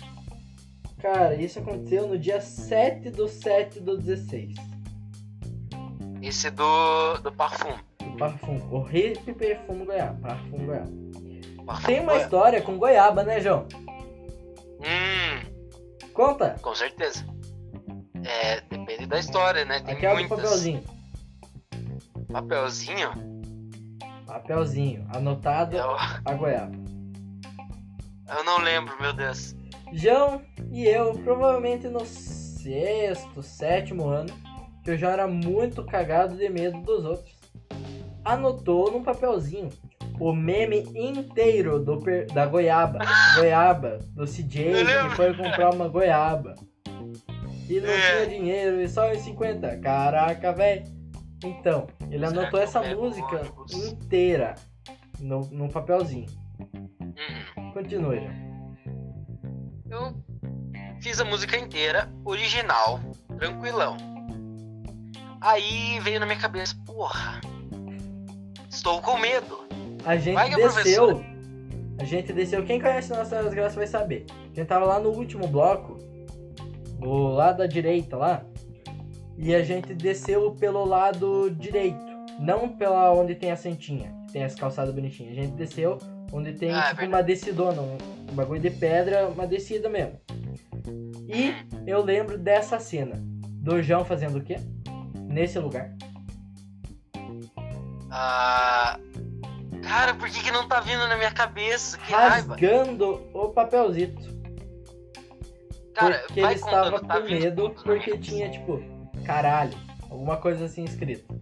[0.99, 4.55] Cara, isso aconteceu no dia 7 do 7 do 16.
[6.23, 7.75] Esse do, do parfum.
[8.01, 8.57] Do Parfum.
[8.71, 10.19] O Hip Perfume Goiaba.
[10.27, 10.91] Parfum Goiaba.
[11.67, 12.25] Parfum Tem uma Goiaba.
[12.25, 13.69] história com goiaba, né, João?
[14.81, 16.57] Hum, Conta.
[16.63, 17.27] com certeza.
[18.25, 19.81] É, depende da história, né?
[19.81, 20.41] Tem Aqui é o muitas.
[20.41, 20.83] papelzinho.
[22.33, 23.32] Papelzinho?
[24.33, 25.05] Papelzinho.
[25.15, 25.95] Anotado Eu,
[26.25, 26.73] a goiaba.
[28.37, 29.55] eu não lembro, meu Deus.
[29.93, 30.41] João
[30.71, 34.33] e eu, provavelmente no sexto, sétimo ano,
[34.83, 37.35] que eu já era muito cagado de medo dos outros,
[38.25, 39.69] anotou num papelzinho
[40.19, 43.01] o meme inteiro do per- da goiaba.
[43.37, 44.73] Goiaba, do CJ,
[45.11, 46.55] que foi comprar uma goiaba.
[47.69, 48.25] E não É.
[48.27, 49.77] tinha dinheiro, e só uns 50.
[49.79, 50.85] Caraca, velho.
[51.45, 53.41] Então, ele anotou essa música
[53.73, 54.55] inteira
[55.19, 56.27] no, num papelzinho.
[56.61, 58.21] Hum, Continue.
[59.89, 60.23] João.
[60.75, 63.01] eu fiz a música inteira, original,
[63.39, 63.97] tranquilão.
[65.41, 67.41] Aí veio na minha cabeça, porra,
[68.69, 69.67] estou com medo.
[70.05, 71.25] A gente Vai desceu.
[71.99, 72.65] A gente desceu.
[72.65, 74.27] Quem conhece Nossas Graças vai saber.
[74.31, 75.97] A gente tava lá no último bloco,
[76.99, 78.45] do lado da direita lá.
[79.37, 82.13] E a gente desceu pelo lado direito.
[82.39, 85.33] Não pela onde tem a sentinha, que tem as calçadas bonitinhas.
[85.33, 85.99] A gente desceu
[86.33, 90.19] onde tem Ah, é tipo uma descidona, um bagulho de pedra, uma descida mesmo.
[91.29, 91.55] E
[91.87, 93.23] eu lembro dessa cena.
[93.63, 94.57] Do João fazendo o quê?
[95.15, 95.95] Nesse lugar.
[98.11, 98.99] Ah,
[99.83, 101.97] cara, por que, que não tá vindo na minha cabeça?
[101.99, 102.55] Que raiva.
[102.55, 104.33] Rasgando o papelzito.
[105.95, 108.83] Cara, porque ele estava tá com medo porque tinha, tipo,
[109.23, 109.77] caralho,
[110.11, 111.35] alguma coisa assim escrita.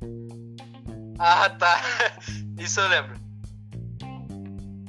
[1.19, 1.81] Ah, tá.
[2.59, 3.19] Isso eu lembro.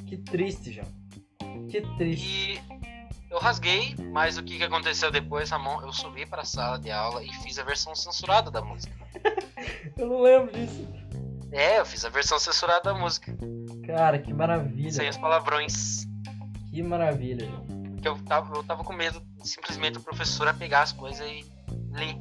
[0.08, 1.68] Que triste, João.
[1.70, 2.26] Que triste.
[2.26, 2.62] E
[3.30, 5.82] eu rasguei, mas o que, que aconteceu depois, Ramon?
[5.82, 8.94] Eu subi pra sala de aula e fiz a versão censurada da música.
[9.98, 10.88] Eu não lembro disso.
[11.52, 13.36] É, eu fiz a versão censurada da música.
[13.86, 14.92] Cara, que maravilha.
[14.92, 16.08] Sem os palavrões.
[16.70, 17.66] Que maravilha, João.
[17.92, 21.46] Porque eu tava, eu tava com medo de simplesmente o professor pegar as coisas e
[21.92, 22.16] ler.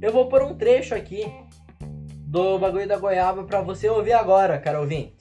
[0.00, 1.24] Eu vou pôr um trecho aqui
[2.28, 5.17] do bagulho da goiaba pra você ouvir agora, cara ouvinte.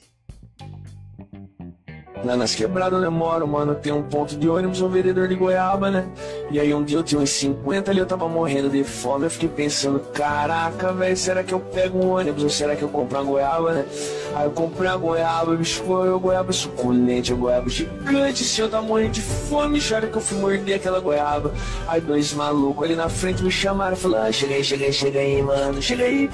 [2.27, 5.35] Lá nas quebradas onde eu moro, mano, tem um ponto de ônibus, um vendedor de
[5.35, 6.05] goiaba, né?
[6.51, 9.31] E aí um dia eu tinha uns 50 ali, eu tava morrendo de fome, eu
[9.31, 13.17] fiquei pensando, caraca, velho, será que eu pego um ônibus ou será que eu compro
[13.17, 13.85] uma goiaba, né?
[14.35, 18.85] Aí eu comprei uma goiaba, bicho, uma goiaba suculente, uma goiaba gigante, se eu tava
[18.85, 21.53] morrendo de fome, chora que eu fui morder aquela goiaba.
[21.87, 26.03] Aí dois malucos ali na frente me chamaram, falaram, ah, aí, chega aí, mano, chega
[26.03, 26.29] aí.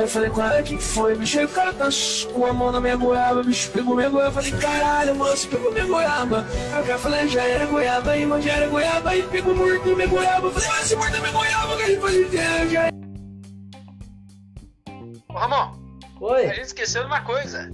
[0.00, 1.38] Eu falei, cara, o que que foi, bicho?
[1.38, 1.88] Aí o cara tá
[2.32, 5.48] com a mão na minha goiaba, bicho, pegou minha goiaba, eu falei, caralho, mano, você
[5.48, 6.46] pegou minha goiaba.
[6.74, 9.96] Aí o cara falou, já era goiaba aí, mano, já era goiaba aí, pegou mordeu
[9.96, 10.46] minha goiaba.
[10.46, 12.90] Eu falei, ah, você mordeu minha goiaba, cara, eu falei, "É, já era.
[15.28, 17.70] Ô, Ramon, a Oi, gente esqueceu de uma coisa.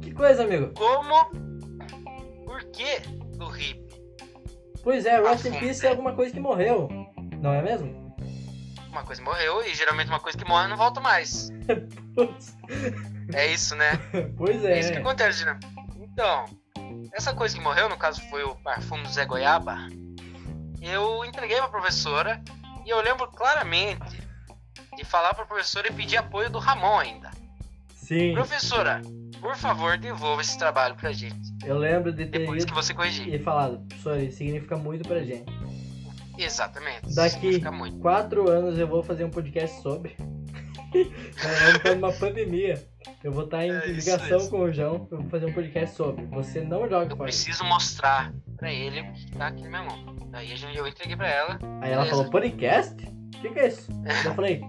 [0.00, 0.72] que coisa, amigo?
[0.74, 1.24] Como?
[2.44, 3.00] Por que
[3.36, 3.82] do hip?
[4.82, 5.88] Pois é, Rest in Peace né?
[5.88, 6.88] é alguma coisa que morreu.
[7.40, 8.02] Não é mesmo?
[8.90, 11.48] Uma coisa morreu e geralmente uma coisa que morre não volta mais.
[13.34, 13.92] É isso, né?
[14.36, 15.00] Pois É isso que é.
[15.00, 15.58] acontece, né?
[16.12, 16.44] Então,
[17.12, 19.78] essa coisa que morreu, no caso foi o perfume do Zé Goiaba,
[20.80, 22.42] eu entreguei pra professora
[22.84, 24.20] e eu lembro claramente
[24.96, 27.30] de falar pra professora e pedir apoio do Ramon ainda.
[27.94, 29.00] Sim, Professora,
[29.40, 31.38] por favor, devolva esse trabalho pra gente.
[31.64, 33.32] eu lembro de ter Depois que você corrigir.
[33.32, 35.50] e falado, professor, isso significa muito pra gente.
[36.36, 37.14] Exatamente.
[37.14, 37.98] Daqui significa muito.
[38.00, 40.16] quatro anos eu vou fazer um podcast sobre.
[40.18, 42.84] Nós vamos estar numa pandemia.
[43.22, 45.06] Eu vou estar em É isso ligação com o João.
[45.10, 46.24] Eu vou fazer um podcast sobre.
[46.26, 47.24] Você não joga Eu fora.
[47.24, 50.16] preciso mostrar pra ele o que tá aqui na minha mão.
[50.30, 51.58] Daí a gente- eu entreguei pra ela.
[51.80, 52.10] Aí ela beleza.
[52.10, 52.94] falou, podcast?
[53.04, 53.90] O que, que é isso?
[54.24, 54.62] Eu falei,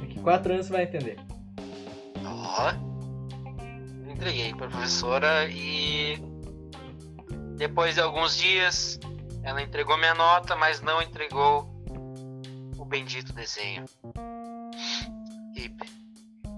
[0.00, 1.16] daqui quatro anos você vai entender.
[2.24, 2.72] Ó.
[4.10, 6.18] Entreguei pra professora e
[7.56, 8.98] depois de alguns dias
[9.44, 11.68] ela entregou minha nota, mas não entregou
[12.78, 13.84] o bendito desenho.
[15.56, 15.97] Hip.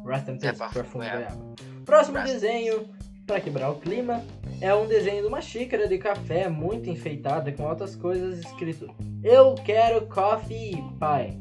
[0.04, 1.10] Rest in É, Perfume é.
[1.12, 1.54] Goiaba.
[1.84, 2.88] Próximo desenho,
[3.26, 4.22] pra quebrar o clima,
[4.60, 9.54] é um desenho de uma xícara de café muito enfeitada com altas coisas escrito Eu
[9.56, 11.38] quero coffee pie.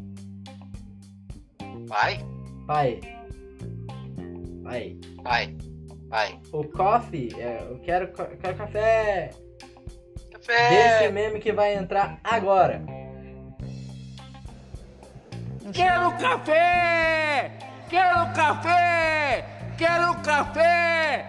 [1.88, 2.19] Vai,
[2.68, 2.99] Pai.
[4.64, 4.98] Pai.
[5.23, 5.56] vai,
[6.07, 6.40] vai.
[6.52, 9.31] O coffee, é, eu quero, co- quero café.
[10.40, 11.11] Desse Café!
[11.11, 12.81] meme que vai entrar agora.
[15.73, 17.52] Quero café!
[17.90, 19.74] Quero café!
[19.76, 21.28] Quero café!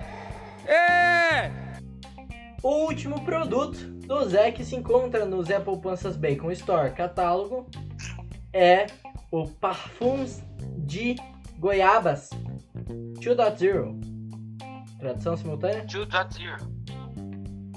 [0.67, 1.51] É!
[2.63, 7.67] O último produto do Zé que se encontra no Zé Poupanças Bacon Store catálogo
[8.53, 8.89] é
[9.31, 10.43] o Parfums
[10.77, 11.17] de
[11.59, 12.29] Goiabas
[13.15, 13.99] 2.0.
[14.99, 15.87] Tradução simultânea?
[15.87, 16.61] 2.0.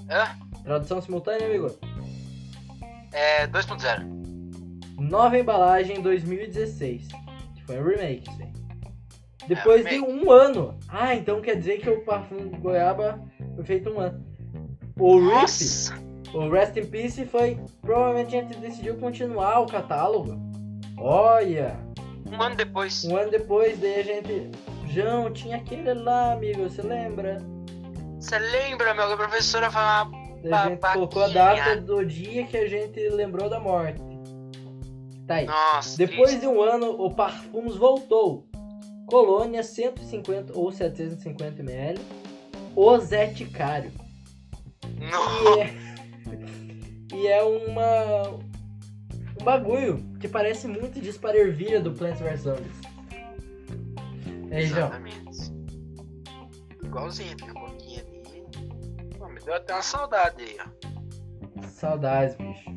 [0.10, 0.38] Hã?
[0.61, 1.68] Tradução simultânea, amigo?
[3.14, 4.99] É 2.0.
[4.99, 7.07] Nova embalagem 2016.
[7.55, 8.52] Que foi um remake, isso aí.
[9.48, 10.78] Depois É, de um ano.
[10.88, 13.20] Ah, então quer dizer que o Parfum Goiaba
[13.56, 14.24] foi feito um ano.
[14.99, 16.03] O Rip!
[16.34, 17.60] O Rest in Peace foi.
[17.82, 20.36] Provavelmente a gente decidiu continuar o catálogo.
[20.98, 21.78] Olha!
[22.32, 23.03] Um ano depois.
[23.06, 24.52] Um ano depois, daí a gente.
[24.88, 27.40] João, tinha aquele lá, amigo, você lembra?
[28.20, 29.11] Você lembra, meu?
[29.11, 30.11] A professora falava.
[30.52, 34.02] A gente colocou a data do dia que a gente lembrou da morte.
[35.28, 35.45] Tá aí.
[35.45, 35.98] Nossa.
[35.98, 36.41] Depois triste.
[36.41, 38.45] de um ano, o Parfums voltou.
[39.07, 41.99] Colônia 150 ou 750 ml.
[42.75, 43.91] O Zé Ticário.
[44.99, 45.57] Não.
[45.57, 45.73] E é,
[47.13, 48.30] e é uma.
[49.39, 52.81] Um bagulho que parece muito Dispara Ervilha do Plants vs Zombies.
[54.51, 54.91] Aí, João?
[56.84, 58.43] Igualzinho, tem a boquinha ali.
[59.17, 61.67] Pô, me deu até uma saudade aí, ó.
[61.67, 62.69] Saudades, bicho.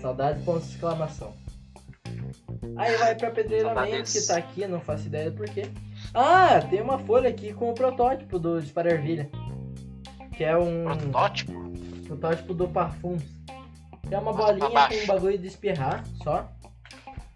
[0.00, 1.34] Saudades, ponto de exclamação.
[2.76, 5.66] Aí vai pra pedreiramento que tá aqui, não faço ideia do porquê.
[6.14, 9.30] Ah, tem uma folha aqui com o protótipo do Dispara Ervilha.
[10.36, 11.52] Que é um Protótipo?
[12.06, 13.22] protótipo do Parfums.
[14.08, 16.48] Que é uma bolinha com um bagulho de espirrar, só.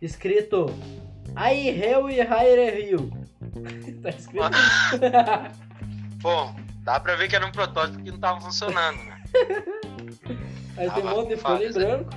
[0.01, 0.67] Escrito
[1.35, 3.11] Ai Reu e Haire Rio.
[4.03, 4.45] tá escrito.
[6.23, 9.23] Bom, dá pra ver que era um protótipo que não tava funcionando, né?
[10.77, 12.11] Aí tem um Tava monte de folha em branco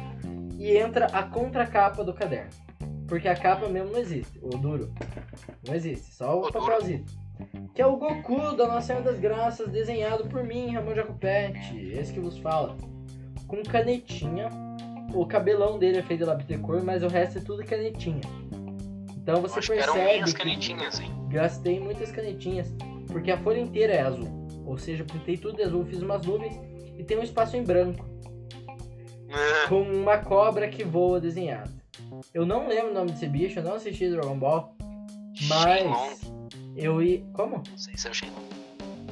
[0.58, 2.50] e entra a contracapa do caderno.
[3.08, 4.92] Porque a capa mesmo não existe, o duro.
[5.68, 7.06] Não existe, só o, papelzinho.
[7.74, 12.14] Que é o Goku da Nossa Senhora das Graças, desenhado por mim, Ramon Jacopete, esse
[12.14, 12.76] que vos fala.
[13.48, 14.50] Com canetinha.
[15.14, 18.22] O cabelão dele é feito de lápis de cor, mas o resto é tudo canetinha.
[19.16, 21.12] Então você Acho que eram percebe minhas que canetinhas, hein?
[21.30, 22.74] gastei muitas canetinhas,
[23.08, 24.28] porque a folha inteira é azul.
[24.66, 26.60] Ou seja, pintei tudo de azul, fiz umas nuvens
[26.98, 28.06] e tem um espaço em branco
[29.70, 31.72] com uma cobra que voa desenhada.
[32.34, 34.76] Eu não lembro o nome desse bicho, eu não assisti Dragon Ball,
[35.34, 35.90] Shenlong.
[35.90, 36.22] mas
[36.76, 37.24] eu ia.
[37.34, 37.58] Como?
[37.58, 38.46] Não sei se é o Shenlong.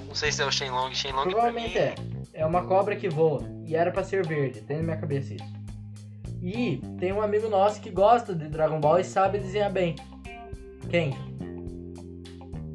[0.08, 0.94] Não sei se é o Shenlong.
[0.94, 1.96] Shenlong Provavelmente é.
[2.34, 3.42] É uma cobra que voa.
[3.66, 5.64] E era pra ser verde, tem na minha cabeça isso.
[6.42, 9.96] E tem um amigo nosso que gosta de Dragon Ball e sabe desenhar bem.
[10.90, 11.16] Quem?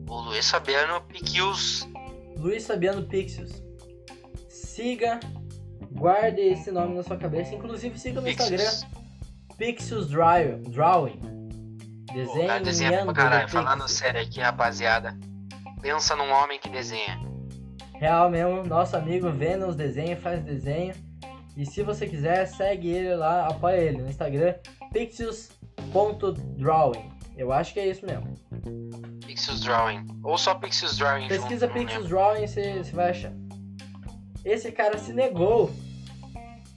[0.09, 1.87] O Luiz Fabiano Piquios.
[2.39, 3.63] Luiz Fabiano Pixios.
[4.49, 5.21] Siga,
[5.93, 7.55] guarde esse nome na sua cabeça.
[7.55, 8.98] Inclusive siga no Instagram
[9.59, 11.21] Draw- Drawing.
[12.09, 13.47] Pô, o cara desenha Desenhando pra caralho.
[13.47, 15.17] do Falando sério aqui, rapaziada.
[15.83, 17.19] Pensa num homem que desenha.
[17.95, 20.95] Real mesmo, nosso amigo vendo os desenhos, faz desenho.
[21.57, 24.55] E se você quiser, segue ele lá, apoia ele no Instagram,
[24.93, 27.11] pixios.drawing.
[27.37, 28.35] Eu acho que é isso mesmo.
[29.27, 30.07] Pixios Drawing.
[30.25, 32.09] Ou só Pixios Drawing Pesquisa junto, Pixios lembro.
[32.09, 33.33] Drawing e você vai achar.
[34.45, 35.71] Esse cara se negou.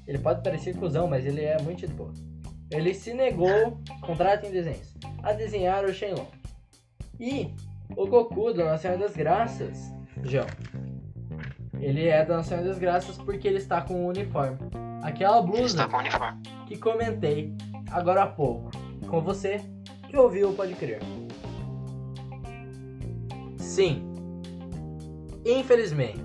[0.07, 2.11] Ele pode parecer cuzão, mas ele é muito de boa.
[2.71, 6.27] Ele se negou, contrato em desenhos, a desenhar o Shenlong.
[7.19, 7.53] E
[7.95, 9.91] o Goku da Nossa Senhora das Graças,
[10.23, 10.47] João.
[11.79, 14.57] Ele é da Nossa Senhora das Graças porque ele está com o uniforme.
[15.03, 16.41] Aquela blusa uniforme.
[16.67, 17.53] que comentei
[17.91, 18.71] agora há pouco
[19.07, 19.59] com você
[20.07, 20.99] que ouviu Pode Crer.
[23.57, 24.03] Sim,
[25.45, 26.21] infelizmente,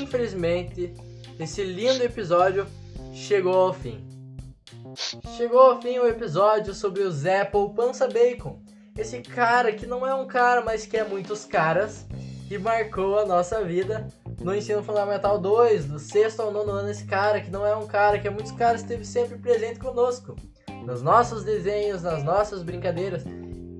[0.00, 0.92] infelizmente,
[1.38, 2.66] esse lindo episódio
[3.12, 4.13] chegou ao fim.
[4.96, 8.60] Chegou ao fim o episódio sobre o Zé Poupança Bacon.
[8.96, 12.06] Esse cara que não é um cara, mas que é muitos caras,
[12.46, 14.06] que marcou a nossa vida
[14.40, 17.86] no ensino fundamental 2, do sexto ao nono ano, esse cara que não é um
[17.86, 20.36] cara, que é muitos caras, esteve sempre presente conosco.
[20.84, 23.24] Nos nossos desenhos, nas nossas brincadeiras.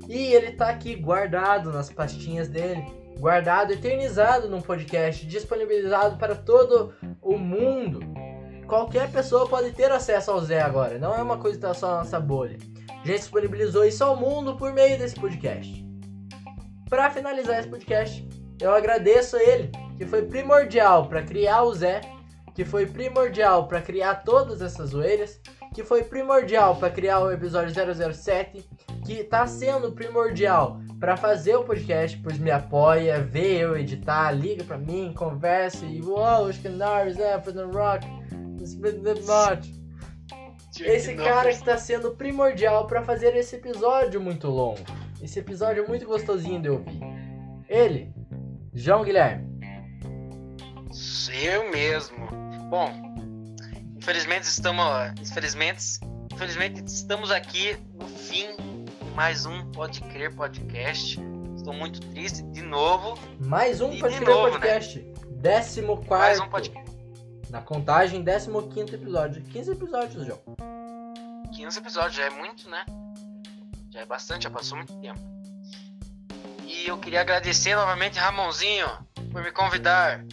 [0.09, 2.85] E ele tá aqui guardado nas pastinhas dele,
[3.19, 6.93] guardado, eternizado num podcast, disponibilizado para todo
[7.23, 8.01] o mundo.
[8.67, 11.89] Qualquer pessoa pode ter acesso ao Zé agora, não é uma coisa que tá só
[11.89, 12.59] na nossa bolha.
[12.89, 15.85] A gente disponibilizou isso ao mundo por meio desse podcast.
[16.89, 18.27] Para finalizar esse podcast,
[18.61, 22.01] eu agradeço a ele que foi primordial para criar o Zé,
[22.55, 25.41] que foi primordial para criar todas essas zoeiras,
[25.75, 27.75] que foi primordial para criar o episódio
[28.15, 28.65] 007,
[29.05, 34.65] que tá sendo primordial para fazer o podcast, pois me apoia, vê eu editar, liga
[34.65, 38.07] para mim, conversa e uou, os canários, é, no rock,
[40.81, 44.81] esse cara que está sendo primordial para fazer esse episódio muito longo,
[45.23, 47.01] esse episódio muito gostosinho de ouvir.
[47.69, 48.13] Ele,
[48.73, 49.55] João Guilherme.
[51.43, 52.27] Eu mesmo.
[52.71, 52.91] Bom,
[53.97, 54.85] infelizmente estamos,
[55.21, 56.01] infelizmente,
[56.33, 61.21] infelizmente estamos aqui no fim de mais um Pode Crer podcast.
[61.57, 63.19] Estou muito triste de novo.
[63.41, 65.01] Mais um E Pode de Crer novo, podcast.
[65.31, 66.21] Décimo quarto.
[66.21, 66.84] Mais um podcast.
[67.55, 68.51] Na contagem, 15
[68.97, 69.41] episódio.
[69.41, 70.41] 15 episódios, João.
[71.55, 72.85] 15 episódios, já é muito, né?
[73.93, 75.21] Já é bastante, já passou muito tempo.
[76.65, 78.89] E eu queria agradecer novamente Ramonzinho
[79.31, 80.25] por me convidar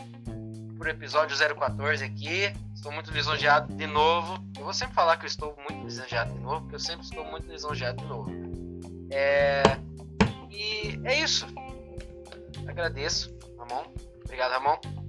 [0.79, 2.51] pro episódio 014 aqui.
[2.73, 4.43] Estou muito lisonjeado de novo.
[4.57, 7.23] Eu vou sempre falar que eu estou muito lisonjeado de novo, porque eu sempre estou
[7.25, 8.31] muito lisonjeado de novo.
[9.11, 9.61] É...
[10.49, 11.45] E é isso.
[12.67, 13.83] Agradeço, Ramon.
[14.25, 15.00] Obrigado, Ramon.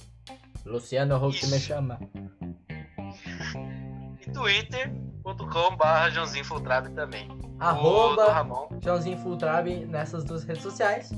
[0.65, 1.99] Luciano Huck me chama.
[4.22, 7.27] e twitter.com barra Joãozinho Fultrabe também.
[7.60, 8.68] Arroba Ramon.
[8.81, 11.11] Joãozinho Fultrabe nessas duas redes sociais.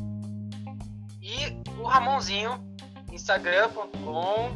[1.22, 2.60] E o Ramonzinho,
[3.12, 4.50] instagram.com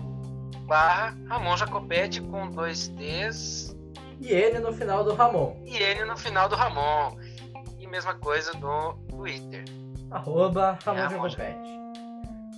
[0.65, 3.75] barra Ramon Jacopete com dois T's
[4.21, 5.55] E ele no final do Ramon.
[5.65, 7.17] e ele no final do Ramon.
[7.89, 9.65] Mesma coisa no Twitter.
[10.11, 11.27] Arroba Ramon É, Ramon.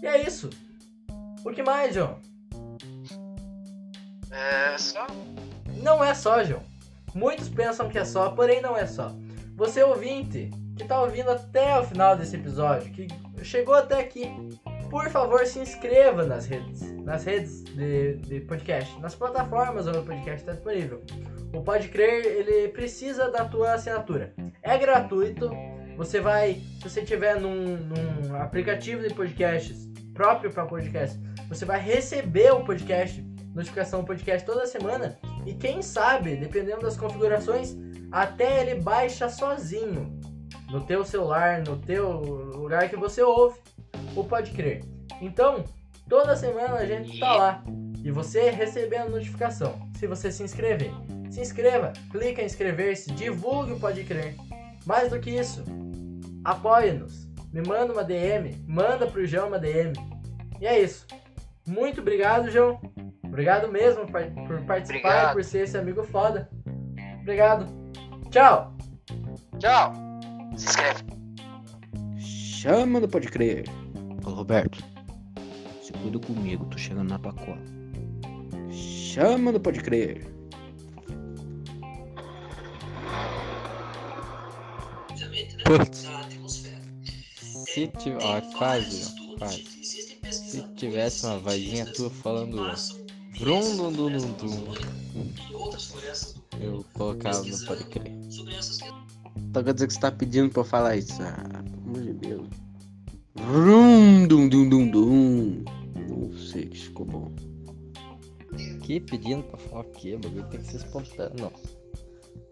[0.01, 0.49] E é isso.
[1.43, 2.19] O que mais, João?
[4.31, 5.07] É só.
[5.81, 6.61] Não é só, João.
[7.13, 9.11] Muitos pensam que é só, porém não é só.
[9.55, 13.07] Você ouvinte que tá ouvindo até o final desse episódio, que
[13.43, 14.31] chegou até aqui,
[14.89, 20.03] por favor se inscreva nas redes, nas redes de, de podcast, nas plataformas onde o
[20.03, 21.01] podcast está disponível.
[21.53, 24.33] O Pode Crer, ele precisa da tua assinatura.
[24.61, 25.49] É gratuito.
[25.97, 31.79] Você vai, se você tiver num, num aplicativo de podcasts próprio para podcast, você vai
[31.79, 33.21] receber o podcast,
[33.53, 37.75] notificação do podcast toda semana e quem sabe, dependendo das configurações,
[38.11, 40.19] até ele baixa sozinho
[40.69, 43.59] no teu celular, no teu lugar que você ouve
[44.15, 44.83] o Pode Crer.
[45.21, 45.65] Então,
[46.07, 47.63] toda semana a gente tá lá
[48.03, 49.79] e você recebendo notificação.
[49.97, 50.91] Se você se inscrever,
[51.29, 54.35] se inscreva, clica em inscrever-se, divulgue o Pode Crer.
[54.85, 55.63] Mais do que isso,
[56.43, 57.29] apoie-nos.
[57.53, 59.93] Me manda uma DM, manda pro João uma DM.
[60.59, 61.05] E é isso.
[61.67, 62.79] Muito obrigado, João.
[63.23, 65.33] Obrigado mesmo por participar e Obrigado.
[65.33, 66.49] por ser esse amigo foda.
[67.21, 67.65] Obrigado.
[68.29, 68.75] Tchau.
[69.59, 69.93] Tchau!
[70.57, 71.03] Se inscreve.
[72.19, 73.65] Chama do Pode Crer.
[74.25, 74.83] Ô Roberto,
[75.81, 77.80] se cuida comigo, tô chegando na tua cola.
[79.11, 80.25] Chama do Pode Crer.
[85.65, 86.07] Putz.
[87.65, 88.23] Se tiver.
[88.23, 89.65] Ó, quase, ó, quase.
[90.31, 92.55] Se tivesse uma vozinha tua falando.
[93.37, 94.73] Vrum, dum, dum, dum, dum.
[96.61, 98.13] Eu colocava no Pode Crer.
[99.35, 101.21] Então quer dizer que você tá pedindo pra eu falar isso?
[101.21, 102.47] Ah, pelo amor de Deus.
[103.35, 105.65] Vrum, dum, dum, dum, dum.
[106.07, 107.50] Não sei que ficou bom.
[108.83, 110.15] Que pedindo pra falar o quê?
[110.15, 111.51] O bagulho tem que ser espontâneo.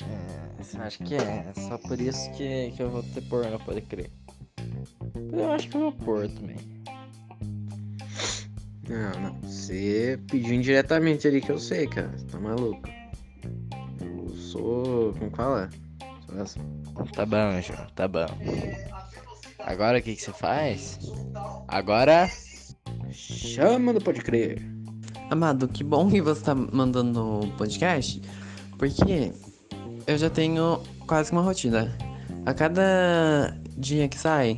[0.01, 1.51] É, acho que é.
[1.55, 4.11] Só por isso que, que eu vou ter pôr, não pode crer.
[5.31, 6.57] Eu acho que eu vou pôr também.
[8.87, 9.41] Não, não.
[9.41, 12.11] Você pediu indiretamente ali que eu sei, cara.
[12.17, 12.89] Você tá maluco.
[14.01, 15.13] Eu sou.
[15.13, 15.69] Como fala?
[16.45, 16.63] Sou.
[17.15, 18.25] Tá bom, João, tá bom.
[19.59, 20.99] Agora o que, que você faz?
[21.67, 22.29] Agora.
[23.11, 24.78] Chama do Pode Crer.
[25.29, 28.19] Amado, que bom que você tá mandando o podcast,
[28.77, 29.31] porque
[30.07, 31.95] eu já tenho quase uma rotina.
[32.45, 34.57] A cada dia que sai,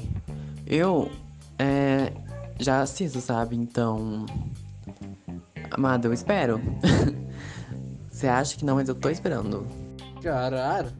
[0.66, 1.12] eu
[1.60, 2.14] é,
[2.58, 3.58] já assisto, sabe?
[3.58, 4.26] Então,
[5.72, 6.62] amado, eu espero.
[8.10, 9.68] Você acha que não, mas eu tô esperando.
[10.22, 10.92] Caralho.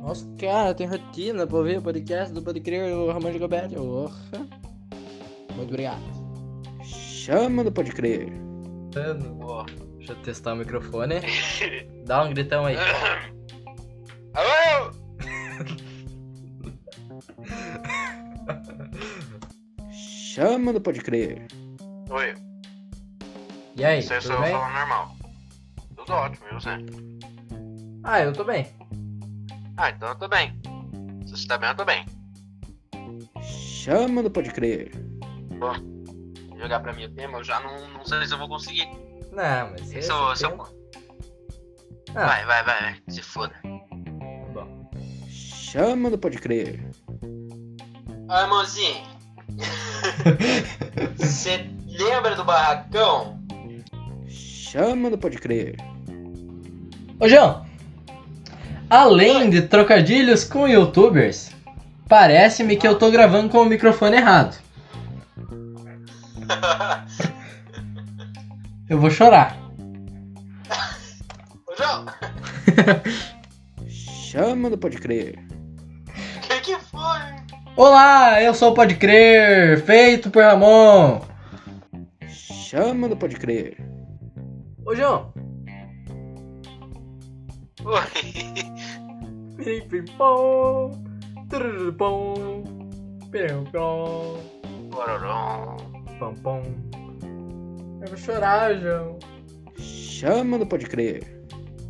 [0.00, 3.74] Nossa, cara, tem rotina pra ouvir o podcast do Pode Crer o Ramon Gilberto.
[3.76, 4.46] Porra.
[5.56, 6.21] Muito obrigado.
[7.22, 8.32] Chama do Pode Crer.
[8.94, 9.64] Mano, Ó.
[9.98, 11.14] Deixa eu testar o microfone.
[12.04, 12.76] Dá um gritão aí.
[14.34, 14.90] Alô?
[19.92, 21.46] Chama do Pode Crer.
[22.10, 22.34] Oi,
[23.76, 24.50] E aí, aí tudo bem?
[24.52, 25.16] falando normal.
[25.96, 26.70] Tudo ótimo, e você?
[28.04, 28.66] Ah, eu tô bem.
[29.76, 30.52] Ah, então eu tô bem.
[31.26, 32.04] Se você tá bem, eu tô bem.
[33.42, 34.90] Chama do Pode Crer.
[36.62, 38.86] Jogar pra mim o tema, eu já não, não sei se eu vou conseguir.
[39.32, 40.68] Não, mas Esse esse é o- esse é tempo-
[42.14, 42.96] Ah, Vai, vai, vai, vai.
[43.08, 43.52] Se foda.
[44.54, 44.88] bom.
[45.28, 46.78] Chama do Pode Crer.
[48.28, 49.02] Ó, irmãozinho.
[51.18, 53.40] Você lembra do barracão?
[54.28, 55.74] Chama do Pode Crer.
[57.18, 57.66] Ô, João.
[58.88, 61.50] Além de trocadilhos com youtubers,
[62.08, 64.61] parece-me que eu tô gravando com o microfone errado.
[68.88, 69.56] Eu vou chorar.
[71.66, 72.06] Ô, João,
[73.88, 75.38] Chama do Pode Crer.
[76.08, 77.20] o que que foi?
[77.76, 81.20] Olá, eu sou o Pode Crer, feito por Ramon.
[82.28, 83.76] Chama do Pode Crer.
[84.84, 85.32] Ô, João.
[87.84, 88.02] Oi.
[89.56, 90.90] Pim, pim, pom.
[91.48, 92.64] Trrr, pom.
[93.30, 94.38] Pim, pom.
[94.90, 95.91] Bororom.
[96.22, 96.62] Pom, pom.
[98.00, 99.18] Eu vou chorar, João.
[99.76, 101.44] Chama do Pode Crer.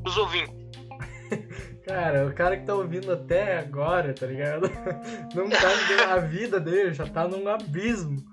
[0.07, 0.55] Os ouvintes.
[1.85, 4.71] Cara, o cara que tá ouvindo até agora, tá ligado?
[5.35, 8.25] Não tá a vida dele, já tá num abismo.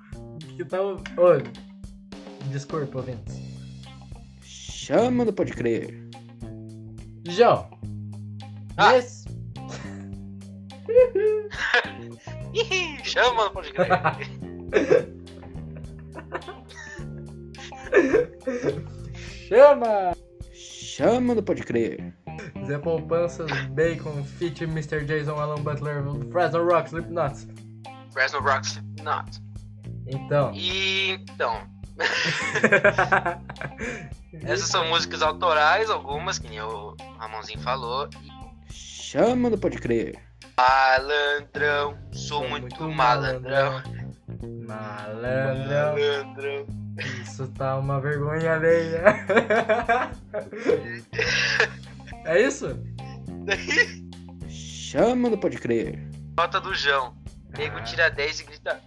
[0.56, 0.82] Que tá.
[0.82, 0.96] Ô,
[2.46, 3.38] desculpa, ouvintes.
[4.42, 6.08] Chama do Pode Crer.
[7.28, 7.70] João.
[8.78, 8.94] Ah.
[13.04, 15.10] Chama, não pode crer.
[19.50, 20.16] Chama!
[20.54, 22.14] Chama do Pode Crer.
[22.68, 25.04] Zé Poupanças, Bacon, Fit, Mr.
[25.04, 27.48] Jason, Alan Butler, Fresno Rock, Slipknot.
[28.14, 29.42] Fresno Rocks Not.
[30.06, 30.52] Então.
[30.54, 31.64] E então,
[34.46, 38.08] essas são músicas autorais, algumas, que nem o Ramonzinho falou.
[38.70, 40.16] Chama do Pode Crer.
[40.56, 43.82] Malandrão, sou muito malandrão.
[44.68, 45.96] Malandrão.
[45.96, 46.79] Malandrão.
[47.24, 49.04] Isso tá uma vergonha alheia.
[52.26, 52.78] É isso?
[54.48, 56.00] Chama do Pode Crer.
[56.38, 57.16] Nota do João.
[57.58, 58.82] Nego tira 10 e grita.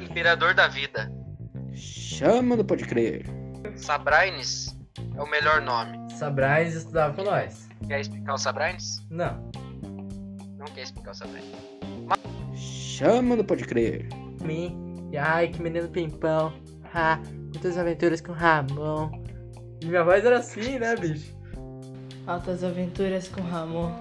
[0.00, 1.10] Imperador da vida.
[1.74, 3.26] Chama do Pode Crer.
[3.76, 4.76] Sabraines
[5.16, 6.10] é o melhor nome.
[6.12, 7.68] Sabrais estudava com nós.
[7.86, 9.04] Quer explicar o Sabraines?
[9.10, 9.50] Não.
[10.56, 11.54] Não quer explicar o Sabraines.
[12.54, 14.08] Chama do Pode Crer.
[14.42, 14.85] Mim.
[15.12, 16.52] E ai, que menino pimpão.
[16.94, 17.18] Ha,
[17.52, 19.10] muitas aventuras com Ramon.
[19.84, 21.34] Minha voz era assim, né, bicho?
[22.26, 23.92] Altas aventuras com Ramon.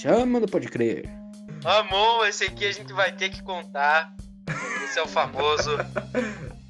[0.00, 1.08] Chama do Pode Crer.
[1.64, 4.14] Amor, esse aqui a gente vai ter que contar.
[4.84, 5.70] Esse é o famoso.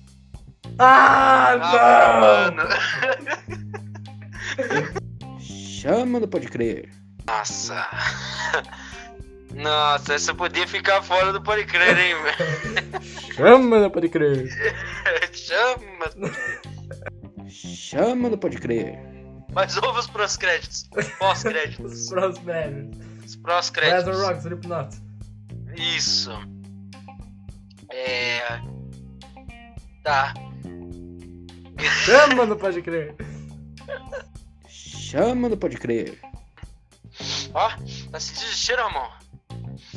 [0.82, 2.57] Ah, Ah, não!
[2.57, 2.70] mano.
[5.40, 6.89] Chama do Pode Crer.
[7.27, 7.86] Nossa.
[9.61, 13.35] Nossa, essa podia ficar fora do pode crer, hein, velho?
[13.35, 14.49] Chama, não pode crer.
[15.32, 16.11] Chama.
[17.49, 18.99] Chama do Pode Crer.
[19.53, 20.89] Mas ouve os pós-créditos.
[20.97, 22.09] Os Pós-créditos.
[22.09, 22.97] próximos.
[23.24, 24.23] Os pós-créditos.
[24.23, 24.97] Rock, Slipknot.
[25.77, 26.31] Isso.
[27.93, 28.61] É.
[30.05, 30.32] Tá.
[32.05, 33.15] Chama, não pode crer.
[34.69, 36.19] Chama do Pode Crer.
[37.53, 37.70] Ó,
[38.12, 39.11] tá se desistindo, amor.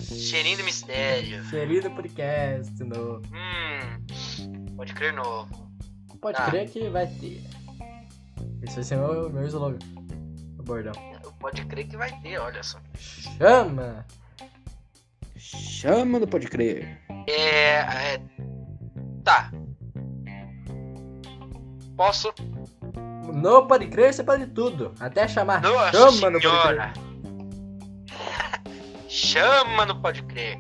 [0.06, 1.44] Cheirinho do mistério.
[1.50, 3.18] Querido podcast no.
[3.18, 4.76] Hum.
[4.76, 5.72] Pode crer novo.
[6.22, 6.50] Pode Ah.
[6.50, 7.44] crer que vai ter.
[8.62, 9.80] Esse vai ser meu, meu slogan.
[10.60, 10.94] O bordão.
[11.40, 12.80] Pode crer que vai ter, olha só.
[12.98, 14.06] Chama!
[15.36, 17.02] Chama do Pode Crer.
[17.28, 18.14] É.
[18.14, 18.22] é
[19.26, 19.52] tá.
[21.98, 22.34] Posso?
[23.34, 24.94] No pode crer, você pode tudo.
[25.00, 25.62] Até chamar.
[25.62, 26.92] Nossa Chama, não pode senhora.
[26.94, 27.13] crer.
[29.14, 30.60] Chama, não pode crer.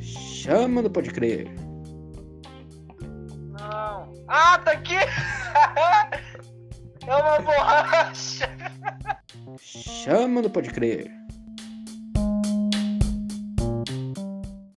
[0.00, 1.46] Chama do Pode Crer.
[3.50, 4.14] Não.
[4.26, 4.96] Ah, tá aqui!
[7.06, 8.48] é uma borracha!
[9.60, 11.10] Chama do Pode Crer.